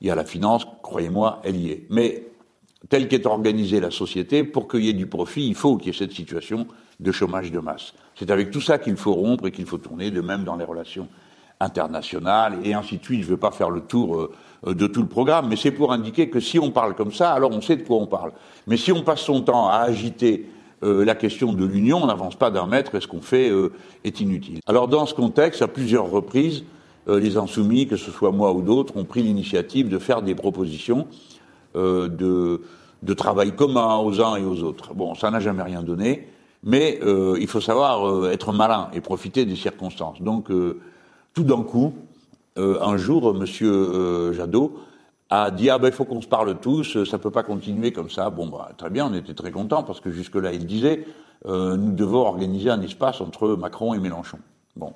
Il 0.00 0.08
y 0.08 0.10
a 0.10 0.16
la 0.16 0.24
finance, 0.24 0.66
croyez-moi, 0.82 1.40
elle 1.44 1.56
y 1.56 1.70
est. 1.70 1.86
Mais 1.88 2.24
telle 2.88 3.06
qu'est 3.06 3.26
organisée 3.26 3.78
la 3.78 3.92
société, 3.92 4.42
pour 4.42 4.66
qu'il 4.66 4.84
y 4.84 4.88
ait 4.88 4.92
du 4.92 5.06
profit, 5.06 5.46
il 5.46 5.54
faut 5.54 5.76
qu'il 5.76 5.86
y 5.86 5.90
ait 5.90 5.98
cette 5.98 6.10
situation 6.10 6.66
de 7.00 7.12
chômage 7.12 7.50
de 7.50 7.58
masse. 7.58 7.94
C'est 8.14 8.30
avec 8.30 8.50
tout 8.50 8.60
ça 8.60 8.78
qu'il 8.78 8.96
faut 8.96 9.14
rompre 9.14 9.46
et 9.46 9.50
qu'il 9.50 9.66
faut 9.66 9.78
tourner, 9.78 10.10
de 10.10 10.20
même 10.20 10.44
dans 10.44 10.56
les 10.56 10.64
relations 10.64 11.08
internationales 11.62 12.58
et 12.64 12.74
ainsi 12.74 12.98
de 12.98 13.04
suite. 13.04 13.20
Je 13.20 13.26
ne 13.26 13.30
veux 13.30 13.36
pas 13.38 13.50
faire 13.50 13.70
le 13.70 13.80
tour 13.80 14.30
euh, 14.66 14.74
de 14.74 14.86
tout 14.86 15.00
le 15.00 15.08
programme, 15.08 15.48
mais 15.48 15.56
c'est 15.56 15.70
pour 15.70 15.92
indiquer 15.92 16.28
que 16.28 16.40
si 16.40 16.58
on 16.58 16.70
parle 16.70 16.94
comme 16.94 17.12
ça, 17.12 17.32
alors 17.32 17.50
on 17.52 17.60
sait 17.60 17.76
de 17.76 17.82
quoi 17.82 17.96
on 17.96 18.06
parle. 18.06 18.32
Mais 18.66 18.76
si 18.76 18.92
on 18.92 19.02
passe 19.02 19.20
son 19.20 19.42
temps 19.42 19.68
à 19.68 19.78
agiter 19.78 20.48
euh, 20.82 21.04
la 21.04 21.14
question 21.14 21.52
de 21.52 21.64
l'union, 21.64 22.02
on 22.02 22.06
n'avance 22.06 22.36
pas 22.36 22.50
d'un 22.50 22.66
mètre 22.66 22.94
et 22.94 23.00
ce 23.00 23.06
qu'on 23.06 23.22
fait 23.22 23.48
euh, 23.48 23.72
est 24.04 24.20
inutile. 24.20 24.60
Alors 24.66 24.88
dans 24.88 25.06
ce 25.06 25.14
contexte, 25.14 25.62
à 25.62 25.68
plusieurs 25.68 26.10
reprises, 26.10 26.64
les 27.08 27.36
insoumis, 27.36 27.88
que 27.88 27.96
ce 27.96 28.12
soit 28.12 28.30
moi 28.30 28.52
ou 28.52 28.62
d'autres, 28.62 28.96
ont 28.96 29.04
pris 29.04 29.24
l'initiative 29.24 29.88
de 29.88 29.98
faire 29.98 30.22
des 30.22 30.36
propositions 30.36 31.08
de, 31.74 32.62
de, 33.02 33.14
travail 33.14 33.56
commun 33.56 33.96
aux 33.96 34.20
uns 34.20 34.36
et 34.36 34.44
aux 34.44 34.62
autres. 34.62 34.94
Bon, 34.94 35.16
ça 35.16 35.28
n'a 35.32 35.40
jamais 35.40 35.64
rien 35.64 35.82
donné, 35.82 36.28
mais 36.62 37.00
euh, 37.02 37.36
il 37.40 37.46
faut 37.46 37.60
savoir 37.60 38.08
euh, 38.08 38.30
être 38.30 38.52
malin 38.52 38.88
et 38.92 39.00
profiter 39.00 39.44
des 39.44 39.56
circonstances. 39.56 40.20
Donc, 40.22 40.50
tout 41.34 41.44
d'un 41.44 41.62
coup, 41.62 41.94
un 42.56 42.96
jour, 42.96 43.34
Monsieur 43.34 44.32
Jadot 44.32 44.78
a 45.30 45.50
dit 45.50 45.70
ah 45.70 45.78
ben 45.78 45.88
il 45.88 45.94
faut 45.94 46.04
qu'on 46.04 46.20
se 46.20 46.26
parle 46.26 46.58
tous, 46.60 47.04
ça 47.04 47.18
peut 47.18 47.30
pas 47.30 47.42
continuer 47.42 47.90
comme 47.90 48.10
ça. 48.10 48.28
Bon 48.28 48.46
bah 48.46 48.72
très 48.76 48.90
bien, 48.90 49.08
on 49.10 49.14
était 49.14 49.32
très 49.32 49.50
contents 49.50 49.82
parce 49.82 50.00
que 50.00 50.10
jusque 50.10 50.34
là 50.34 50.52
il 50.52 50.66
disait 50.66 51.06
euh, 51.46 51.76
nous 51.76 51.92
devons 51.92 52.18
organiser 52.18 52.68
un 52.68 52.82
espace 52.82 53.20
entre 53.22 53.48
Macron 53.56 53.94
et 53.94 53.98
Mélenchon. 53.98 54.38
Bon. 54.76 54.92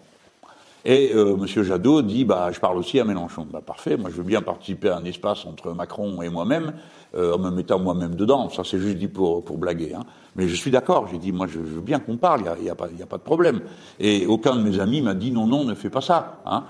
Et 0.89 1.11
euh, 1.17 1.37
M. 1.37 1.65
Jadot 1.65 2.01
dit 2.03 2.25
bah 2.25 2.51
je 2.53 2.61
parle 2.61 2.79
aussi 2.79 3.01
à 3.01 3.05
Mélenchon. 3.05 3.45
Bah 3.53 3.61
parfait, 3.61 3.97
moi 3.97 4.09
je 4.09 4.19
veux 4.19 4.23
bien 4.23 4.41
participer 4.41 4.89
à 4.89 4.99
un 4.99 5.05
espace 5.05 5.45
entre 5.45 5.73
Macron 5.73 6.23
et 6.23 6.29
moi-même, 6.29 6.75
euh, 7.17 7.35
en 7.35 7.39
me 7.39 7.51
mettant 7.51 7.81
moi-même 7.81 8.15
dedans. 8.15 8.49
Ça 8.51 8.63
c'est 8.63 8.79
juste 8.79 8.97
dit 8.97 9.09
pour 9.09 9.45
pour 9.45 9.59
blaguer. 9.59 9.95
Hein. 9.95 10.05
Mais 10.37 10.47
je 10.47 10.55
suis 10.55 10.71
d'accord. 10.71 11.09
J'ai 11.11 11.19
dit 11.19 11.33
moi 11.33 11.49
je, 11.49 11.59
veux 11.59 11.81
bien 11.81 11.99
qu'on 11.99 12.17
parle. 12.17 12.43
Il 12.61 12.67
y 12.67 12.71
a, 12.71 12.77
pas 12.77 12.87
il 12.93 13.01
y 13.01 13.03
a 13.03 13.07
pas 13.07 13.17
de 13.17 13.23
problème. 13.23 13.63
Et 13.99 14.27
aucun 14.27 14.55
de 14.55 14.63
mes 14.63 14.79
amis 14.79 15.01
m'a 15.01 15.15
dit 15.15 15.33
non 15.33 15.49
non 15.49 15.65
ne 15.65 15.75
fais 15.75 15.91
pas 15.91 16.01
ça. 16.01 16.39
Hein. 16.47 16.63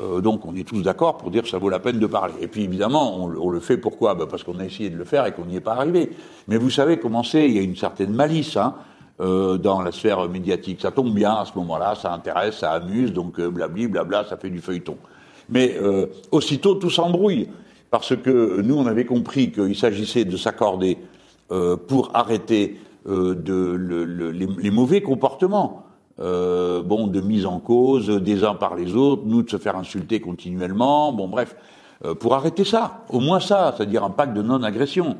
Euh, 0.00 0.20
donc 0.20 0.46
on 0.46 0.56
est 0.56 0.66
tous 0.66 0.82
d'accord 0.82 1.16
pour 1.16 1.30
dire 1.30 1.44
que 1.44 1.48
ça 1.48 1.58
vaut 1.58 1.70
la 1.70 1.78
peine 1.78 2.00
de 2.00 2.06
parler. 2.06 2.34
Et 2.40 2.48
puis 2.48 2.64
évidemment, 2.64 3.24
on, 3.24 3.32
on 3.36 3.50
le 3.50 3.60
fait 3.60 3.76
pourquoi? 3.76 4.16
Bah 4.16 4.26
Parce 4.28 4.42
qu'on 4.42 4.58
a 4.58 4.64
essayé 4.64 4.90
de 4.90 4.96
le 4.96 5.04
faire 5.04 5.26
et 5.26 5.32
qu'on 5.32 5.44
n'y 5.44 5.54
est 5.54 5.60
pas 5.60 5.74
arrivé. 5.74 6.10
Mais 6.48 6.56
vous 6.56 6.70
savez 6.70 6.98
comment 6.98 7.22
c'est, 7.22 7.46
il 7.46 7.54
y 7.54 7.60
a 7.60 7.62
une 7.62 7.76
certaine 7.76 8.12
malice. 8.12 8.56
Hein. 8.56 8.74
Euh, 9.20 9.58
dans 9.58 9.82
la 9.82 9.92
sphère 9.92 10.26
médiatique. 10.30 10.80
Ça 10.80 10.92
tombe 10.92 11.12
bien 11.12 11.34
à 11.34 11.44
ce 11.44 11.52
moment-là, 11.58 11.94
ça 11.94 12.10
intéresse, 12.10 12.56
ça 12.60 12.72
amuse, 12.72 13.12
donc 13.12 13.38
euh, 13.38 13.50
blabli, 13.50 13.86
blabla, 13.86 14.24
ça 14.24 14.38
fait 14.38 14.48
du 14.48 14.60
feuilleton. 14.60 14.96
Mais 15.50 15.76
euh, 15.78 16.06
aussitôt, 16.30 16.76
tout 16.76 16.88
s'embrouille, 16.88 17.48
parce 17.90 18.16
que 18.16 18.62
nous, 18.62 18.76
on 18.76 18.86
avait 18.86 19.04
compris 19.04 19.52
qu'il 19.52 19.76
s'agissait 19.76 20.24
de 20.24 20.38
s'accorder 20.38 20.96
euh, 21.52 21.76
pour 21.76 22.12
arrêter 22.14 22.80
euh, 23.06 23.34
de, 23.34 23.52
le, 23.52 24.06
le, 24.06 24.30
les, 24.30 24.46
les, 24.46 24.70
mauvais 24.70 25.02
comportements. 25.02 25.84
bon, 26.18 27.06
de 27.06 27.20
mise 27.20 27.44
en 27.44 27.58
cause 27.58 28.08
des 28.08 28.42
uns 28.44 28.54
par 28.54 28.74
les 28.74 28.94
autres, 28.94 29.24
nous 29.26 29.42
de 29.42 29.50
se 29.50 29.58
faire 29.58 29.76
insulter 29.76 30.20
continuellement, 30.20 31.12
bon 31.12 31.28
bref, 31.28 31.56
pour 32.20 32.34
arrêter 32.34 32.64
ça, 32.64 33.04
au 33.10 33.20
moins 33.20 33.40
ça, 33.40 33.74
c'est-à-dire 33.76 34.02
un 34.02 34.10
pacte 34.10 34.32
de 34.32 34.40
non-agression. 34.42 35.18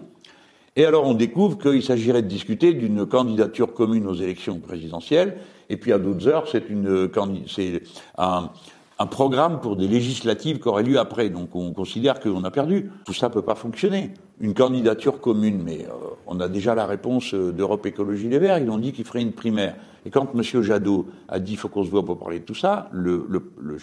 Et 0.77 0.85
alors 0.85 1.05
on 1.07 1.15
découvre 1.15 1.59
qu'il 1.59 1.83
s'agirait 1.83 2.23
de 2.23 2.29
discuter 2.29 2.73
d'une 2.75 3.05
candidature 3.05 3.75
commune 3.75 4.07
aux 4.07 4.15
élections 4.15 4.61
présidentielles, 4.61 5.39
et 5.69 5.77
puis 5.77 5.93
à 5.93 5.99
d'autres 5.99 6.29
heures, 6.29 6.49
c'est 6.49 6.63
un, 8.19 8.51
un, 8.99 9.07
programme 9.07 9.61
pour 9.61 9.77
des 9.77 9.89
législatives 9.89 10.61
qui 10.61 10.69
auraient 10.69 10.85
lieu 10.85 10.99
après. 10.99 11.29
Donc 11.29 11.55
on 11.55 11.73
considère 11.73 12.21
qu'on 12.21 12.45
a 12.45 12.51
perdu. 12.51 12.91
Tout 13.05 13.13
ça 13.13 13.31
peut 13.31 13.43
pas 13.43 13.55
fonctionner. 13.55 14.13
Une 14.41 14.55
candidature 14.55 15.21
commune, 15.21 15.63
mais 15.63 15.87
euh, 15.87 16.15
on 16.27 16.41
a 16.41 16.49
déjà 16.49 16.75
la 16.75 16.87
réponse 16.87 17.35
d'Europe 17.35 17.87
Écologie 17.87 18.29
Les 18.29 18.39
Verts. 18.39 18.59
Ils 18.59 18.71
ont 18.71 18.79
dit 18.79 18.93
qu'ils 18.93 19.05
feraient 19.05 19.23
une 19.23 19.33
primaire. 19.33 19.77
Et 20.07 20.11
quand 20.11 20.29
M. 20.35 20.63
Jadot 20.63 21.07
a 21.29 21.39
dit 21.39 21.53
il 21.53 21.59
faut 21.59 21.69
qu'on 21.69 21.85
se 21.85 21.91
voit 21.91 22.05
pour 22.05 22.19
parler 22.19 22.41
de 22.41 22.45
tout 22.45 22.55
ça, 22.55 22.89
le, 22.93 23.27
le, 23.29 23.53
le, 23.61 23.77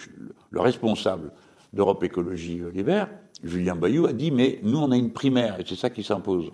le 0.50 0.60
responsable 0.60 1.32
d'Europe 1.72 2.02
Écologie 2.02 2.60
Les 2.74 2.82
Verts, 2.82 3.08
Julien 3.44 3.76
Bayou, 3.76 4.06
a 4.06 4.12
dit 4.12 4.30
mais 4.30 4.58
nous 4.62 4.78
on 4.78 4.90
a 4.90 4.96
une 4.96 5.12
primaire 5.12 5.60
et 5.60 5.64
c'est 5.66 5.76
ça 5.76 5.90
qui 5.90 6.02
s'impose. 6.02 6.50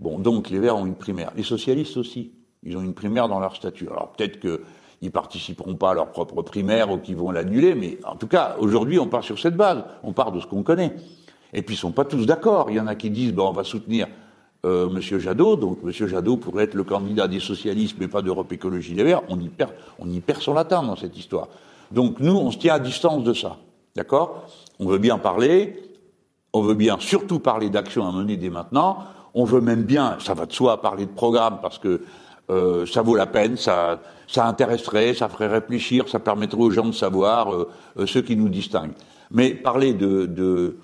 Bon, 0.00 0.18
donc 0.18 0.50
les 0.50 0.58
Verts 0.58 0.76
ont 0.76 0.86
une 0.86 0.96
primaire. 0.96 1.30
Les 1.36 1.42
socialistes 1.42 1.96
aussi, 1.96 2.32
ils 2.62 2.76
ont 2.76 2.82
une 2.82 2.94
primaire 2.94 3.28
dans 3.28 3.38
leur 3.38 3.54
statut. 3.54 3.88
Alors 3.88 4.12
peut-être 4.12 4.40
qu'ils 4.40 5.10
participeront 5.12 5.76
pas 5.76 5.90
à 5.90 5.94
leur 5.94 6.10
propre 6.10 6.42
primaire 6.42 6.90
ou 6.90 6.98
qu'ils 6.98 7.16
vont 7.16 7.30
l'annuler, 7.30 7.74
mais 7.74 7.98
en 8.04 8.16
tout 8.16 8.26
cas, 8.26 8.56
aujourd'hui, 8.58 8.98
on 8.98 9.06
part 9.06 9.22
sur 9.22 9.38
cette 9.38 9.56
base. 9.56 9.84
On 10.02 10.12
part 10.12 10.32
de 10.32 10.40
ce 10.40 10.46
qu'on 10.46 10.62
connaît. 10.62 10.96
Et 11.52 11.62
puis, 11.62 11.74
ils 11.74 11.78
sont 11.78 11.92
pas 11.92 12.04
tous 12.04 12.26
d'accord. 12.26 12.70
Il 12.70 12.76
y 12.76 12.80
en 12.80 12.86
a 12.86 12.94
qui 12.94 13.10
disent, 13.10 13.34
bon, 13.34 13.48
on 13.48 13.52
va 13.52 13.64
soutenir 13.64 14.06
euh, 14.64 14.88
Monsieur 14.88 15.18
Jadot, 15.18 15.56
donc 15.56 15.82
Monsieur 15.82 16.06
Jadot 16.06 16.36
pourrait 16.36 16.64
être 16.64 16.74
le 16.74 16.84
candidat 16.84 17.28
des 17.28 17.40
socialistes, 17.40 17.96
mais 17.98 18.08
pas 18.08 18.22
d'Europe 18.22 18.52
Écologie 18.52 18.94
Les 18.94 19.04
Verts. 19.04 19.22
On 19.28 19.40
y 19.40 19.48
perd, 19.48 19.72
on 19.98 20.08
y 20.08 20.20
perd 20.20 20.40
son 20.40 20.54
latin 20.54 20.82
dans 20.82 20.96
cette 20.96 21.16
histoire. 21.16 21.48
Donc 21.90 22.20
nous, 22.20 22.36
on 22.36 22.50
se 22.50 22.58
tient 22.58 22.74
à 22.74 22.78
distance 22.78 23.24
de 23.24 23.32
ça, 23.32 23.56
d'accord? 23.96 24.46
On 24.78 24.86
veut 24.86 24.98
bien 24.98 25.18
parler, 25.18 25.82
on 26.52 26.62
veut 26.62 26.74
bien 26.74 26.98
surtout 27.00 27.38
parler 27.38 27.70
d'actions 27.70 28.06
à 28.06 28.12
mener 28.12 28.36
dès 28.36 28.50
maintenant. 28.50 28.98
On 29.34 29.44
veut 29.44 29.60
même 29.60 29.82
bien, 29.82 30.16
ça 30.20 30.34
va 30.34 30.46
de 30.46 30.52
soi, 30.52 30.80
parler 30.80 31.06
de 31.06 31.10
programme 31.10 31.58
parce 31.62 31.78
que 31.78 32.02
euh, 32.50 32.84
ça 32.84 33.02
vaut 33.02 33.14
la 33.14 33.26
peine, 33.26 33.56
ça, 33.56 34.00
intéresserait, 34.36 35.14
ça 35.14 35.28
ferait 35.28 35.46
réfléchir, 35.46 36.08
ça 36.08 36.18
permettrait 36.18 36.60
aux 36.60 36.70
gens 36.70 36.86
de 36.86 36.92
savoir 36.92 37.54
euh, 37.54 37.68
euh, 37.98 38.06
ce 38.06 38.18
qui 38.18 38.36
nous 38.36 38.48
distingue. 38.48 38.92
Mais 39.30 39.54
parler 39.54 39.94
de, 39.94 40.76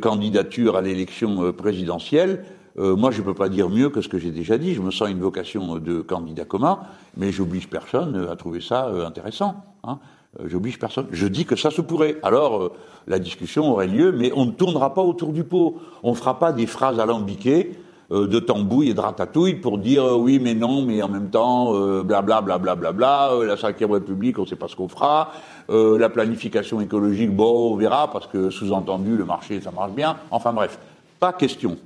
candidature 0.00 0.76
à 0.76 0.80
l'élection 0.80 1.52
présidentielle, 1.52 2.44
moi 2.78 3.10
je 3.10 3.20
ne 3.20 3.26
peux 3.26 3.34
pas 3.34 3.50
dire 3.50 3.68
mieux 3.68 3.90
que 3.90 4.00
ce 4.00 4.08
que 4.08 4.18
j'ai 4.18 4.30
déjà 4.30 4.56
dit. 4.56 4.72
Je 4.72 4.80
me 4.80 4.90
sens 4.90 5.10
une 5.10 5.20
vocation 5.20 5.76
de 5.76 6.00
candidat 6.00 6.46
commun, 6.46 6.78
mais 7.18 7.30
j'oblige 7.32 7.68
personne 7.68 8.28
à 8.30 8.36
trouver 8.36 8.62
ça 8.62 8.86
intéressant. 9.06 9.56
Hein. 9.84 9.98
J'oblige 10.44 10.78
personne. 10.78 11.06
Je 11.12 11.26
dis 11.26 11.46
que 11.46 11.56
ça 11.56 11.70
se 11.70 11.80
pourrait. 11.80 12.16
Alors, 12.22 12.62
euh, 12.62 12.72
la 13.06 13.18
discussion 13.18 13.70
aurait 13.70 13.86
lieu, 13.86 14.12
mais 14.12 14.32
on 14.34 14.46
ne 14.46 14.50
tournera 14.50 14.92
pas 14.92 15.02
autour 15.02 15.32
du 15.32 15.44
pot. 15.44 15.78
On 16.02 16.10
ne 16.10 16.16
fera 16.16 16.38
pas 16.38 16.52
des 16.52 16.66
phrases 16.66 17.00
alambiquées 17.00 17.72
euh, 18.12 18.26
de 18.26 18.38
tambouille 18.38 18.90
et 18.90 18.94
de 18.94 19.00
ratatouille 19.00 19.54
pour 19.54 19.78
dire 19.78 20.04
euh, 20.04 20.16
oui, 20.16 20.38
mais 20.38 20.54
non, 20.54 20.82
mais 20.82 21.02
en 21.02 21.08
même 21.08 21.30
temps, 21.30 21.72
blablabla, 22.02 22.58
blablabla, 22.58 22.92
bla, 22.92 22.92
bla, 22.92 23.36
bla, 23.36 23.46
la 23.46 23.56
cinquième 23.56 23.92
République, 23.92 24.38
on 24.38 24.42
ne 24.42 24.46
sait 24.46 24.56
pas 24.56 24.68
ce 24.68 24.76
qu'on 24.76 24.88
fera. 24.88 25.32
la 25.68 26.08
planification 26.10 26.80
écologique, 26.80 27.34
bon, 27.34 27.72
on 27.72 27.76
verra, 27.76 28.10
parce 28.12 28.26
que 28.26 28.50
sous-entendu, 28.50 29.16
le 29.16 29.24
marché, 29.24 29.60
ça 29.60 29.70
marche 29.70 29.92
bien. 29.92 30.16
Enfin 30.30 30.52
bref, 30.52 30.78
pas 31.18 31.32
question. 31.32 31.78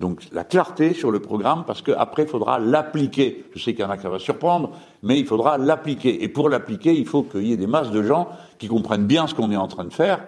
Donc 0.00 0.22
la 0.32 0.44
clarté 0.44 0.94
sur 0.94 1.10
le 1.10 1.20
programme, 1.20 1.64
parce 1.66 1.82
qu'après, 1.82 2.22
il 2.22 2.28
faudra 2.28 2.58
l'appliquer. 2.58 3.44
Je 3.54 3.62
sais 3.62 3.74
qu'il 3.74 3.84
y 3.84 3.84
en 3.84 3.90
a 3.90 3.98
qui 3.98 4.02
ça 4.02 4.08
va 4.08 4.18
surprendre, 4.18 4.70
mais 5.02 5.18
il 5.18 5.26
faudra 5.26 5.58
l'appliquer. 5.58 6.24
Et 6.24 6.28
pour 6.28 6.48
l'appliquer, 6.48 6.94
il 6.94 7.06
faut 7.06 7.22
qu'il 7.22 7.46
y 7.46 7.52
ait 7.52 7.58
des 7.58 7.66
masses 7.66 7.90
de 7.90 8.02
gens 8.02 8.30
qui 8.58 8.66
comprennent 8.66 9.04
bien 9.04 9.26
ce 9.26 9.34
qu'on 9.34 9.52
est 9.52 9.56
en 9.56 9.68
train 9.68 9.84
de 9.84 9.92
faire 9.92 10.24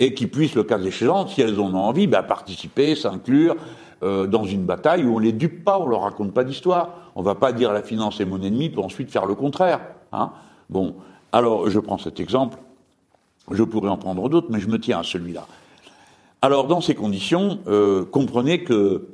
et 0.00 0.14
qui 0.14 0.26
puissent, 0.26 0.56
le 0.56 0.64
cas 0.64 0.80
échéant, 0.80 1.28
si 1.28 1.42
elles 1.42 1.60
en 1.60 1.72
ont 1.72 1.84
envie, 1.84 2.08
bah, 2.08 2.24
participer, 2.24 2.96
s'inclure 2.96 3.54
euh, 4.02 4.26
dans 4.26 4.42
une 4.42 4.64
bataille 4.64 5.04
où 5.04 5.14
on 5.14 5.18
les 5.20 5.30
dupe 5.30 5.64
pas, 5.64 5.78
on 5.78 5.86
leur 5.86 6.02
raconte 6.02 6.34
pas 6.34 6.42
d'histoire. 6.42 6.90
On 7.14 7.22
va 7.22 7.36
pas 7.36 7.52
dire 7.52 7.72
la 7.72 7.82
finance 7.82 8.20
est 8.20 8.24
mon 8.24 8.42
ennemi 8.42 8.68
pour 8.68 8.84
ensuite 8.84 9.12
faire 9.12 9.26
le 9.26 9.36
contraire. 9.36 9.78
Hein 10.12 10.32
bon, 10.68 10.96
alors 11.30 11.70
je 11.70 11.78
prends 11.78 11.98
cet 11.98 12.18
exemple. 12.18 12.58
Je 13.48 13.62
pourrais 13.62 13.90
en 13.90 13.96
prendre 13.96 14.28
d'autres, 14.28 14.48
mais 14.50 14.58
je 14.58 14.66
me 14.66 14.80
tiens 14.80 14.98
à 14.98 15.02
celui-là. 15.04 15.46
Alors, 16.44 16.66
dans 16.66 16.80
ces 16.80 16.96
conditions, 16.96 17.60
euh, 17.68 18.04
comprenez 18.04 18.64
que 18.64 19.06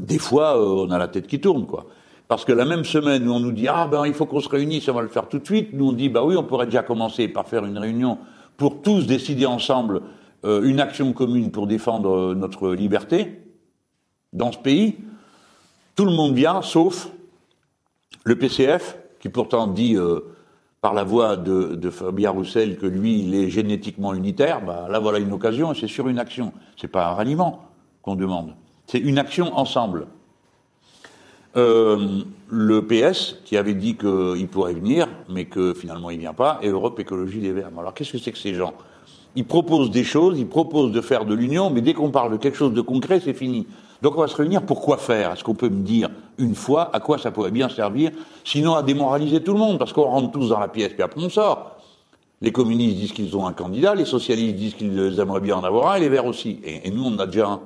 des 0.00 0.18
fois, 0.18 0.56
euh, 0.56 0.86
on 0.86 0.90
a 0.92 0.98
la 0.98 1.08
tête 1.08 1.26
qui 1.26 1.40
tourne, 1.40 1.66
quoi. 1.66 1.86
Parce 2.28 2.44
que 2.44 2.52
la 2.52 2.64
même 2.64 2.84
semaine 2.84 3.28
où 3.28 3.32
on 3.32 3.40
nous 3.40 3.52
dit 3.52 3.68
ah 3.68 3.86
ben 3.86 4.04
il 4.04 4.12
faut 4.12 4.26
qu'on 4.26 4.40
se 4.40 4.48
réunisse, 4.48 4.88
on 4.88 4.94
va 4.94 5.02
le 5.02 5.08
faire 5.08 5.28
tout 5.28 5.38
de 5.38 5.44
suite, 5.44 5.72
nous 5.72 5.90
on 5.90 5.92
dit 5.92 6.08
bah 6.08 6.24
oui, 6.24 6.36
on 6.36 6.42
pourrait 6.42 6.66
déjà 6.66 6.82
commencer 6.82 7.28
par 7.28 7.46
faire 7.46 7.64
une 7.64 7.78
réunion 7.78 8.18
pour 8.56 8.82
tous 8.82 9.06
décider 9.06 9.46
ensemble 9.46 10.02
euh, 10.44 10.62
une 10.64 10.80
action 10.80 11.12
commune 11.12 11.52
pour 11.52 11.68
défendre 11.68 12.34
notre 12.34 12.70
liberté 12.70 13.42
dans 14.32 14.50
ce 14.50 14.58
pays. 14.58 14.96
Tout 15.94 16.04
le 16.04 16.10
monde 16.10 16.34
vient, 16.34 16.62
sauf 16.62 17.08
le 18.24 18.36
PCF, 18.36 18.98
qui 19.20 19.28
pourtant 19.28 19.68
dit 19.68 19.96
par 20.80 20.94
la 20.94 21.04
voix 21.04 21.36
de, 21.36 21.74
de, 21.74 21.90
Fabien 21.90 22.30
Roussel 22.30 22.78
que 22.78 22.86
lui, 22.86 23.20
il 23.20 23.34
est 23.34 23.50
génétiquement 23.50 24.14
unitaire, 24.14 24.64
bah, 24.64 24.86
là 24.90 24.98
voilà 24.98 25.18
une 25.18 25.32
occasion, 25.32 25.74
c'est 25.74 25.88
sur 25.88 26.08
une 26.08 26.18
action. 26.18 26.52
C'est 26.76 26.88
pas 26.88 27.08
un 27.08 27.14
ralliement 27.14 27.62
qu'on 28.02 28.14
demande, 28.14 28.54
c'est 28.86 28.98
une 28.98 29.18
action 29.18 29.56
ensemble. 29.56 30.06
Euh, 31.56 32.20
le 32.50 32.86
PS, 32.86 33.36
qui 33.44 33.56
avait 33.56 33.74
dit 33.74 33.96
qu'il 33.96 34.46
pourrait 34.48 34.74
venir, 34.74 35.08
mais 35.30 35.46
que 35.46 35.72
finalement 35.72 36.10
il 36.10 36.18
vient 36.18 36.34
pas, 36.34 36.58
et 36.62 36.68
Europe 36.68 37.00
Écologie 37.00 37.40
Les 37.40 37.52
Verts. 37.52 37.70
Alors 37.78 37.94
qu'est-ce 37.94 38.12
que 38.12 38.18
c'est 38.18 38.32
que 38.32 38.38
ces 38.38 38.54
gens? 38.54 38.74
Ils 39.36 39.44
proposent 39.44 39.90
des 39.90 40.04
choses, 40.04 40.38
ils 40.38 40.46
proposent 40.46 40.92
de 40.92 41.00
faire 41.00 41.24
de 41.24 41.34
l'union, 41.34 41.70
mais 41.70 41.80
dès 41.80 41.94
qu'on 41.94 42.10
parle 42.10 42.32
de 42.32 42.36
quelque 42.36 42.56
chose 42.56 42.72
de 42.72 42.80
concret, 42.80 43.20
c'est 43.20 43.34
fini. 43.34 43.66
Donc 44.02 44.16
on 44.16 44.20
va 44.20 44.28
se 44.28 44.36
réunir 44.36 44.62
pour 44.62 44.80
quoi 44.80 44.96
faire? 44.96 45.32
Est-ce 45.32 45.44
qu'on 45.44 45.54
peut 45.54 45.68
me 45.68 45.82
dire 45.82 46.10
une 46.38 46.54
fois 46.54 46.90
à 46.92 47.00
quoi 47.00 47.18
ça 47.18 47.30
pourrait 47.30 47.50
bien 47.50 47.68
servir 47.68 48.10
Sinon 48.44 48.74
à 48.74 48.82
démoraliser 48.82 49.42
tout 49.42 49.52
le 49.52 49.58
monde, 49.58 49.78
parce 49.78 49.92
qu'on 49.92 50.02
rentre 50.02 50.30
tous 50.32 50.50
dans 50.50 50.60
la 50.60 50.68
pièce, 50.68 50.92
puis 50.92 51.02
après 51.02 51.22
on 51.22 51.30
sort. 51.30 51.76
Les 52.42 52.52
communistes 52.52 52.96
disent 52.96 53.12
qu'ils 53.12 53.34
ont 53.36 53.46
un 53.46 53.52
candidat, 53.52 53.94
les 53.94 54.04
socialistes 54.04 54.56
disent 54.56 54.74
qu'ils 54.74 55.18
aimeraient 55.18 55.40
bien 55.40 55.56
en 55.56 55.64
avoir 55.64 55.92
un, 55.92 55.94
et 55.96 56.00
les 56.00 56.10
Verts 56.10 56.26
aussi. 56.26 56.60
Et, 56.62 56.86
et 56.86 56.90
nous, 56.90 57.02
on 57.04 57.14
en 57.14 57.18
a 57.18 57.26
déjà 57.26 57.48
un. 57.48 57.60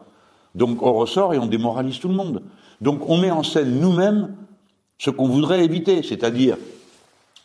Donc 0.55 0.83
on 0.83 0.93
ressort 0.93 1.35
et 1.35 1.39
on 1.39 1.47
démoralise 1.47 1.99
tout 1.99 2.09
le 2.09 2.14
monde. 2.14 2.43
Donc 2.81 3.09
on 3.09 3.18
met 3.18 3.31
en 3.31 3.43
scène 3.43 3.81
nous-mêmes 3.81 4.35
ce 4.99 5.11
qu'on 5.11 5.28
voudrait 5.28 5.64
éviter, 5.64 6.03
c'est-à-dire 6.03 6.57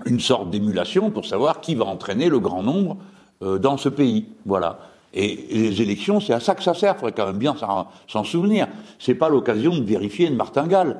une 0.06 0.20
sorte 0.20 0.50
d'émulation 0.50 1.10
pour 1.10 1.26
savoir 1.26 1.62
qui 1.62 1.76
va 1.76 1.86
entraîner 1.86 2.30
le 2.30 2.40
grand 2.40 2.64
nombre 2.64 2.98
euh, 3.42 3.58
dans 3.58 3.78
ce 3.78 3.90
pays. 3.90 4.26
Voilà. 4.46 4.80
Et 5.16 5.48
les 5.50 5.82
élections, 5.82 6.20
c'est 6.20 6.34
à 6.34 6.40
ça 6.40 6.56
que 6.56 6.64
ça 6.64 6.74
sert. 6.74 6.94
Il 6.96 7.00
faudrait 7.00 7.14
quand 7.14 7.28
même 7.28 7.38
bien 7.38 7.56
s'en 8.08 8.24
souvenir. 8.24 8.68
C'est 9.00 9.16
pas 9.16 9.30
l'occasion 9.30 9.76
de 9.78 9.84
vérifier 9.84 10.28
une 10.28 10.36
martingale 10.36 11.00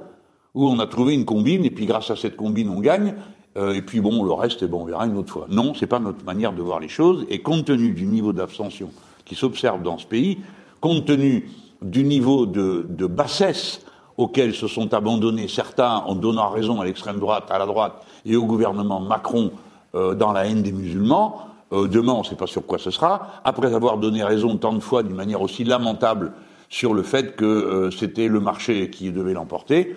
où 0.54 0.68
on 0.68 0.80
a 0.80 0.88
trouvé 0.88 1.14
une 1.14 1.26
combine 1.26 1.66
et 1.66 1.70
puis 1.70 1.86
grâce 1.86 2.10
à 2.10 2.16
cette 2.16 2.38
combine 2.38 2.70
on 2.70 2.80
gagne. 2.80 3.14
Euh, 3.58 3.74
et 3.74 3.82
puis 3.82 4.02
bon, 4.02 4.24
le 4.24 4.32
reste, 4.32 4.64
eh 4.64 4.68
bon, 4.68 4.82
on 4.82 4.86
verra 4.86 5.06
une 5.06 5.18
autre 5.18 5.32
fois. 5.32 5.48
Non, 5.50 5.74
c'est 5.74 5.88
pas 5.88 6.00
notre 6.00 6.24
manière 6.26 6.54
de 6.54 6.62
voir 6.62 6.80
les 6.80 6.88
choses. 6.88 7.26
Et 7.30 7.40
compte 7.40 7.66
tenu 7.66 7.92
du 7.92 8.06
niveau 8.06 8.34
d'abstention 8.34 8.90
qui 9.26 9.36
s'observe 9.36 9.82
dans 9.82 9.98
ce 9.98 10.06
pays, 10.06 10.40
compte 10.80 11.06
tenu 11.06 11.50
du 11.82 12.04
niveau 12.04 12.46
de, 12.46 13.08
bassesse 13.08 13.82
auquel 14.18 14.54
se 14.54 14.68
sont 14.68 14.94
abandonnés 14.94 15.48
certains 15.48 16.04
en 16.06 16.16
donnant 16.16 16.50
raison 16.50 16.80
à 16.80 16.86
l'extrême 16.86 17.20
droite, 17.20 17.46
à 17.50 17.60
la 17.60 17.66
droite 17.66 17.94
et 18.26 18.36
au 18.36 18.46
gouvernement 18.46 19.02
Macron 19.02 19.52
euh, 19.94 20.16
dans 20.16 20.32
la 20.32 20.46
haine 20.48 20.62
des 20.62 20.72
musulmans, 20.72 21.48
Euh, 21.74 21.88
demain, 21.88 22.14
on 22.14 22.20
ne 22.20 22.26
sait 22.26 22.36
pas 22.36 22.48
sur 22.48 22.66
quoi 22.66 22.78
ce 22.78 22.92
sera. 22.92 23.42
Après 23.44 23.74
avoir 23.74 23.98
donné 23.98 24.24
raison 24.24 24.58
tant 24.58 24.74
de 24.74 24.80
fois 24.80 25.04
d'une 25.04 25.16
manière 25.16 25.42
aussi 25.42 25.64
lamentable 25.64 26.34
sur 26.70 26.94
le 26.94 27.04
fait 27.04 27.36
que 27.36 27.46
euh, 27.46 27.92
c'était 27.92 28.28
le 28.28 28.40
marché 28.40 28.90
qui 28.90 29.12
devait 29.12 29.34
l'emporter, 29.34 29.96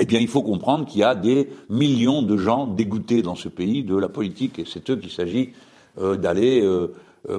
eh 0.00 0.04
bien, 0.04 0.20
il 0.20 0.28
faut 0.28 0.42
comprendre 0.42 0.86
qu'il 0.86 1.00
y 1.00 1.04
a 1.04 1.14
des 1.14 1.48
millions 1.68 2.22
de 2.22 2.36
gens 2.36 2.66
dégoûtés 2.66 3.22
dans 3.22 3.34
ce 3.34 3.48
pays 3.48 3.82
de 3.82 3.96
la 3.96 4.08
politique, 4.08 4.58
et 4.58 4.64
c'est 4.64 4.88
eux 4.90 4.96
qu'il 4.96 5.10
s'agit 5.10 5.52
euh, 5.98 6.16
d'aller 6.16 6.64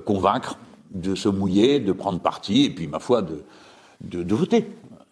convaincre, 0.05 0.57
de 0.91 1.15
se 1.15 1.29
mouiller, 1.29 1.79
de 1.79 1.93
prendre 1.93 2.19
parti, 2.19 2.65
et 2.65 2.69
puis, 2.69 2.87
ma 2.87 2.99
foi, 2.99 3.21
de, 3.21 3.43
de, 4.01 4.23
de 4.23 4.35
voter. 4.35 4.65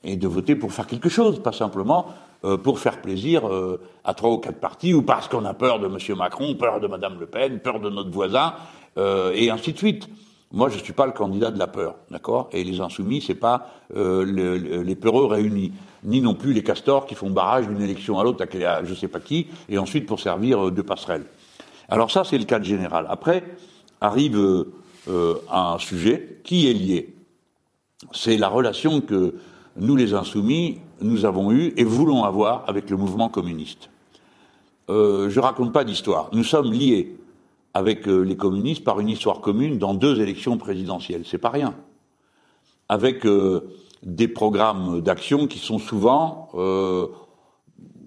Et 0.04 0.16
de 0.18 0.28
voter 0.28 0.56
pour 0.56 0.74
faire 0.74 0.88
quelque 0.88 1.10
chose, 1.10 1.42
pas 1.42 1.54
simplement 1.54 2.08
euh, 2.46 2.56
pour 2.56 2.78
faire 2.78 3.02
plaisir 3.02 3.48
euh, 3.48 3.82
à 4.04 4.14
trois 4.14 4.30
ou 4.30 4.38
quatre 4.38 4.60
partis, 4.60 4.94
ou 4.94 5.02
parce 5.02 5.28
qu'on 5.28 5.44
a 5.44 5.56
peur 5.56 5.80
de 5.80 5.88
M. 5.88 5.98
Macron, 6.16 6.54
peur 6.54 6.80
de 6.80 6.86
Mme 6.86 7.20
Le 7.20 7.26
Pen, 7.26 7.60
peur 7.60 7.80
de 7.80 7.90
notre 7.90 8.12
voisin, 8.12 8.54
euh, 9.00 9.32
et 9.34 9.50
ainsi 9.50 9.74
de 9.74 9.78
suite. 9.80 10.08
Moi, 10.52 10.70
je 10.70 10.78
ne 10.78 10.84
suis 10.84 10.94
pas 10.94 11.08
le 11.08 11.14
candidat 11.14 11.50
de 11.50 11.58
la 11.58 11.66
peur, 11.66 11.96
d'accord? 12.12 12.48
Et 12.54 12.64
les 12.64 12.80
insoumis, 12.80 13.22
c'est 13.22 13.36
pas 13.36 13.68
les 13.94 14.96
peureux 14.96 15.26
réunis, 15.26 15.74
ni 16.04 16.22
non 16.22 16.36
plus 16.36 16.54
les 16.54 16.64
castors 16.64 17.06
qui 17.06 17.16
font 17.16 17.30
barrage 17.32 17.68
d'une 17.68 17.82
élection 17.82 18.18
à 18.18 18.24
l'autre 18.24 18.46
à, 18.66 18.84
je 18.86 18.94
sais 18.94 19.10
pas 19.10 19.20
qui, 19.20 19.48
et 19.68 19.78
ensuite 19.78 20.06
pour 20.06 20.22
servir 20.22 20.72
de 20.72 20.82
passerelle. 20.82 21.26
Alors 21.90 22.12
ça, 22.12 22.24
c'est 22.24 22.38
le 22.38 22.46
cadre 22.46 22.64
général. 22.64 23.08
Après 23.10 23.44
arrive 24.00 24.66
un 25.52 25.78
sujet 25.80 26.40
qui 26.46 26.70
est 26.70 26.74
lié. 26.74 27.14
C'est 28.14 28.38
la 28.38 28.48
relation 28.48 29.02
que 29.02 29.36
nous, 29.78 29.96
les 29.96 30.14
insoumis, 30.14 30.80
nous 31.02 31.26
avons 31.26 31.52
eu 31.52 31.74
et 31.78 31.84
voulons 31.84 32.24
avoir 32.24 32.64
avec 32.68 32.90
le 32.90 32.98
mouvement 32.98 33.30
communiste. 33.30 33.90
Euh, 34.90 35.30
je 35.30 35.40
raconte 35.40 35.74
pas 35.74 35.84
d'histoire. 35.84 36.30
Nous 36.34 36.44
sommes 36.44 36.72
liés 36.72 37.18
avec 37.74 38.08
euh, 38.08 38.22
les 38.22 38.36
communistes 38.36 38.84
par 38.84 39.00
une 39.00 39.10
histoire 39.10 39.42
commune 39.42 39.78
dans 39.78 39.94
deux 39.94 40.20
élections 40.20 40.58
présidentielles. 40.58 41.24
C'est 41.26 41.38
pas 41.38 41.50
rien. 41.50 41.76
Avec 42.90 43.26
euh, 43.26 43.70
des 44.02 44.28
programmes 44.28 45.02
d'action 45.02 45.46
qui 45.48 45.60
sont 45.60 45.78
souvent 45.78 46.50
euh, 46.56 47.08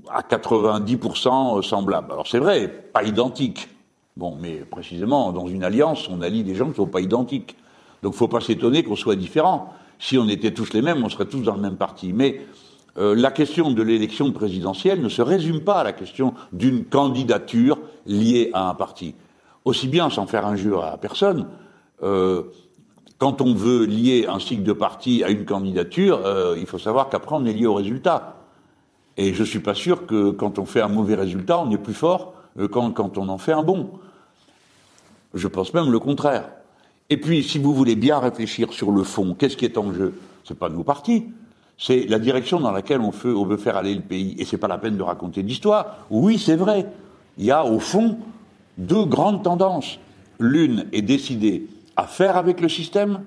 à 0.08 0.22
90% 0.22 1.62
semblables. 1.62 2.10
Alors 2.10 2.26
c'est 2.26 2.38
vrai, 2.38 2.68
pas 2.68 3.04
identiques. 3.04 3.68
Bon, 4.16 4.36
mais 4.40 4.56
précisément, 4.56 5.32
dans 5.32 5.46
une 5.46 5.62
alliance, 5.62 6.08
on 6.08 6.20
allie 6.20 6.42
des 6.42 6.54
gens 6.54 6.64
qui 6.64 6.70
ne 6.70 6.76
sont 6.76 6.86
pas 6.86 7.00
identiques. 7.00 7.56
Donc, 8.02 8.14
faut 8.14 8.28
pas 8.28 8.40
s'étonner 8.40 8.82
qu'on 8.82 8.96
soit 8.96 9.16
différents. 9.16 9.72
Si 10.00 10.16
on 10.16 10.28
était 10.28 10.52
tous 10.52 10.72
les 10.72 10.80
mêmes, 10.80 11.04
on 11.04 11.10
serait 11.10 11.26
tous 11.26 11.42
dans 11.42 11.54
le 11.54 11.60
même 11.60 11.76
parti. 11.76 12.14
Mais 12.14 12.40
euh, 12.96 13.14
la 13.14 13.30
question 13.30 13.70
de 13.70 13.82
l'élection 13.82 14.32
présidentielle 14.32 15.02
ne 15.02 15.10
se 15.10 15.20
résume 15.20 15.60
pas 15.60 15.80
à 15.80 15.84
la 15.84 15.92
question 15.92 16.32
d'une 16.52 16.86
candidature 16.86 17.78
liée 18.06 18.50
à 18.54 18.70
un 18.70 18.74
parti. 18.74 19.14
Aussi 19.66 19.88
bien, 19.88 20.08
sans 20.08 20.26
faire 20.26 20.46
injure 20.46 20.82
à 20.82 20.96
personne, 20.96 21.46
euh, 22.02 22.44
quand 23.18 23.42
on 23.42 23.52
veut 23.52 23.84
lier 23.84 24.26
un 24.26 24.40
cycle 24.40 24.62
de 24.62 24.72
parti 24.72 25.22
à 25.22 25.28
une 25.28 25.44
candidature, 25.44 26.22
euh, 26.24 26.56
il 26.58 26.66
faut 26.66 26.78
savoir 26.78 27.10
qu'après 27.10 27.36
on 27.36 27.44
est 27.44 27.52
lié 27.52 27.66
au 27.66 27.74
résultat. 27.74 28.36
Et 29.18 29.34
je 29.34 29.40
ne 29.40 29.46
suis 29.46 29.60
pas 29.60 29.74
sûr 29.74 30.06
que 30.06 30.30
quand 30.30 30.58
on 30.58 30.64
fait 30.64 30.80
un 30.80 30.88
mauvais 30.88 31.14
résultat, 31.14 31.60
on 31.60 31.70
est 31.70 31.78
plus 31.78 31.94
fort 31.94 32.32
quand, 32.70 32.90
quand 32.92 33.18
on 33.18 33.28
en 33.28 33.36
fait 33.36 33.52
un 33.52 33.62
bon. 33.62 33.90
Je 35.34 35.46
pense 35.46 35.74
même 35.74 35.92
le 35.92 35.98
contraire. 35.98 36.48
Et 37.10 37.16
puis, 37.16 37.42
si 37.42 37.58
vous 37.58 37.74
voulez 37.74 37.96
bien 37.96 38.20
réfléchir 38.20 38.72
sur 38.72 38.92
le 38.92 39.02
fond, 39.02 39.34
qu'est-ce 39.34 39.56
qui 39.56 39.64
est 39.64 39.76
en 39.76 39.92
jeu? 39.92 40.14
C'est 40.44 40.58
pas 40.58 40.68
nos 40.68 40.84
partis, 40.84 41.26
c'est 41.76 42.06
la 42.06 42.18
direction 42.18 42.60
dans 42.60 42.70
laquelle 42.70 43.00
on 43.00 43.10
veut, 43.10 43.56
faire 43.56 43.76
aller 43.76 43.94
le 43.94 44.00
pays. 44.00 44.36
Et 44.38 44.44
c'est 44.44 44.58
pas 44.58 44.68
la 44.68 44.78
peine 44.78 44.96
de 44.96 45.02
raconter 45.02 45.42
d'histoire. 45.42 45.96
Oui, 46.10 46.38
c'est 46.38 46.56
vrai. 46.56 46.86
Il 47.36 47.44
y 47.44 47.50
a 47.50 47.64
au 47.64 47.80
fond 47.80 48.18
deux 48.78 49.04
grandes 49.04 49.42
tendances. 49.42 49.98
L'une 50.38 50.86
est 50.92 51.02
décidée 51.02 51.66
à 51.96 52.06
faire 52.06 52.36
avec 52.36 52.60
le 52.60 52.68
système. 52.68 53.22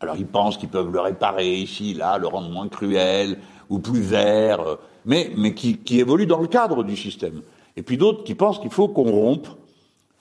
Alors 0.00 0.16
ils 0.16 0.26
pensent 0.26 0.58
qu'ils 0.58 0.68
peuvent 0.68 0.92
le 0.92 1.00
réparer 1.00 1.54
ici, 1.54 1.94
là, 1.94 2.18
le 2.18 2.26
rendre 2.26 2.50
moins 2.50 2.68
cruel 2.68 3.38
ou 3.68 3.78
plus 3.78 4.00
vert, 4.00 4.78
mais, 5.06 5.30
mais 5.36 5.54
qui, 5.54 5.76
qui 5.76 6.00
évolue 6.00 6.26
dans 6.26 6.40
le 6.40 6.48
cadre 6.48 6.82
du 6.82 6.96
système. 6.96 7.40
Et 7.76 7.82
puis 7.82 7.96
d'autres 7.96 8.24
qui 8.24 8.34
pensent 8.34 8.58
qu'il 8.58 8.70
faut 8.70 8.88
qu'on 8.88 9.10
rompe 9.10 9.48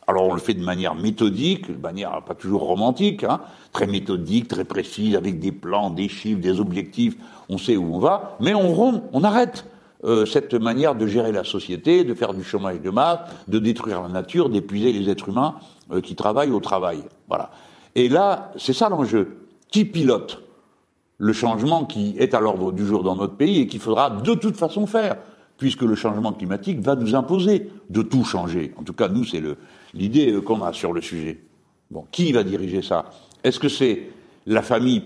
alors 0.10 0.26
on 0.26 0.34
le 0.34 0.40
fait 0.40 0.56
de 0.56 0.64
manière 0.64 0.96
méthodique, 0.96 1.72
de 1.72 1.80
manière 1.80 2.24
pas 2.24 2.34
toujours 2.34 2.64
romantique, 2.64 3.24
hein, 3.24 3.42
très 3.72 3.86
méthodique, 3.86 4.48
très 4.48 4.66
précise, 4.66 5.16
avec 5.16 5.40
des 5.40 5.52
plans, 5.52 5.92
des 5.92 6.10
chiffres, 6.10 6.42
des 6.42 6.60
objectifs, 6.60 7.16
on 7.48 7.60
sait 7.60 7.78
où 7.78 7.94
on 7.94 8.00
va, 8.00 8.36
mais 8.40 8.56
on 8.56 8.74
rompt, 8.74 9.04
on 9.14 9.24
arrête 9.24 9.66
euh, 10.04 10.26
cette 10.26 10.56
manière 10.56 10.96
de 10.96 11.06
gérer 11.06 11.32
la 11.32 11.44
société, 11.44 12.04
de 12.04 12.16
faire 12.16 12.34
du 12.34 12.44
chômage 12.44 12.82
de 12.82 12.90
masse, 12.90 13.20
de 13.48 13.60
détruire 13.60 14.02
la 14.02 14.08
nature, 14.08 14.50
d'épuiser 14.50 14.92
les 14.92 15.12
êtres 15.12 15.30
humains 15.30 15.56
euh, 15.92 16.02
qui 16.02 16.16
travaillent 16.16 16.52
au 16.52 16.60
travail. 16.60 17.04
Voilà. 17.28 17.52
Et 17.94 18.10
là, 18.10 18.52
c'est 18.58 18.74
ça 18.74 18.90
l'enjeu. 18.90 19.38
Qui 19.70 19.86
pilote 19.86 20.42
le 21.20 21.34
changement 21.34 21.86
qui 21.86 22.16
est 22.18 22.34
à 22.34 22.40
l'ordre 22.40 22.72
du 22.72 22.84
jour 22.84 23.04
dans 23.04 23.16
notre 23.16 23.36
pays 23.36 23.60
et 23.60 23.68
qu'il 23.68 23.80
faudra 23.80 24.10
de 24.10 24.34
toute 24.34 24.58
façon 24.58 24.88
faire 24.88 25.18
puisque 25.60 25.84
le 25.84 25.94
changement 25.94 26.32
climatique 26.32 26.80
va 26.80 26.96
nous 26.96 27.14
imposer 27.14 27.70
de 27.90 28.02
tout 28.02 28.24
changer. 28.24 28.74
En 28.78 28.84
tout 28.84 28.94
cas, 28.94 29.10
nous, 29.10 29.26
c'est 29.26 29.42
l'idée 29.94 30.32
euh, 30.32 30.42
qu'on 30.42 30.62
a 30.64 30.74
sur 30.74 30.94
le 30.94 31.02
sujet. 31.02 31.40
Bon, 31.92 32.06
qui 32.12 32.32
va 32.32 32.44
diriger 32.44 32.82
ça? 32.82 33.06
Est-ce 33.44 33.60
que 33.60 33.70
c'est 33.70 34.10
la 34.46 34.62
famille 34.62 35.02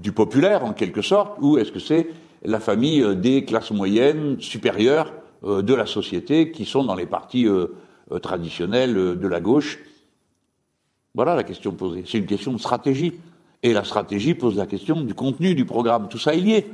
du 0.00 0.12
populaire, 0.12 0.64
en 0.64 0.72
quelque 0.72 1.02
sorte, 1.02 1.38
ou 1.40 1.58
est-ce 1.58 1.72
que 1.72 1.78
c'est 1.78 2.08
la 2.44 2.60
famille 2.60 3.02
euh, 3.02 3.14
des 3.14 3.44
classes 3.44 3.70
moyennes 3.70 4.40
supérieures 4.40 5.12
euh, 5.44 5.62
de 5.62 5.74
la 5.74 5.86
société 5.86 6.50
qui 6.50 6.64
sont 6.64 6.84
dans 6.84 6.94
les 6.94 7.06
partis 7.06 7.46
traditionnels 8.20 8.94
de 8.94 9.28
la 9.28 9.40
gauche? 9.40 9.78
Voilà 11.14 11.34
la 11.34 11.44
question 11.44 11.72
posée. 11.72 12.04
C'est 12.06 12.18
une 12.18 12.26
question 12.26 12.52
de 12.52 12.58
stratégie. 12.58 13.14
Et 13.62 13.72
la 13.72 13.84
stratégie 13.84 14.34
pose 14.34 14.56
la 14.56 14.66
question 14.66 15.02
du 15.02 15.14
contenu 15.14 15.54
du 15.54 15.64
programme. 15.64 16.08
Tout 16.08 16.18
ça 16.18 16.34
est 16.34 16.40
lié. 16.40 16.66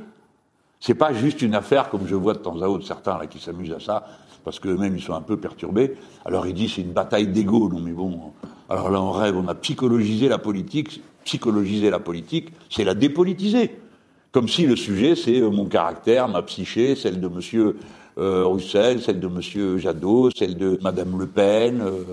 C'est 0.79 0.95
pas 0.95 1.13
juste 1.13 1.41
une 1.41 1.55
affaire 1.55 1.89
comme 1.89 2.07
je 2.07 2.15
vois 2.15 2.33
de 2.33 2.39
temps 2.39 2.59
à 2.61 2.67
autre 2.67 2.85
certains 2.85 3.19
qui 3.27 3.39
s'amusent 3.39 3.73
à 3.73 3.79
ça 3.79 4.07
parce 4.43 4.59
qu'eux-mêmes 4.59 4.95
ils 4.95 5.03
sont 5.03 5.13
un 5.13 5.21
peu 5.21 5.37
perturbés. 5.37 5.95
Alors 6.25 6.47
ils 6.47 6.53
disent 6.53 6.73
c'est 6.75 6.81
une 6.81 6.91
bataille 6.91 7.27
d'ego. 7.27 7.69
Non 7.69 7.79
mais 7.79 7.91
bon, 7.91 8.33
alors 8.69 8.89
là 8.89 9.01
on 9.01 9.11
rêve, 9.11 9.37
on 9.37 9.47
a 9.47 9.55
psychologisé 9.55 10.27
la 10.27 10.37
politique. 10.37 11.01
Psychologiser 11.25 11.89
la 11.89 11.99
politique, 11.99 12.49
c'est 12.69 12.83
la 12.83 12.95
dépolitiser. 12.95 13.77
Comme 14.31 14.47
si 14.47 14.65
le 14.65 14.75
sujet 14.75 15.15
c'est 15.15 15.41
euh, 15.41 15.49
mon 15.49 15.65
caractère, 15.65 16.27
ma 16.27 16.41
psyché, 16.41 16.95
celle 16.95 17.19
de 17.19 17.27
Monsieur 17.27 17.77
euh, 18.17 18.45
Roussel, 18.45 19.01
celle 19.01 19.19
de 19.19 19.27
Monsieur 19.27 19.77
Jadot, 19.77 20.29
celle 20.35 20.57
de 20.57 20.79
Madame 20.81 21.19
Le 21.19 21.27
Pen, 21.27 21.81
euh, 21.81 22.03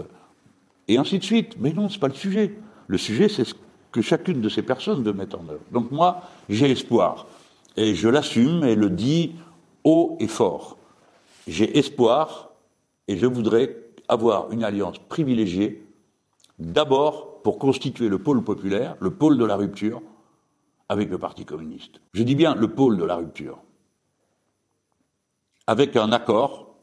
et 0.88 0.98
ainsi 0.98 1.18
de 1.18 1.24
suite. 1.24 1.56
Mais 1.58 1.72
non, 1.72 1.88
c'est 1.88 2.00
pas 2.00 2.08
le 2.08 2.14
sujet. 2.14 2.54
Le 2.88 2.98
sujet 2.98 3.28
c'est 3.28 3.44
ce 3.44 3.54
que 3.92 4.02
chacune 4.02 4.40
de 4.40 4.48
ces 4.48 4.62
personnes 4.62 5.02
doit 5.02 5.14
mettre 5.14 5.38
en 5.38 5.48
œuvre. 5.48 5.62
Donc 5.72 5.90
moi, 5.90 6.22
j'ai 6.48 6.70
espoir 6.70 7.26
et 7.76 7.94
je 7.94 8.08
l'assume 8.08 8.64
et 8.64 8.74
le 8.74 8.90
dis 8.90 9.32
haut 9.84 10.16
et 10.20 10.28
fort. 10.28 10.76
J'ai 11.46 11.78
espoir 11.78 12.50
et 13.08 13.16
je 13.16 13.26
voudrais 13.26 13.76
avoir 14.08 14.50
une 14.52 14.64
alliance 14.64 14.98
privilégiée, 14.98 15.84
d'abord 16.58 17.42
pour 17.42 17.58
constituer 17.58 18.08
le 18.08 18.18
pôle 18.18 18.42
populaire, 18.42 18.96
le 19.00 19.10
pôle 19.10 19.38
de 19.38 19.44
la 19.44 19.56
rupture, 19.56 20.02
avec 20.88 21.10
le 21.10 21.18
Parti 21.18 21.44
communiste. 21.44 22.00
Je 22.12 22.22
dis 22.22 22.34
bien 22.34 22.54
le 22.54 22.68
pôle 22.68 22.96
de 22.96 23.04
la 23.04 23.16
rupture, 23.16 23.58
avec 25.66 25.96
un 25.96 26.12
accord 26.12 26.74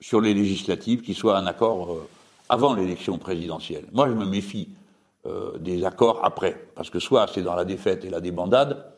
sur 0.00 0.20
les 0.20 0.34
législatives 0.34 1.00
qui 1.00 1.14
soit 1.14 1.38
un 1.38 1.46
accord 1.46 1.92
euh, 1.92 2.08
avant 2.48 2.74
l'élection 2.74 3.18
présidentielle. 3.18 3.84
Moi, 3.92 4.08
je 4.08 4.14
me 4.14 4.26
méfie 4.26 4.68
euh, 5.26 5.56
des 5.58 5.84
accords 5.84 6.24
après, 6.24 6.68
parce 6.74 6.90
que 6.90 6.98
soit 6.98 7.26
c'est 7.28 7.42
dans 7.42 7.54
la 7.54 7.64
défaite 7.64 8.04
et 8.04 8.10
la 8.10 8.20
débandade, 8.20 8.91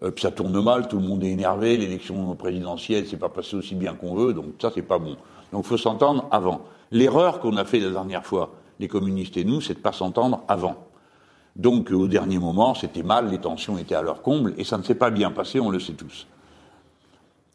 puis 0.00 0.22
ça 0.22 0.30
tourne 0.30 0.60
mal, 0.62 0.88
tout 0.88 0.98
le 0.98 1.06
monde 1.06 1.22
est 1.24 1.30
énervé, 1.30 1.76
l'élection 1.76 2.34
présidentielle 2.34 3.06
s'est 3.06 3.16
pas 3.16 3.28
passée 3.28 3.56
aussi 3.56 3.74
bien 3.74 3.94
qu'on 3.94 4.14
veut, 4.14 4.32
donc 4.32 4.46
ça 4.60 4.70
c'est 4.74 4.82
pas 4.82 4.98
bon. 4.98 5.16
Donc 5.52 5.64
faut 5.64 5.76
s'entendre 5.76 6.26
avant. 6.30 6.62
L'erreur 6.90 7.40
qu'on 7.40 7.56
a 7.56 7.64
fait 7.64 7.78
la 7.78 7.90
dernière 7.90 8.26
fois, 8.26 8.50
les 8.80 8.88
communistes 8.88 9.36
et 9.36 9.44
nous, 9.44 9.60
c'est 9.60 9.74
de 9.74 9.78
pas 9.78 9.92
s'entendre 9.92 10.42
avant. 10.48 10.76
Donc 11.56 11.90
au 11.92 12.08
dernier 12.08 12.38
moment, 12.38 12.74
c'était 12.74 13.04
mal, 13.04 13.30
les 13.30 13.38
tensions 13.38 13.78
étaient 13.78 13.94
à 13.94 14.02
leur 14.02 14.22
comble, 14.22 14.54
et 14.58 14.64
ça 14.64 14.78
ne 14.78 14.82
s'est 14.82 14.96
pas 14.96 15.10
bien 15.10 15.30
passé, 15.30 15.60
on 15.60 15.70
le 15.70 15.78
sait 15.78 15.92
tous. 15.92 16.26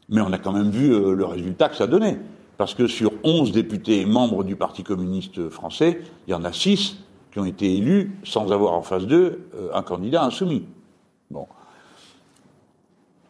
Mais 0.08 0.20
on 0.22 0.32
a 0.32 0.38
quand 0.38 0.52
même 0.52 0.70
vu 0.70 0.92
euh, 0.92 1.14
le 1.14 1.24
résultat 1.24 1.68
que 1.68 1.76
ça 1.76 1.86
donnait. 1.86 2.18
Parce 2.56 2.74
que 2.74 2.86
sur 2.86 3.12
11 3.24 3.52
députés 3.52 4.04
membres 4.04 4.44
du 4.44 4.56
Parti 4.56 4.82
communiste 4.82 5.48
français, 5.48 6.02
il 6.26 6.30
y 6.30 6.34
en 6.34 6.44
a 6.44 6.52
6 6.52 6.96
qui 7.32 7.38
ont 7.38 7.44
été 7.44 7.76
élus 7.76 8.18
sans 8.24 8.52
avoir 8.52 8.74
en 8.74 8.82
face 8.82 9.06
d'eux 9.06 9.48
euh, 9.54 9.70
un 9.72 9.82
candidat 9.82 10.24
insoumis. 10.24 10.64
Bon 11.30 11.46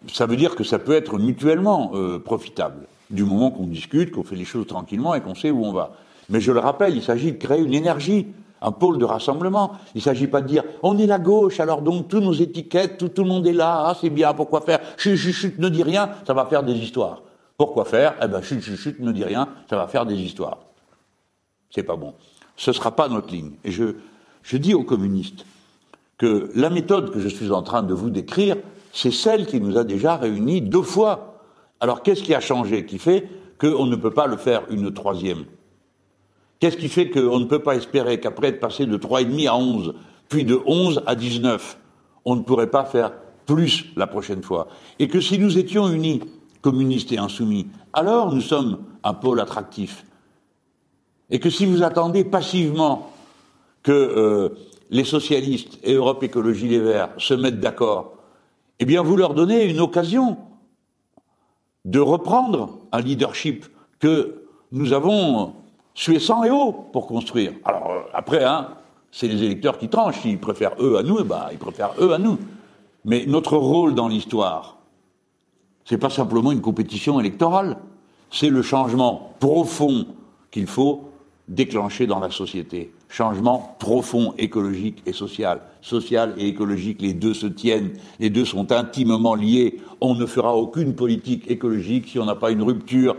ça 0.09 0.27
veut 0.27 0.37
dire 0.37 0.55
que 0.55 0.65
ça 0.65 0.79
peut 0.79 0.93
être 0.93 1.19
mutuellement 1.19 1.93
euh, 1.95 2.19
profitable, 2.19 2.87
du 3.11 3.25
moment 3.25 3.51
qu'on 3.51 3.67
discute, 3.67 4.13
qu'on 4.13 4.23
fait 4.23 4.37
les 4.37 4.45
choses 4.45 4.67
tranquillement 4.67 5.15
et 5.15 5.21
qu'on 5.21 5.35
sait 5.35 5.51
où 5.51 5.65
on 5.65 5.73
va. 5.73 5.93
Mais 6.29 6.41
je 6.41 6.53
le 6.53 6.61
rappelle, 6.61 6.97
il 6.97 7.03
s'agit 7.03 7.33
de 7.33 7.39
créer 7.39 7.61
une 7.61 7.75
énergie, 7.75 8.27
un 8.63 8.73
pôle 8.73 8.99
de 8.99 9.05
rassemblement. 9.05 9.73
Il 9.95 9.99
ne 9.99 10.03
s'agit 10.03 10.27
pas 10.27 10.41
de 10.41 10.47
dire 10.47 10.63
on 10.83 10.97
est 10.99 11.07
la 11.07 11.19
gauche, 11.19 11.61
alors 11.61 11.83
donc 11.83 12.09
tous 12.09 12.21
nos 12.21 12.33
étiquettes, 12.33 12.99
tout, 12.99 13.09
tout 13.09 13.23
le 13.23 13.29
monde 13.29 13.47
est 13.47 13.53
là, 13.53 13.85
ah, 13.87 13.97
c'est 14.01 14.11
bien, 14.11 14.33
pourquoi 14.33 14.61
faire? 14.61 14.81
Chut, 14.97 15.17
chut, 15.17 15.33
chut, 15.33 15.59
ne 15.59 15.69
dis 15.69 15.83
rien, 15.83 16.11
ça 16.27 16.35
va 16.35 16.47
faire 16.47 16.63
des 16.63 16.75
histoires. 16.75 17.23
Pourquoi 17.57 17.85
faire? 17.85 18.15
Eh 18.23 18.29
ben 18.29 18.41
chut, 18.43 18.61
chut, 18.63 18.77
chut, 18.77 19.01
ne 19.01 19.13
dis 19.13 19.25
rien, 19.25 19.49
ça 19.69 19.77
va 19.77 19.87
faire 19.87 20.07
des 20.07 20.17
histoires. 20.17 20.59
C'est 21.71 21.83
pas 21.83 21.97
bon. 21.97 22.15
Ce 22.57 22.71
ne 22.71 22.75
sera 22.75 22.95
pas 22.95 23.09
notre 23.09 23.33
ligne. 23.33 23.53
Et 23.65 23.71
je, 23.71 23.97
je 24.43 24.57
dis 24.57 24.75
aux 24.75 24.85
communistes 24.85 25.45
que 26.19 26.51
la 26.55 26.71
méthode 26.71 27.11
que 27.11 27.21
je 27.21 27.29
suis 27.29 27.51
en 27.51 27.63
train 27.63 27.83
de 27.83 27.95
vous 27.95 28.11
décrire, 28.11 28.57
c'est 28.93 29.13
celle 29.13 29.47
qui 29.47 29.61
nous 29.61 29.79
a 29.79 29.85
déjà 29.85 30.17
réunis 30.17 30.61
deux 30.63 30.83
fois. 30.83 31.43
Alors 31.81 32.03
qu'est-ce 32.03 32.23
qui 32.23 32.35
a 32.35 32.41
changé 32.41 32.85
qui 32.87 32.99
fait 32.99 33.29
qu'on 33.59 33.87
ne 33.87 33.97
peut 33.97 34.11
pas 34.11 34.27
le 34.27 34.37
faire 34.37 34.63
une 34.71 34.93
troisième? 34.93 35.45
Qu'est-ce 36.59 36.77
qui 36.77 36.89
fait 36.89 37.09
qu'on 37.09 37.39
ne 37.39 37.47
peut 37.47 37.63
pas 37.63 37.77
espérer 37.77 38.21
qu'après 38.21 38.49
être 38.49 38.61
passé 38.61 38.87
de 38.87 38.97
3,5 38.97 39.49
à 39.49 39.57
11, 39.57 39.95
puis 40.29 40.45
de 40.45 40.61
11 40.67 41.03
à 41.07 41.15
19, 41.15 41.79
on 42.27 42.37
ne 42.37 42.43
pourrait 42.43 42.71
pas 42.71 42.85
faire 42.85 43.13
plus 43.47 43.87
la 43.97 44.07
prochaine 44.07 44.43
fois? 44.43 44.69
Et 44.99 45.09
que 45.09 45.21
si 45.21 45.39
nous 45.39 45.57
étions 45.57 45.89
unis, 45.89 46.21
communistes 46.61 47.13
et 47.13 47.19
insoumis, 47.19 47.67
alors 47.95 48.35
nous 48.35 48.43
sommes 48.43 48.85
un 49.03 49.15
pôle 49.15 49.41
attractif. 49.41 50.05
Et 51.31 51.39
que 51.39 51.49
si 51.49 51.65
vous 51.65 51.83
attendez 51.83 52.25
passivement 52.25 53.11
que 53.83 53.93
euh, 53.93 54.49
les 54.91 55.05
socialistes 55.05 55.79
et 55.83 55.95
Europe 55.95 56.23
Écologie 56.23 56.69
Les 56.69 56.81
Verts 56.81 57.11
se 57.17 57.33
mettent 57.33 57.61
d'accord, 57.61 58.20
eh 58.81 58.85
bien 58.87 59.03
vous 59.03 59.17
leur 59.17 59.35
donnez 59.35 59.65
une 59.65 59.81
occasion 59.81 60.39
de 61.85 62.01
reprendre 62.01 62.79
un 62.93 63.01
leadership 63.01 63.67
que 63.99 64.45
nous 64.73 64.93
avons 64.93 65.55
sué 65.95 66.19
sang 66.19 66.45
et 66.45 66.51
eau 66.51 66.73
pour 66.73 67.07
construire. 67.07 67.53
Alors 67.65 67.91
euh, 67.91 68.01
après, 68.15 68.43
hein, 68.43 68.69
c'est 69.13 69.29
les 69.29 69.43
électeurs 69.43 69.79
qui 69.79 69.89
tranchent. 69.89 70.21
S'ils 70.21 70.39
préfèrent 70.39 70.77
eux 70.81 70.97
à 70.97 71.03
nous, 71.03 71.23
bah, 71.25 71.49
ils 71.53 71.59
préfèrent 71.59 71.95
eux 72.01 72.13
à 72.13 72.19
nous. 72.19 72.39
Mais 73.05 73.25
notre 73.27 73.57
rôle 73.57 73.95
dans 73.95 74.09
l'histoire, 74.09 74.79
c'est 75.85 75.99
pas 75.99 76.11
simplement 76.11 76.53
une 76.53 76.61
compétition 76.61 77.21
électorale. 77.21 77.79
C'est 78.31 78.51
le 78.51 78.63
changement 78.63 79.35
profond 79.41 80.07
qu'il 80.51 80.67
faut 80.67 81.10
déclencher 81.51 82.07
dans 82.07 82.21
la 82.21 82.31
société. 82.31 82.93
Changement 83.09 83.77
profond 83.81 84.35
écologique 84.39 85.03
et 85.05 85.13
social. 85.13 85.61
Social 85.83 86.33
et 86.39 86.47
écologique, 86.47 87.03
les 87.03 87.13
deux 87.13 87.35
se 87.35 87.47
tiennent, 87.47 87.91
les 88.21 88.31
deux 88.31 88.45
sont 88.45 88.73
intimement 88.73 89.35
liés. 89.35 89.81
On 90.01 90.15
ne 90.15 90.27
fera 90.27 90.55
aucune 90.55 90.95
politique 90.95 91.51
écologique 91.51 92.09
si 92.09 92.19
on 92.19 92.25
n'a 92.25 92.37
pas 92.37 92.53
une 92.53 92.63
rupture 92.63 93.17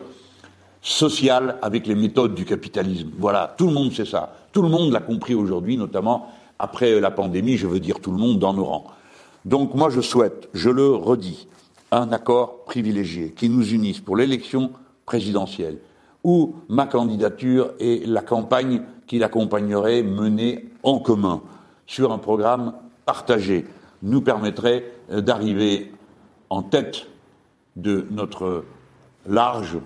sociale 0.81 1.59
avec 1.61 1.85
les 1.85 1.93
méthodes 1.93 2.33
du 2.33 2.45
capitalisme. 2.45 3.11
Voilà, 3.19 3.53
tout 3.57 3.67
le 3.67 3.73
monde 3.73 3.91
sait 3.91 4.05
ça. 4.05 4.33
Tout 4.53 4.61
le 4.61 4.69
monde 4.69 4.91
l'a 4.91 5.01
compris 5.01 5.35
aujourd'hui, 5.35 5.77
notamment 5.77 6.29
après 6.57 6.99
la 6.99 7.11
pandémie, 7.11 7.57
je 7.57 7.67
veux 7.67 7.79
dire 7.79 7.99
tout 7.99 8.11
le 8.11 8.17
monde 8.17 8.39
dans 8.39 8.53
nos 8.53 8.65
rangs. 8.65 8.87
Donc 9.43 9.75
moi 9.75 9.89
je 9.89 10.01
souhaite, 10.01 10.49
je 10.53 10.69
le 10.69 10.89
redis, 10.89 11.47
un 11.91 12.11
accord 12.11 12.63
privilégié 12.63 13.31
qui 13.31 13.49
nous 13.49 13.73
unisse 13.73 13.99
pour 13.99 14.15
l'élection 14.15 14.71
présidentielle 15.05 15.79
ou 16.23 16.55
ma 16.69 16.85
candidature 16.85 17.71
et 17.79 18.05
la 18.05 18.21
campagne 18.21 18.83
qui 19.07 19.19
l'accompagnerait 19.19 20.03
menée 20.03 20.69
en 20.83 20.99
commun 20.99 21.41
sur 21.87 22.11
un 22.11 22.17
programme 22.17 22.73
partagé 23.05 23.65
nous 24.03 24.21
permettrait 24.21 24.91
euh, 25.11 25.21
d'arriver 25.21 25.91
en 26.49 26.63
tête 26.63 27.07
de 27.75 28.05
notre 28.11 28.65
large 29.27 29.77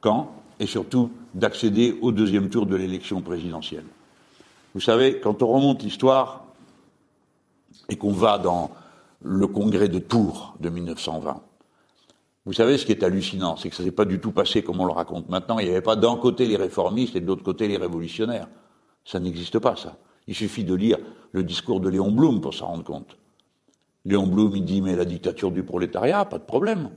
camp 0.00 0.30
et 0.58 0.66
surtout 0.66 1.10
d'accéder 1.34 1.98
au 2.02 2.12
deuxième 2.12 2.50
tour 2.50 2.66
de 2.66 2.76
l'élection 2.76 3.20
présidentielle. 3.22 3.84
Vous 4.74 4.80
savez, 4.80 5.20
quand 5.20 5.42
on 5.42 5.48
remonte 5.48 5.82
l'histoire 5.82 6.44
et 7.88 7.96
qu'on 7.96 8.12
va 8.12 8.38
dans 8.38 8.70
le 9.22 9.46
congrès 9.46 9.88
de 9.88 9.98
Tours 9.98 10.54
de 10.60 10.68
1920, 10.68 11.42
vous 12.50 12.54
savez, 12.54 12.78
ce 12.78 12.84
qui 12.84 12.90
est 12.90 13.04
hallucinant, 13.04 13.54
c'est 13.54 13.70
que 13.70 13.76
ça 13.76 13.84
s'est 13.84 13.92
pas 13.92 14.04
du 14.04 14.18
tout 14.18 14.32
passé 14.32 14.60
comme 14.60 14.80
on 14.80 14.84
le 14.84 14.90
raconte 14.90 15.28
maintenant. 15.28 15.60
Il 15.60 15.66
n'y 15.66 15.70
avait 15.70 15.82
pas 15.82 15.94
d'un 15.94 16.16
côté 16.16 16.48
les 16.48 16.56
réformistes 16.56 17.14
et 17.14 17.20
de 17.20 17.26
l'autre 17.28 17.44
côté 17.44 17.68
les 17.68 17.76
révolutionnaires. 17.76 18.48
Ça 19.04 19.20
n'existe 19.20 19.60
pas, 19.60 19.76
ça. 19.76 19.98
Il 20.26 20.34
suffit 20.34 20.64
de 20.64 20.74
lire 20.74 20.98
le 21.30 21.44
discours 21.44 21.78
de 21.78 21.88
Léon 21.88 22.10
Blum 22.10 22.40
pour 22.40 22.52
s'en 22.52 22.66
rendre 22.66 22.82
compte. 22.82 23.16
Léon 24.04 24.26
Blum, 24.26 24.50
il 24.56 24.64
dit, 24.64 24.82
mais 24.82 24.96
la 24.96 25.04
dictature 25.04 25.52
du 25.52 25.62
prolétariat, 25.62 26.24
pas 26.24 26.38
de 26.38 26.42
problème. 26.42 26.90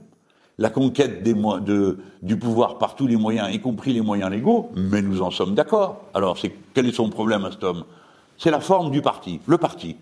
La 0.58 0.70
conquête 0.70 1.22
du 1.22 2.36
pouvoir 2.36 2.78
par 2.78 2.96
tous 2.96 3.06
les 3.06 3.16
moyens, 3.16 3.54
y 3.54 3.60
compris 3.60 3.92
les 3.92 4.00
moyens 4.00 4.32
légaux, 4.32 4.72
mais 4.74 5.02
nous 5.02 5.22
en 5.22 5.30
sommes 5.30 5.54
d'accord. 5.54 6.02
Alors, 6.14 6.36
c'est, 6.36 6.52
quel 6.74 6.88
est 6.88 6.92
son 6.92 7.10
problème 7.10 7.44
à 7.44 7.52
cet 7.52 7.62
homme? 7.62 7.84
C'est 8.38 8.50
la 8.50 8.58
forme 8.58 8.90
du 8.90 9.02
parti, 9.02 9.38
le 9.46 9.58
parti 9.58 9.94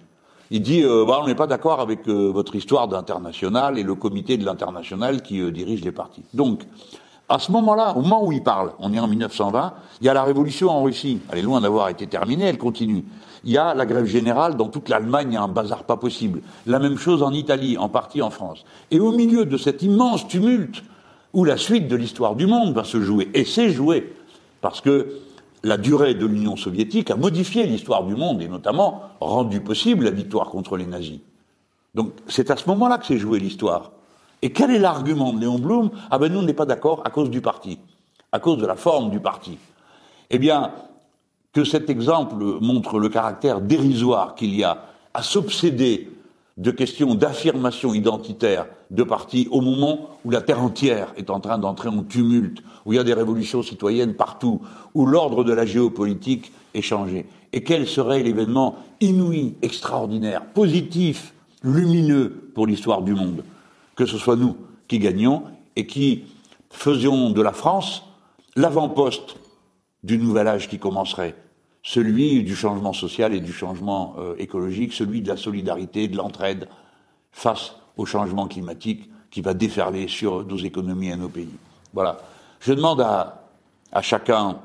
il 0.51 0.63
dit 0.63 0.83
euh, 0.83 1.05
bah, 1.07 1.21
on 1.23 1.27
n'est 1.27 1.35
pas 1.35 1.47
d'accord 1.47 1.81
avec 1.81 2.09
euh, 2.09 2.31
votre 2.33 2.55
histoire 2.55 2.89
d'international 2.89 3.79
et 3.79 3.83
le 3.83 3.95
comité 3.95 4.37
de 4.37 4.45
l'international 4.45 5.23
qui 5.23 5.41
euh, 5.41 5.51
dirige 5.51 5.83
les 5.83 5.93
partis. 5.93 6.23
Donc, 6.35 6.63
à 7.29 7.39
ce 7.39 7.51
moment-là, 7.53 7.97
au 7.97 8.03
moment 8.03 8.27
où 8.27 8.33
il 8.33 8.43
parle, 8.43 8.73
on 8.79 8.93
est 8.93 8.99
en 8.99 9.09
1920, 9.09 9.73
il 10.01 10.07
y 10.07 10.11
a 10.11 10.15
la 10.15 10.25
révolution 10.25 10.69
en 10.69 10.83
Russie. 10.83 11.21
Elle 11.31 11.39
est 11.39 11.43
loin 11.43 11.61
d'avoir 11.61 11.89
été 11.89 12.07
terminée, 12.07 12.45
elle 12.45 12.59
continue. 12.59 13.05
Il 13.45 13.53
y 13.53 13.59
a 13.59 13.75
la 13.75 13.87
grève 13.87 14.05
générale 14.05 14.57
dans 14.57 14.69
toute 14.69 14.89
l'Allemagne, 14.89 15.37
un 15.37 15.49
bazar 15.49 15.85
pas 15.85 15.97
possible. 15.97 16.43
La 16.67 16.79
même 16.79 16.99
chose 16.99 17.23
en 17.23 17.33
Italie, 17.33 17.79
en 17.79 17.89
partie 17.89 18.23
en 18.23 18.31
France. 18.31 18.65
Et 18.91 19.01
au 19.01 19.13
milieu 19.13 19.47
de 19.47 19.57
cet 19.57 19.83
immense 19.83 20.29
tumulte, 20.29 20.83
où 21.33 21.45
la 21.45 21.57
suite 21.57 21.89
de 21.89 21.97
l'histoire 21.97 22.37
du 22.37 22.47
monde 22.47 22.75
va 22.75 22.85
se 22.85 23.01
jouer, 23.01 23.31
et 23.33 23.45
c'est 23.45 23.71
joué, 23.71 24.15
parce 24.61 24.81
que 24.81 25.19
la 25.63 25.77
durée 25.77 26.15
de 26.15 26.27
l'Union 26.27 26.57
soviétique 26.57 27.11
a 27.11 27.17
modifié 27.17 27.67
l'histoire 27.67 28.05
du 28.05 28.17
monde 28.17 28.43
et 28.43 28.49
notamment 28.49 29.03
rendu 29.21 29.61
possible 29.61 30.05
la 30.05 30.11
victoire 30.11 30.49
contre 30.49 30.77
les 30.77 30.87
nazis. 30.87 31.21
Donc 31.95 32.13
c'est 32.27 32.51
à 32.51 32.57
ce 32.57 32.69
moment-là 32.69 32.99
que 32.99 33.07
s'est 33.07 33.19
jouée 33.19 33.39
l'histoire. 33.39 33.93
Et 34.41 34.53
quel 34.53 34.71
est 34.71 34.79
l'argument 34.79 35.33
de 35.33 35.41
Léon 35.41 35.59
Blum? 35.59 35.91
Ah 36.11 36.19
ben 36.19 36.33
nous 36.33 36.41
on 36.41 36.43
n'est 36.43 36.55
pas 36.55 36.67
d'accord 36.67 37.03
à 37.05 37.11
cause 37.11 37.31
du 37.31 37.41
parti, 37.41 37.79
à 38.33 38.41
cause 38.41 38.59
de 38.59 38.67
la 38.67 38.77
forme 38.77 39.11
du 39.11 39.21
parti. 39.21 39.59
Eh 40.31 40.39
bien, 40.39 40.73
que 41.53 41.65
cet 41.65 41.91
exemple 41.91 42.37
montre 42.61 42.99
le 42.99 43.09
caractère 43.09 43.61
dérisoire 43.61 44.35
qu'il 44.35 44.55
y 44.55 44.65
a 44.65 44.85
à 45.15 45.23
s'obséder 45.23 46.11
de 46.57 46.71
questions 46.71 47.15
d'affirmation 47.15 47.95
identitaire 47.95 48.67
de 48.91 49.03
partis 49.03 49.49
au 49.51 49.61
moment 49.61 50.11
où 50.25 50.31
la 50.31 50.43
terre 50.43 50.63
entière 50.63 51.13
est 51.17 51.31
en 51.31 51.41
train 51.41 51.59
d'entrer 51.59 51.89
en 51.89 52.03
tumulte, 52.03 52.63
où 52.85 52.93
il 52.93 52.97
y 52.97 52.99
a 52.99 53.05
des 53.05 53.15
révolutions 53.15 53.63
citoyennes 53.63 54.15
partout, 54.15 54.61
où 54.95 55.07
l'ordre 55.07 55.45
de 55.45 55.53
la 55.53 55.65
géopolitique 55.65 56.53
est 56.75 56.83
changé. 56.83 57.27
Et 57.53 57.63
quel 57.63 57.87
serait 57.87 58.23
l'événement 58.23 58.77
inouï, 59.01 59.55
extraordinaire, 59.63 60.45
positif, 60.45 61.35
lumineux 61.63 62.51
pour 62.55 62.67
l'histoire 62.67 63.03
du 63.03 63.15
monde? 63.15 63.45
Que 63.95 64.07
ce 64.07 64.19
soit 64.19 64.37
nous 64.37 64.57
qui 64.89 64.99
gagnions 64.99 65.45
et 65.77 65.87
qui 65.87 66.25
faisions 66.71 67.31
de 67.31 67.43
la 67.43 67.53
France 67.53 68.05
l'avant-poste 68.57 69.37
du 70.03 70.19
nouvel 70.19 70.49
âge 70.49 70.69
qui 70.69 70.79
commencerait, 70.79 71.35
celui 71.83 72.45
du 72.45 72.55
changement 72.55 72.93
social 72.93 73.35
et 73.35 73.41
du 73.41 73.53
changement 73.53 74.15
euh, 74.19 74.35
écologique, 74.39 74.93
celui 74.93 75.21
de 75.21 75.29
la 75.29 75.37
solidarité, 75.37 76.09
de 76.09 76.17
l'entraide 76.17 76.69
face 77.33 77.75
au 77.97 78.07
changement 78.07 78.47
climatique 78.47 79.11
qui 79.31 79.41
va 79.41 79.55
déferler 79.55 80.09
sur 80.09 80.45
nos 80.47 80.59
économies 80.59 81.09
et 81.09 81.17
nos 81.17 81.29
pays. 81.29 81.55
Voilà. 81.93 82.19
Je 82.61 82.73
demande 82.73 83.01
à, 83.01 83.49
à 83.91 84.03
chacun, 84.03 84.61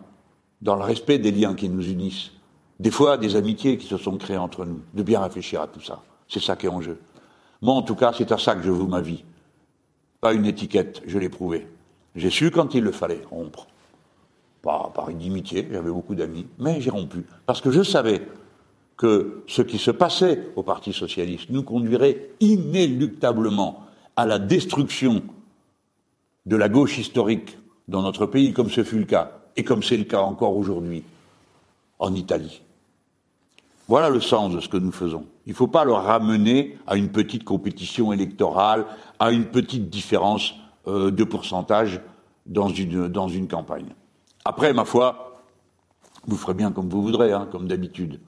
dans 0.62 0.76
le 0.76 0.84
respect 0.84 1.18
des 1.18 1.32
liens 1.32 1.56
qui 1.56 1.70
nous 1.70 1.88
unissent, 1.90 2.32
des 2.80 2.92
fois 2.92 3.18
des 3.18 3.36
amitiés 3.36 3.78
qui 3.78 3.88
se 3.88 3.98
sont 3.98 4.18
créées 4.18 4.38
entre 4.38 4.66
nous, 4.66 4.82
de 4.94 5.04
bien 5.04 5.22
réfléchir 5.22 5.62
à 5.62 5.68
tout 5.68 5.82
ça. 5.82 6.02
C'est 6.28 6.42
ça 6.42 6.56
qui 6.56 6.68
est 6.68 6.70
en 6.70 6.82
jeu. 6.82 7.00
Moi, 7.62 7.74
en 7.74 7.82
tout 7.82 7.96
cas, 7.96 8.14
c'est 8.16 8.32
à 8.32 8.38
ça 8.38 8.56
que 8.56 8.62
je 8.62 8.70
voue 8.70 8.88
ma 8.88 9.02
vie. 9.02 9.24
Pas 10.22 10.34
une 10.34 10.46
étiquette, 10.46 11.02
je 11.08 11.18
l'ai 11.18 11.30
prouvé. 11.30 11.68
J'ai 12.16 12.30
su 12.30 12.52
quand 12.52 12.76
il 12.76 12.84
le 12.84 12.92
fallait 12.92 13.22
rompre 13.30 13.68
par 14.68 15.10
inimitié, 15.10 15.68
j'avais 15.72 15.92
beaucoup 15.92 16.16
d'amis, 16.16 16.46
mais 16.60 16.82
j'ai 16.82 16.90
rompu. 16.90 17.26
Parce 17.46 17.62
que 17.62 17.72
je 17.72 17.84
savais 17.84 18.22
que 18.98 19.44
ce 19.48 19.62
qui 19.62 19.78
se 19.78 19.92
passait 19.92 20.50
au 20.56 20.64
Parti 20.64 20.92
socialiste 20.92 21.50
nous 21.50 21.64
conduirait 21.64 22.32
inéluctablement 22.40 23.84
à 24.16 24.26
la 24.26 24.40
destruction 24.40 25.22
de 26.46 26.56
la 26.56 26.68
gauche 26.68 26.98
historique 26.98 27.58
dans 27.88 28.02
notre 28.02 28.26
pays, 28.26 28.52
comme 28.54 28.70
ce 28.70 28.84
fut 28.84 29.00
le 29.00 29.06
cas, 29.06 29.32
et 29.56 29.64
comme 29.64 29.84
c'est 29.84 29.98
le 29.98 30.04
cas 30.04 30.22
encore 30.22 30.58
aujourd'hui 30.58 31.04
en 32.00 32.14
Italie. 32.14 32.62
Voilà 33.88 34.10
le 34.10 34.20
sens 34.20 34.54
de 34.54 34.60
ce 34.60 34.68
que 34.68 34.78
nous 34.78 34.92
faisons. 34.92 35.26
Il 35.46 35.52
ne 35.52 35.56
faut 35.56 35.68
pas 35.68 35.86
le 35.86 35.94
ramener 35.94 36.78
à 36.88 36.98
une 36.98 37.10
petite 37.10 37.46
compétition 37.46 38.12
électorale, 38.12 38.86
à 39.18 39.32
une 39.32 39.46
petite 39.46 39.90
différence 39.90 40.56
euh, 40.88 41.10
de 41.10 41.24
pourcentage 41.24 42.02
dans 42.46 42.70
une 42.70 43.48
campagne. 43.48 43.94
Après, 44.48 44.72
ma 44.72 44.86
foi, 44.86 45.42
vous 46.26 46.38
ferez 46.38 46.54
bien 46.54 46.72
comme 46.72 46.88
vous 46.88 47.02
voudrez, 47.02 47.34
hein, 47.34 47.50
comme 47.52 47.68
d'habitude. 47.68 48.22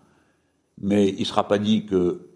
Mais 0.81 1.07
il 1.07 1.21
ne 1.21 1.23
sera 1.23 1.47
pas 1.47 1.57
dit 1.57 1.85
que 1.85 2.27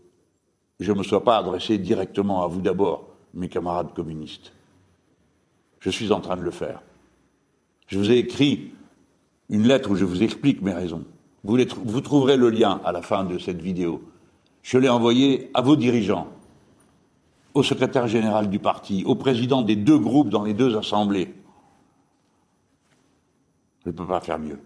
je 0.80 0.94
ne 0.94 1.00
me 1.00 1.04
sois 1.04 1.26
pas 1.26 1.36
adressé 1.38 1.78
directement 1.78 2.46
à 2.46 2.48
vous 2.48 2.62
d'abord, 2.62 3.10
mes 3.34 3.50
camarades 3.50 3.94
communistes. 3.94 4.54
Je 5.82 5.90
suis 5.90 6.14
en 6.14 6.22
train 6.22 6.38
de 6.38 6.44
le 6.44 6.52
faire. 6.52 6.82
Je 7.88 8.00
vous 8.00 8.10
ai 8.10 8.20
écrit 8.20 8.72
une 9.50 9.68
lettre 9.68 9.92
où 9.92 9.96
je 9.98 10.06
vous 10.06 10.24
explique 10.24 10.62
mes 10.62 10.74
raisons. 10.74 11.04
Vous, 11.44 11.58
vous 11.84 12.02
trouverez 12.02 12.38
le 12.38 12.52
lien 12.52 12.80
à 12.86 12.94
la 12.94 13.02
fin 13.02 13.26
de 13.26 13.38
cette 13.38 13.62
vidéo. 13.62 14.02
Je 14.62 14.78
l'ai 14.78 14.88
envoyé 14.88 15.52
à 15.54 15.62
vos 15.62 15.76
dirigeants, 15.76 16.30
au 17.54 17.64
secrétaire 17.64 18.08
général 18.08 18.50
du 18.50 18.60
parti, 18.60 19.04
au 19.06 19.16
président 19.16 19.62
des 19.62 19.76
deux 19.76 20.00
groupes 20.00 20.30
dans 20.30 20.46
les 20.46 20.54
deux 20.54 20.78
assemblées, 20.78 21.34
je 23.86 23.90
ne 23.90 23.96
peux 23.96 24.08
pas 24.08 24.22
faire 24.22 24.40
mieux. 24.40 24.60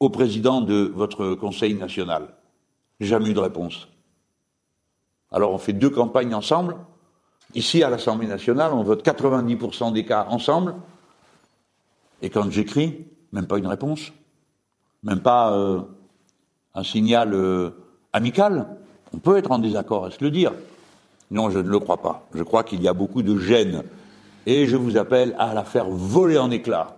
au 0.00 0.10
président 0.10 0.60
de 0.60 0.92
votre 0.94 1.34
Conseil 1.34 1.74
national. 1.74 2.28
Jamais 3.00 3.30
eu 3.30 3.34
de 3.34 3.40
réponse. 3.40 3.88
Alors 5.30 5.52
on 5.52 5.58
fait 5.58 5.72
deux 5.72 5.88
campagnes 5.88 6.34
ensemble. 6.34 6.76
Ici, 7.54 7.82
à 7.82 7.90
l'Assemblée 7.90 8.26
nationale, 8.26 8.72
on 8.72 8.82
vote 8.82 9.04
90% 9.04 9.92
des 9.92 10.04
cas 10.04 10.26
ensemble. 10.28 10.74
Et 12.22 12.28
quand 12.28 12.50
j'écris, 12.50 13.06
même 13.32 13.46
pas 13.46 13.58
une 13.58 13.66
réponse. 13.66 14.12
Même 15.04 15.20
pas 15.20 15.52
euh, 15.52 15.80
un 16.74 16.82
signal 16.82 17.32
euh, 17.32 17.70
amical. 18.12 18.66
On 19.12 19.18
peut 19.18 19.36
être 19.36 19.52
en 19.52 19.58
désaccord, 19.58 20.04
à 20.04 20.10
se 20.10 20.22
le 20.22 20.30
dire. 20.30 20.52
Non, 21.30 21.50
je 21.50 21.60
ne 21.60 21.68
le 21.68 21.78
crois 21.78 22.02
pas. 22.02 22.26
Je 22.34 22.42
crois 22.42 22.64
qu'il 22.64 22.82
y 22.82 22.88
a 22.88 22.94
beaucoup 22.94 23.22
de 23.22 23.38
gêne. 23.38 23.84
Et 24.46 24.66
je 24.66 24.76
vous 24.76 24.96
appelle 24.96 25.34
à 25.38 25.54
la 25.54 25.64
faire 25.64 25.88
voler 25.88 26.38
en 26.38 26.50
éclats. 26.50 26.96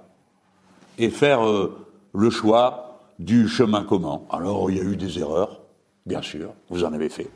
Et 0.98 1.10
faire 1.10 1.46
euh, 1.46 1.86
le 2.14 2.30
choix 2.30 3.00
du 3.18 3.48
chemin 3.48 3.84
commun. 3.84 4.22
Alors, 4.30 4.70
il 4.70 4.76
y 4.76 4.80
a 4.80 4.84
eu 4.84 4.96
des 4.96 5.18
erreurs, 5.18 5.60
bien 6.04 6.22
sûr. 6.22 6.52
Vous 6.70 6.84
en 6.84 6.92
avez 6.92 7.08
fait. 7.08 7.30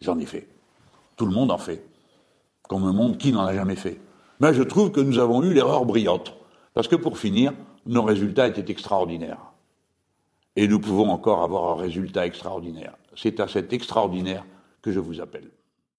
J'en 0.00 0.18
ai 0.18 0.26
fait. 0.26 0.48
Tout 1.16 1.26
le 1.26 1.32
monde 1.32 1.50
en 1.50 1.58
fait. 1.58 1.84
Qu'on 2.62 2.80
me 2.80 2.92
montre 2.92 3.18
qui 3.18 3.32
n'en 3.32 3.44
a 3.44 3.54
jamais 3.54 3.76
fait? 3.76 4.00
Mais 4.40 4.54
je 4.54 4.62
trouve 4.62 4.90
que 4.90 5.00
nous 5.00 5.18
avons 5.18 5.42
eu 5.42 5.52
l'erreur 5.52 5.84
brillante. 5.84 6.34
Parce 6.74 6.88
que 6.88 6.96
pour 6.96 7.18
finir, 7.18 7.52
nos 7.86 8.02
résultats 8.02 8.48
étaient 8.48 8.70
extraordinaires. 8.70 9.38
Et 10.56 10.68
nous 10.68 10.80
pouvons 10.80 11.10
encore 11.10 11.42
avoir 11.42 11.72
un 11.72 11.80
résultat 11.80 12.26
extraordinaire. 12.26 12.96
C'est 13.14 13.40
à 13.40 13.48
cet 13.48 13.72
extraordinaire 13.72 14.44
que 14.80 14.90
je 14.90 15.00
vous 15.00 15.20
appelle. 15.20 15.48